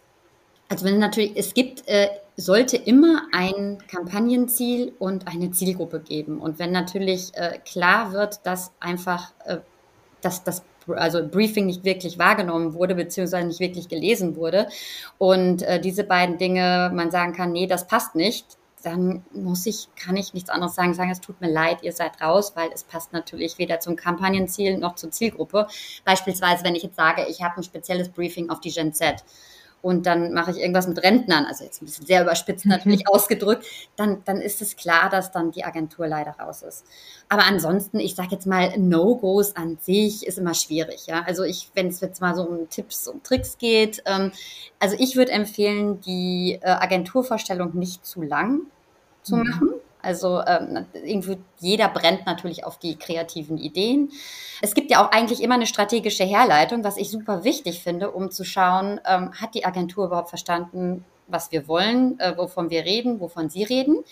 Also 0.70 0.86
wenn 0.86 1.00
natürlich, 1.00 1.34
es 1.36 1.54
gibt, 1.54 1.88
äh, 1.88 2.10
sollte 2.36 2.78
immer 2.78 3.24
ein 3.32 3.78
Kampagnenziel 3.90 4.94
und 5.00 5.28
eine 5.28 5.52
Zielgruppe 5.52 6.00
geben. 6.00 6.40
Und 6.40 6.60
wenn 6.60 6.72
natürlich 6.72 7.36
äh, 7.36 7.60
klar 7.66 8.12
wird, 8.14 8.46
dass 8.46 8.72
einfach 8.80 9.32
äh, 9.46 9.58
dass 10.22 10.44
das 10.44 10.64
also 10.93 11.27
Briefing 11.27 11.65
nicht 11.65 11.84
wirklich 11.84 12.17
wahrgenommen 12.19 12.73
wurde, 12.73 12.95
beziehungsweise 12.95 13.47
nicht 13.47 13.60
wirklich 13.60 13.89
gelesen 13.89 14.36
wurde. 14.36 14.67
Und 15.17 15.63
äh, 15.63 15.80
diese 15.80 16.04
beiden 16.04 16.38
Dinge, 16.38 16.91
man 16.93 17.12
sagen 17.12 17.34
kann, 17.34 17.51
nee, 17.51 17.67
das 17.67 17.88
passt 17.88 18.15
nicht, 18.15 18.58
dann 18.84 19.23
muss 19.32 19.65
ich, 19.65 19.88
kann 19.95 20.17
ich 20.17 20.34
nichts 20.34 20.49
anderes 20.49 20.75
sagen, 20.75 20.93
sagen, 20.93 21.12
es 21.12 21.21
tut 21.21 21.39
mir 21.39 21.51
leid, 21.51 21.84
ihr 21.84 21.93
seid 21.93 22.21
raus, 22.21 22.54
weil 22.56 22.69
es 22.73 22.84
passt 22.84 23.13
natürlich 23.13 23.58
weder 23.58 23.80
zum 23.80 23.95
Kampagnenziel 23.95 24.77
noch 24.77 24.95
zur 24.95 25.12
Zielgruppe. 25.12 25.67
Beispielsweise, 26.04 26.63
wenn 26.63 26.75
ich 26.75 26.84
jetzt 26.84 26.95
sage, 26.95 27.25
ich 27.30 27.43
habe 27.43 27.58
ein 27.58 27.63
spezielles 27.63 28.10
Briefing 28.10 28.49
auf 28.49 28.60
die 28.60 28.71
Gen 28.71 28.93
Z 28.93 29.23
und 29.82 30.06
dann 30.06 30.34
mache 30.34 30.52
ich 30.52 30.58
irgendwas 30.58 30.88
mit 30.88 31.02
Rentnern, 31.02 31.46
also 31.46 31.63
jetzt 31.63 31.82
ein 31.82 31.86
bisschen 31.86 32.06
sehr 32.06 32.22
überspitzt 32.22 32.65
natürlich 32.67 33.08
ausgedrückt, 33.08 33.65
dann, 33.96 34.24
dann 34.26 34.41
ist 34.41 34.62
es 34.62 34.76
klar, 34.76 35.10
dass 35.10 35.32
dann 35.32 35.52
die 35.52 35.63
Agentur 35.63 36.08
leider 36.08 36.32
raus 36.32 36.62
ist. 36.62 36.86
Aber 37.30 37.46
ansonsten, 37.46 38.00
ich 38.00 38.15
sage 38.15 38.30
jetzt 38.32 38.46
mal, 38.46 38.78
No-Gos 38.78 39.56
an 39.56 39.78
sich 39.82 40.26
ist 40.28 40.38
immer 40.38 40.54
schwierig. 40.54 41.08
Ja? 41.08 41.24
Also 41.26 41.44
ich, 41.44 41.72
wenn 41.74 41.88
es 41.88 42.02
jetzt 42.02 42.22
mal 42.22 42.36
so 42.36 42.44
um 42.44 42.70
Tipps 42.70 43.08
und 43.08 43.24
Tricks 43.24 43.58
geht, 43.58 44.04
ähm, 44.06 44.32
also 44.80 44.96
ich 45.00 45.15
würde 45.15 45.32
empfehlen, 45.32 46.02
die 46.02 46.60
äh, 46.62 46.70
Agenturvorstellung 46.70 47.76
nicht 47.78 48.06
zu 48.06 48.22
lang 48.22 48.62
zu 49.24 49.38
mhm. 49.38 49.50
machen. 49.50 49.70
Also 50.02 50.42
ähm, 50.46 50.86
irgendwie 50.94 51.38
jeder 51.60 51.88
brennt 51.90 52.26
natürlich 52.26 52.66
auf 52.66 52.78
die 52.78 52.98
kreativen 52.98 53.58
Ideen. 53.58 54.12
Es 54.62 54.74
gibt 54.74 54.92
ja 54.92 55.06
auch 55.06 55.12
eigentlich 55.12 55.42
immer 55.42 55.56
eine 55.56 55.68
strategische 55.68 56.24
Herleitung, 56.24 56.84
was 56.84 56.98
ich 56.98 57.10
super 57.10 57.44
wichtig 57.44 57.82
finde, 57.82 58.12
um 58.12 58.32
zu 58.32 58.44
schauen, 58.44 59.00
ähm, 59.06 59.34
hat 59.34 59.56
die 59.56 59.66
Agentur 59.66 60.06
überhaupt 60.06 60.30
verstanden, 60.30 61.06
was 61.28 61.52
wir 61.52 61.68
wollen, 61.68 62.20
äh, 62.20 62.38
wovon 62.38 62.70
wir 62.70 62.86
reden, 62.86 63.20
wovon 63.20 63.50
sie 63.50 63.64
reden. 63.64 64.04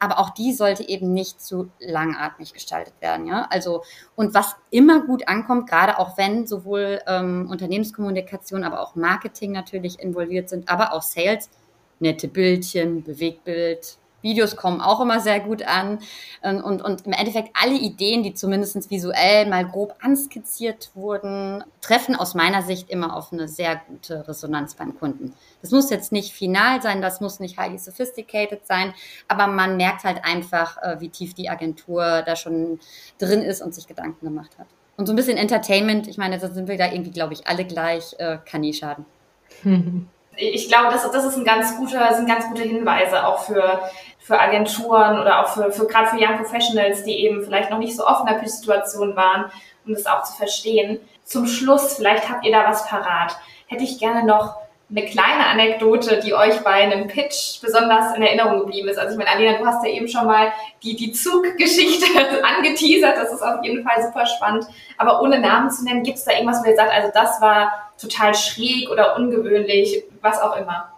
Aber 0.00 0.20
auch 0.20 0.30
die 0.30 0.52
sollte 0.52 0.88
eben 0.88 1.12
nicht 1.12 1.40
zu 1.40 1.70
langatmig 1.80 2.52
gestaltet 2.52 2.94
werden. 3.00 3.26
Ja? 3.26 3.48
Also, 3.50 3.82
und 4.14 4.32
was 4.32 4.54
immer 4.70 5.00
gut 5.00 5.26
ankommt, 5.26 5.68
gerade 5.68 5.98
auch 5.98 6.16
wenn 6.16 6.46
sowohl 6.46 7.00
ähm, 7.08 7.48
Unternehmenskommunikation, 7.50 8.62
aber 8.62 8.80
auch 8.80 8.94
Marketing 8.94 9.50
natürlich 9.50 9.98
involviert 9.98 10.48
sind, 10.48 10.68
aber 10.68 10.92
auch 10.92 11.02
Sales, 11.02 11.50
nette 11.98 12.28
Bildchen, 12.28 13.02
Bewegtbild, 13.02 13.98
Videos 14.28 14.56
kommen 14.56 14.80
auch 14.80 15.00
immer 15.00 15.20
sehr 15.20 15.40
gut 15.40 15.62
an. 15.62 16.00
Ähm, 16.42 16.62
und, 16.62 16.82
und 16.82 17.06
im 17.06 17.12
Endeffekt 17.12 17.50
alle 17.60 17.74
Ideen, 17.74 18.22
die 18.22 18.34
zumindest 18.34 18.90
visuell 18.90 19.46
mal 19.46 19.66
grob 19.66 19.94
anskizziert 20.00 20.90
wurden, 20.94 21.64
treffen 21.80 22.14
aus 22.14 22.34
meiner 22.34 22.62
Sicht 22.62 22.90
immer 22.90 23.16
auf 23.16 23.32
eine 23.32 23.48
sehr 23.48 23.80
gute 23.88 24.28
Resonanz 24.28 24.74
beim 24.74 24.98
Kunden. 24.98 25.34
Das 25.62 25.70
muss 25.70 25.90
jetzt 25.90 26.12
nicht 26.12 26.32
final 26.32 26.82
sein, 26.82 27.00
das 27.02 27.20
muss 27.20 27.40
nicht 27.40 27.58
highly 27.58 27.78
sophisticated 27.78 28.66
sein, 28.66 28.92
aber 29.26 29.46
man 29.46 29.76
merkt 29.76 30.04
halt 30.04 30.24
einfach, 30.24 30.80
äh, 30.82 31.00
wie 31.00 31.08
tief 31.08 31.34
die 31.34 31.48
Agentur 31.48 32.22
da 32.22 32.36
schon 32.36 32.78
drin 33.18 33.42
ist 33.42 33.62
und 33.62 33.74
sich 33.74 33.86
Gedanken 33.86 34.26
gemacht 34.26 34.52
hat. 34.58 34.66
Und 34.96 35.06
so 35.06 35.12
ein 35.12 35.16
bisschen 35.16 35.38
Entertainment, 35.38 36.08
ich 36.08 36.18
meine, 36.18 36.38
da 36.38 36.48
sind 36.48 36.68
wir 36.68 36.76
da 36.76 36.90
irgendwie, 36.90 37.12
glaube 37.12 37.32
ich, 37.32 37.46
alle 37.46 37.64
gleich, 37.64 38.14
äh, 38.18 38.38
kann 38.44 38.60
nie 38.60 38.74
schaden. 38.74 39.06
ich 40.38 40.68
glaube, 40.68 40.92
das, 40.92 41.10
das 41.10 41.24
ist 41.24 41.36
ein 41.36 41.44
ganz 41.44 41.76
guter, 41.76 42.14
sind 42.14 42.28
ganz 42.28 42.48
gute 42.48 42.62
Hinweise 42.62 43.26
auch 43.26 43.40
für, 43.40 43.80
für 44.28 44.38
Agenturen 44.38 45.18
oder 45.18 45.40
auch 45.40 45.48
für, 45.48 45.72
für 45.72 45.86
gerade 45.86 46.08
für 46.08 46.16
Young 46.16 46.36
Professionals, 46.36 47.02
die 47.02 47.24
eben 47.24 47.42
vielleicht 47.42 47.70
noch 47.70 47.78
nicht 47.78 47.96
so 47.96 48.06
oft 48.06 48.20
in 48.20 48.26
der 48.26 48.34
Pitch-Situation 48.34 49.16
waren, 49.16 49.46
um 49.86 49.94
das 49.94 50.04
auch 50.04 50.22
zu 50.22 50.36
verstehen. 50.36 51.00
Zum 51.24 51.46
Schluss, 51.46 51.94
vielleicht 51.96 52.28
habt 52.28 52.44
ihr 52.44 52.52
da 52.52 52.68
was 52.68 52.86
parat. 52.86 53.34
Hätte 53.68 53.84
ich 53.84 53.98
gerne 53.98 54.26
noch 54.26 54.56
eine 54.90 55.06
kleine 55.06 55.46
Anekdote, 55.46 56.20
die 56.20 56.34
euch 56.34 56.60
bei 56.60 56.72
einem 56.72 57.08
Pitch 57.08 57.62
besonders 57.62 58.14
in 58.14 58.22
Erinnerung 58.22 58.60
geblieben 58.60 58.88
ist. 58.88 58.98
Also 58.98 59.12
ich 59.12 59.18
meine, 59.18 59.30
Alina, 59.30 59.56
du 59.56 59.64
hast 59.64 59.82
ja 59.82 59.90
eben 59.90 60.08
schon 60.08 60.26
mal 60.26 60.52
die, 60.82 60.94
die 60.94 61.12
Zuggeschichte 61.12 62.06
angeteasert. 62.42 63.16
Das 63.16 63.32
ist 63.32 63.42
auf 63.42 63.64
jeden 63.64 63.82
Fall 63.82 64.02
super 64.02 64.26
spannend. 64.26 64.66
Aber 64.98 65.22
ohne 65.22 65.40
Namen 65.40 65.70
zu 65.70 65.84
nennen, 65.84 66.02
gibt 66.02 66.18
es 66.18 66.24
da 66.24 66.32
irgendwas, 66.32 66.62
wo 66.62 66.68
ihr 66.68 66.76
sagt, 66.76 66.92
also 66.92 67.10
das 67.14 67.40
war 67.40 67.90
total 67.98 68.34
schräg 68.34 68.90
oder 68.90 69.16
ungewöhnlich, 69.16 70.04
was 70.20 70.38
auch 70.42 70.54
immer? 70.58 70.92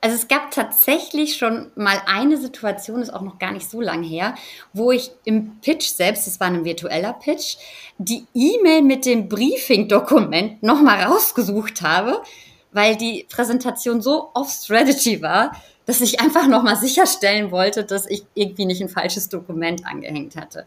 Also 0.00 0.16
es 0.16 0.28
gab 0.28 0.50
tatsächlich 0.50 1.36
schon 1.36 1.72
mal 1.74 2.00
eine 2.06 2.36
Situation, 2.36 3.02
ist 3.02 3.12
auch 3.12 3.22
noch 3.22 3.38
gar 3.38 3.52
nicht 3.52 3.68
so 3.68 3.80
lang 3.80 4.02
her, 4.02 4.34
wo 4.72 4.92
ich 4.92 5.10
im 5.24 5.58
Pitch 5.60 5.88
selbst, 5.88 6.26
das 6.26 6.38
war 6.38 6.48
ein 6.48 6.64
virtueller 6.64 7.14
Pitch, 7.14 7.56
die 7.98 8.26
E-Mail 8.34 8.82
mit 8.82 9.04
dem 9.06 9.28
Briefing-Dokument 9.28 10.62
nochmal 10.62 11.04
rausgesucht 11.04 11.82
habe 11.82 12.22
weil 12.76 12.94
die 12.94 13.26
Präsentation 13.30 14.02
so 14.02 14.30
off 14.34 14.50
Strategy 14.50 15.22
war, 15.22 15.56
dass 15.86 16.02
ich 16.02 16.20
einfach 16.20 16.46
nochmal 16.46 16.76
sicherstellen 16.76 17.50
wollte, 17.50 17.84
dass 17.84 18.06
ich 18.06 18.26
irgendwie 18.34 18.66
nicht 18.66 18.82
ein 18.82 18.90
falsches 18.90 19.30
Dokument 19.30 19.86
angehängt 19.86 20.36
hatte. 20.36 20.66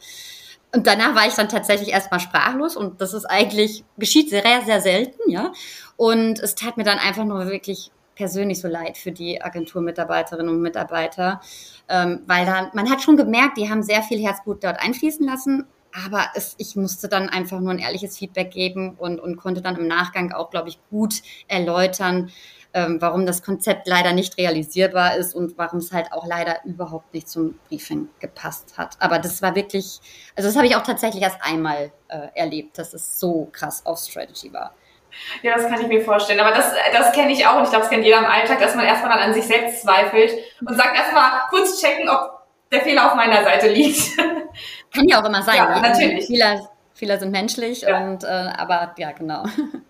Und 0.73 0.87
danach 0.87 1.13
war 1.13 1.27
ich 1.27 1.35
dann 1.35 1.49
tatsächlich 1.49 1.89
erstmal 1.89 2.19
sprachlos 2.19 2.75
und 2.75 2.99
das 2.99 3.13
ist 3.13 3.25
eigentlich, 3.25 3.83
geschieht 3.97 4.29
sehr, 4.31 4.43
sehr 4.65 4.81
selten, 4.81 5.29
ja. 5.29 5.51
Und 5.97 6.39
es 6.39 6.55
tat 6.55 6.77
mir 6.77 6.83
dann 6.83 6.97
einfach 6.97 7.25
nur 7.25 7.47
wirklich 7.47 7.91
persönlich 8.19 8.59
so 8.59 8.67
leid 8.67 8.97
für 8.97 9.13
die 9.13 9.41
Agenturmitarbeiterinnen 9.41 10.53
und 10.53 10.61
Mitarbeiter, 10.61 11.39
ähm, 11.87 12.19
weil 12.27 12.45
da, 12.45 12.69
man 12.73 12.89
hat 12.89 13.01
schon 13.01 13.15
gemerkt, 13.15 13.57
die 13.57 13.69
haben 13.69 13.81
sehr 13.81 14.03
viel 14.03 14.21
Herzblut 14.21 14.61
dort 14.61 14.77
einfließen 14.77 15.25
lassen, 15.25 15.65
aber 16.05 16.25
es, 16.35 16.53
ich 16.57 16.75
musste 16.75 17.07
dann 17.07 17.29
einfach 17.29 17.61
nur 17.61 17.71
ein 17.71 17.79
ehrliches 17.79 18.17
Feedback 18.17 18.51
geben 18.51 18.95
und, 18.97 19.21
und 19.21 19.37
konnte 19.37 19.61
dann 19.61 19.77
im 19.77 19.87
Nachgang 19.87 20.33
auch, 20.33 20.49
glaube 20.49 20.67
ich, 20.67 20.79
gut 20.89 21.21
erläutern, 21.47 22.29
ähm, 22.73 22.97
warum 22.99 23.25
das 23.25 23.41
Konzept 23.41 23.87
leider 23.87 24.11
nicht 24.11 24.37
realisierbar 24.37 25.15
ist 25.15 25.33
und 25.33 25.57
warum 25.57 25.79
es 25.79 25.93
halt 25.93 26.11
auch 26.11 26.27
leider 26.27 26.57
überhaupt 26.65 27.13
nicht 27.13 27.29
zum 27.29 27.57
Briefing 27.69 28.09
gepasst 28.19 28.77
hat. 28.77 28.97
Aber 28.99 29.19
das 29.19 29.41
war 29.41 29.55
wirklich, 29.55 30.01
also 30.35 30.49
das 30.49 30.57
habe 30.57 30.67
ich 30.67 30.75
auch 30.75 30.83
tatsächlich 30.83 31.23
erst 31.23 31.39
einmal 31.41 31.93
äh, 32.09 32.27
erlebt, 32.35 32.77
dass 32.77 32.93
es 32.93 33.17
so 33.17 33.47
krass 33.53 33.85
auf 33.85 33.99
Strategy 33.99 34.51
war. 34.51 34.75
Ja, 35.41 35.55
das 35.55 35.67
kann 35.67 35.81
ich 35.81 35.87
mir 35.87 36.01
vorstellen. 36.01 36.39
Aber 36.39 36.55
das, 36.55 36.73
das 36.93 37.11
kenne 37.11 37.31
ich 37.31 37.45
auch 37.45 37.57
und 37.57 37.63
ich 37.63 37.69
glaube, 37.69 37.83
das 37.83 37.89
kennt 37.89 38.03
jeder 38.03 38.19
im 38.19 38.25
Alltag, 38.25 38.59
dass 38.59 38.75
man 38.75 38.85
erstmal 38.85 39.11
dann 39.11 39.29
an 39.29 39.33
sich 39.33 39.45
selbst 39.45 39.81
zweifelt 39.81 40.33
und 40.65 40.75
sagt 40.75 40.95
erstmal 40.95 41.31
kurz 41.49 41.81
checken, 41.81 42.09
ob 42.09 42.39
der 42.71 42.81
Fehler 42.81 43.07
auf 43.07 43.15
meiner 43.15 43.43
Seite 43.43 43.69
liegt. 43.69 44.17
Kann 44.93 45.07
ja 45.07 45.21
auch 45.21 45.25
immer 45.25 45.41
sein. 45.41 45.57
Ja, 45.57 45.79
natürlich. 45.79 46.27
Fehler, 46.27 46.69
Fehler 46.93 47.17
sind 47.17 47.31
menschlich 47.31 47.81
ja. 47.81 47.97
und 47.97 48.23
äh, 48.23 48.27
aber 48.27 48.93
ja, 48.97 49.11
genau. 49.11 49.43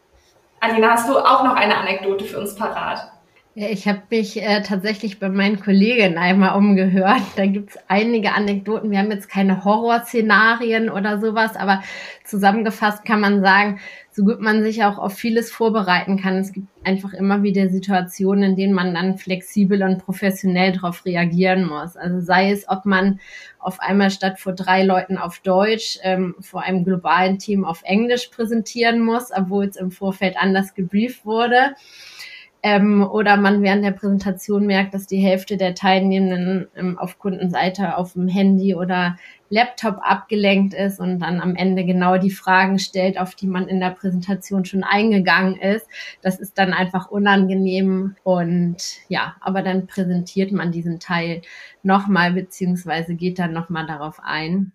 Alina, 0.59 0.91
hast 0.91 1.07
du 1.07 1.17
auch 1.17 1.43
noch 1.43 1.55
eine 1.55 1.75
Anekdote 1.75 2.25
für 2.25 2.39
uns 2.39 2.55
parat? 2.55 3.11
Ich 3.55 3.87
habe 3.87 4.03
mich 4.11 4.41
äh, 4.41 4.61
tatsächlich 4.61 5.19
bei 5.19 5.27
meinen 5.27 5.59
Kolleginnen 5.59 6.19
einmal 6.19 6.55
umgehört. 6.55 7.21
Da 7.35 7.47
gibt 7.47 7.71
es 7.71 7.79
einige 7.87 8.33
Anekdoten. 8.33 8.91
Wir 8.91 8.99
haben 8.99 9.11
jetzt 9.11 9.27
keine 9.27 9.65
Horrorszenarien 9.65 10.89
oder 10.89 11.19
sowas, 11.19 11.55
aber 11.55 11.81
zusammengefasst 12.23 13.05
kann 13.05 13.19
man 13.19 13.41
sagen, 13.41 13.79
so 14.11 14.23
gut 14.23 14.39
man 14.39 14.61
sich 14.61 14.83
auch 14.83 14.99
auf 14.99 15.13
vieles 15.13 15.51
vorbereiten 15.51 16.21
kann. 16.21 16.37
Es 16.37 16.53
gibt 16.53 16.67
einfach 16.83 17.13
immer 17.13 17.41
wieder 17.41 17.69
Situationen, 17.69 18.51
in 18.51 18.55
denen 18.55 18.73
man 18.73 18.93
dann 18.93 19.17
flexibel 19.17 19.81
und 19.81 20.05
professionell 20.05 20.73
darauf 20.73 21.03
reagieren 21.05 21.65
muss. 21.65 21.97
Also 21.97 22.19
sei 22.19 22.51
es, 22.51 22.69
ob 22.69 22.85
man 22.85 23.19
auf 23.57 23.79
einmal 23.79 24.11
statt 24.11 24.39
vor 24.39 24.53
drei 24.53 24.83
Leuten 24.83 25.17
auf 25.17 25.39
Deutsch 25.39 25.97
ähm, 26.03 26.35
vor 26.39 26.61
einem 26.61 26.85
globalen 26.85 27.39
Team 27.39 27.65
auf 27.65 27.81
Englisch 27.83 28.27
präsentieren 28.27 29.01
muss, 29.01 29.31
obwohl 29.35 29.65
es 29.65 29.75
im 29.75 29.89
Vorfeld 29.89 30.37
anders 30.37 30.75
gebrieft 30.75 31.25
wurde. 31.25 31.73
Ähm, 32.61 33.03
oder 33.03 33.37
man 33.37 33.61
während 33.61 33.85
der 33.85 33.91
Präsentation 33.91 34.65
merkt, 34.65 34.93
dass 34.93 35.07
die 35.07 35.19
Hälfte 35.19 35.55
der 35.55 35.75
Teilnehmenden 35.75 36.67
ähm, 36.75 36.97
auf 36.97 37.17
Kundenseite 37.17 37.95
auf 37.95 38.13
dem 38.13 38.27
Handy 38.27 38.75
oder 38.75 39.17
Laptop 39.49 39.99
abgelenkt 40.01 40.73
ist 40.73 40.99
und 40.99 41.19
dann 41.19 41.39
am 41.39 41.55
Ende 41.55 41.85
genau 41.85 42.17
die 42.17 42.29
Fragen 42.29 42.77
stellt, 42.77 43.17
auf 43.17 43.33
die 43.33 43.47
man 43.47 43.67
in 43.67 43.79
der 43.79 43.91
Präsentation 43.91 44.65
schon 44.65 44.83
eingegangen 44.83 45.55
ist. 45.55 45.87
Das 46.21 46.39
ist 46.39 46.57
dann 46.57 46.73
einfach 46.73 47.09
unangenehm 47.09 48.15
und 48.23 48.77
ja, 49.07 49.35
aber 49.39 49.61
dann 49.61 49.87
präsentiert 49.87 50.51
man 50.51 50.71
diesen 50.71 50.99
Teil 50.99 51.41
nochmal 51.81 52.33
beziehungsweise 52.33 53.15
geht 53.15 53.39
dann 53.39 53.53
nochmal 53.53 53.87
darauf 53.87 54.19
ein 54.21 54.73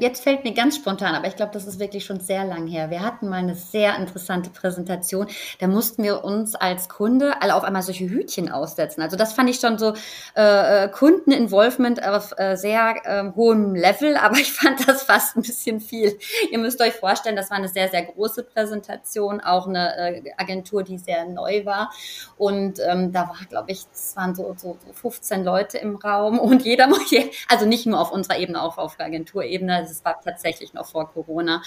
jetzt 0.00 0.22
fällt 0.22 0.44
mir 0.44 0.52
ganz 0.52 0.76
spontan, 0.76 1.14
aber 1.14 1.26
ich 1.26 1.36
glaube, 1.36 1.52
das 1.52 1.66
ist 1.66 1.78
wirklich 1.78 2.04
schon 2.04 2.20
sehr 2.20 2.44
lang 2.44 2.66
her. 2.66 2.90
Wir 2.90 3.02
hatten 3.02 3.28
mal 3.28 3.36
eine 3.36 3.54
sehr 3.54 3.96
interessante 3.96 4.50
Präsentation. 4.50 5.26
Da 5.60 5.66
mussten 5.66 6.02
wir 6.02 6.24
uns 6.24 6.54
als 6.54 6.88
Kunde 6.88 7.40
alle 7.40 7.54
auf 7.54 7.64
einmal 7.64 7.82
solche 7.82 8.08
Hütchen 8.08 8.50
aussetzen. 8.50 9.02
Also 9.02 9.16
das 9.16 9.32
fand 9.32 9.50
ich 9.50 9.60
schon 9.60 9.78
so 9.78 9.94
äh, 10.36 10.84
äh 10.84 10.88
Kundeninvolvement 10.88 12.06
auf 12.06 12.32
äh, 12.36 12.56
sehr 12.56 12.96
äh, 13.04 13.32
hohem 13.34 13.74
Level, 13.74 14.16
aber 14.22 14.36
ich 14.36 14.52
fand 14.52 14.86
das 14.86 15.02
fast 15.02 15.36
ein 15.36 15.42
bisschen 15.42 15.80
viel. 15.80 16.18
Ihr 16.50 16.58
müsst 16.58 16.80
euch 16.80 16.94
vorstellen, 16.94 17.36
das 17.36 17.50
war 17.50 17.56
eine 17.56 17.68
sehr, 17.68 17.88
sehr 17.88 18.02
große 18.02 18.44
Präsentation, 18.44 19.40
auch 19.40 19.66
eine 19.66 19.96
äh, 19.96 20.32
Agentur, 20.36 20.82
die 20.82 20.98
sehr 20.98 21.26
neu 21.26 21.64
war. 21.64 21.90
Und 22.36 22.80
ähm, 22.86 23.12
da 23.12 23.28
war, 23.28 23.38
glaube 23.48 23.72
ich, 23.72 23.84
es 23.92 24.16
waren 24.16 24.34
so, 24.34 24.54
so, 24.56 24.76
so 24.86 24.92
15 24.92 25.44
Leute 25.44 25.78
im 25.78 25.96
Raum 25.96 26.38
und 26.38 26.64
jeder, 26.64 26.88
also 27.48 27.66
nicht 27.66 27.86
nur 27.86 28.00
auf 28.00 28.12
unserer 28.12 28.38
Ebene, 28.38 28.62
auch 28.62 28.78
auf 28.78 28.98
Agenturebene, 28.98 29.77
es 29.84 30.04
war 30.04 30.20
tatsächlich 30.20 30.72
noch 30.74 30.86
vor 30.86 31.10
Corona. 31.12 31.62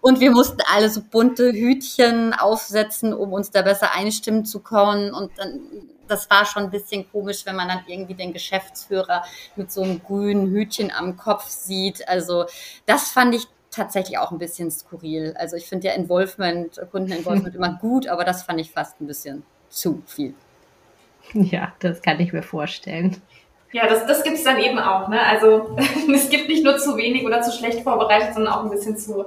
Und 0.00 0.20
wir 0.20 0.30
mussten 0.30 0.60
alle 0.72 0.88
so 0.90 1.02
bunte 1.02 1.52
Hütchen 1.52 2.34
aufsetzen, 2.34 3.12
um 3.12 3.32
uns 3.32 3.50
da 3.50 3.62
besser 3.62 3.92
einstimmen 3.94 4.44
zu 4.44 4.60
können. 4.60 5.12
Und 5.12 5.32
dann, 5.38 5.60
das 6.08 6.28
war 6.30 6.44
schon 6.44 6.64
ein 6.64 6.70
bisschen 6.70 7.10
komisch, 7.10 7.46
wenn 7.46 7.56
man 7.56 7.68
dann 7.68 7.82
irgendwie 7.86 8.14
den 8.14 8.32
Geschäftsführer 8.32 9.24
mit 9.56 9.70
so 9.70 9.82
einem 9.82 10.02
grünen 10.02 10.50
Hütchen 10.50 10.90
am 10.90 11.16
Kopf 11.16 11.48
sieht. 11.48 12.08
Also 12.08 12.46
das 12.86 13.10
fand 13.10 13.34
ich 13.34 13.46
tatsächlich 13.70 14.18
auch 14.18 14.32
ein 14.32 14.38
bisschen 14.38 14.70
skurril. 14.70 15.34
Also 15.36 15.56
ich 15.56 15.66
finde 15.66 15.88
ja 15.88 15.94
Involvement, 15.94 16.80
Kundeninvolvement 16.90 17.54
immer 17.56 17.78
gut, 17.80 18.08
aber 18.08 18.24
das 18.24 18.42
fand 18.42 18.60
ich 18.60 18.72
fast 18.72 19.00
ein 19.00 19.06
bisschen 19.06 19.44
zu 19.68 20.02
viel. 20.06 20.34
Ja, 21.32 21.72
das 21.78 22.02
kann 22.02 22.18
ich 22.20 22.32
mir 22.32 22.42
vorstellen. 22.42 23.16
Ja, 23.72 23.86
das, 23.86 24.06
das 24.06 24.22
gibt 24.24 24.36
es 24.36 24.44
dann 24.44 24.58
eben 24.58 24.78
auch. 24.78 25.08
Ne? 25.08 25.20
Also 25.20 25.76
es 26.12 26.28
gibt 26.28 26.48
nicht 26.48 26.64
nur 26.64 26.78
zu 26.78 26.96
wenig 26.96 27.24
oder 27.24 27.42
zu 27.42 27.52
schlecht 27.52 27.82
vorbereitet, 27.82 28.34
sondern 28.34 28.52
auch 28.52 28.64
ein 28.64 28.70
bisschen 28.70 28.96
zu, 28.96 29.26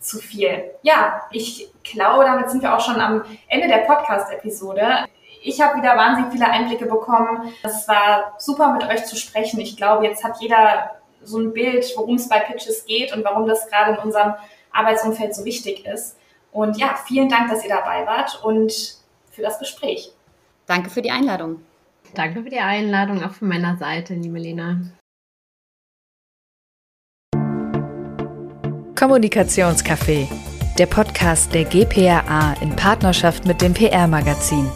zu 0.00 0.18
viel. 0.18 0.70
Ja, 0.82 1.22
ich 1.30 1.68
glaube, 1.82 2.24
damit 2.24 2.50
sind 2.50 2.62
wir 2.62 2.74
auch 2.74 2.80
schon 2.80 3.00
am 3.00 3.24
Ende 3.48 3.68
der 3.68 3.78
Podcast-Episode. 3.78 5.04
Ich 5.42 5.60
habe 5.60 5.78
wieder 5.78 5.96
wahnsinnig 5.96 6.32
viele 6.32 6.48
Einblicke 6.48 6.86
bekommen. 6.86 7.52
Es 7.62 7.86
war 7.88 8.34
super, 8.38 8.72
mit 8.72 8.84
euch 8.88 9.04
zu 9.04 9.16
sprechen. 9.16 9.60
Ich 9.60 9.76
glaube, 9.76 10.04
jetzt 10.04 10.24
hat 10.24 10.40
jeder 10.40 10.92
so 11.24 11.38
ein 11.38 11.52
Bild, 11.52 11.84
worum 11.96 12.16
es 12.16 12.28
bei 12.28 12.40
Pitches 12.40 12.84
geht 12.84 13.14
und 13.14 13.24
warum 13.24 13.46
das 13.46 13.68
gerade 13.68 13.92
in 13.92 13.98
unserem 13.98 14.34
Arbeitsumfeld 14.72 15.34
so 15.34 15.44
wichtig 15.44 15.84
ist. 15.86 16.16
Und 16.50 16.78
ja, 16.78 16.96
vielen 17.06 17.28
Dank, 17.28 17.50
dass 17.50 17.64
ihr 17.64 17.70
dabei 17.70 18.06
wart 18.06 18.42
und 18.44 18.72
für 19.30 19.42
das 19.42 19.58
Gespräch. 19.58 20.12
Danke 20.66 20.90
für 20.90 21.02
die 21.02 21.10
Einladung. 21.10 21.62
Danke 22.14 22.42
für 22.42 22.50
die 22.50 22.60
Einladung, 22.60 23.22
auch 23.22 23.32
von 23.32 23.48
meiner 23.48 23.76
Seite, 23.78 24.14
liebe 24.14 24.38
Lena. 24.38 24.80
Kommunikationscafé, 28.94 30.28
der 30.78 30.86
Podcast 30.86 31.52
der 31.54 31.64
GPRA 31.64 32.54
in 32.60 32.76
Partnerschaft 32.76 33.46
mit 33.46 33.60
dem 33.62 33.74
PR-Magazin. 33.74 34.70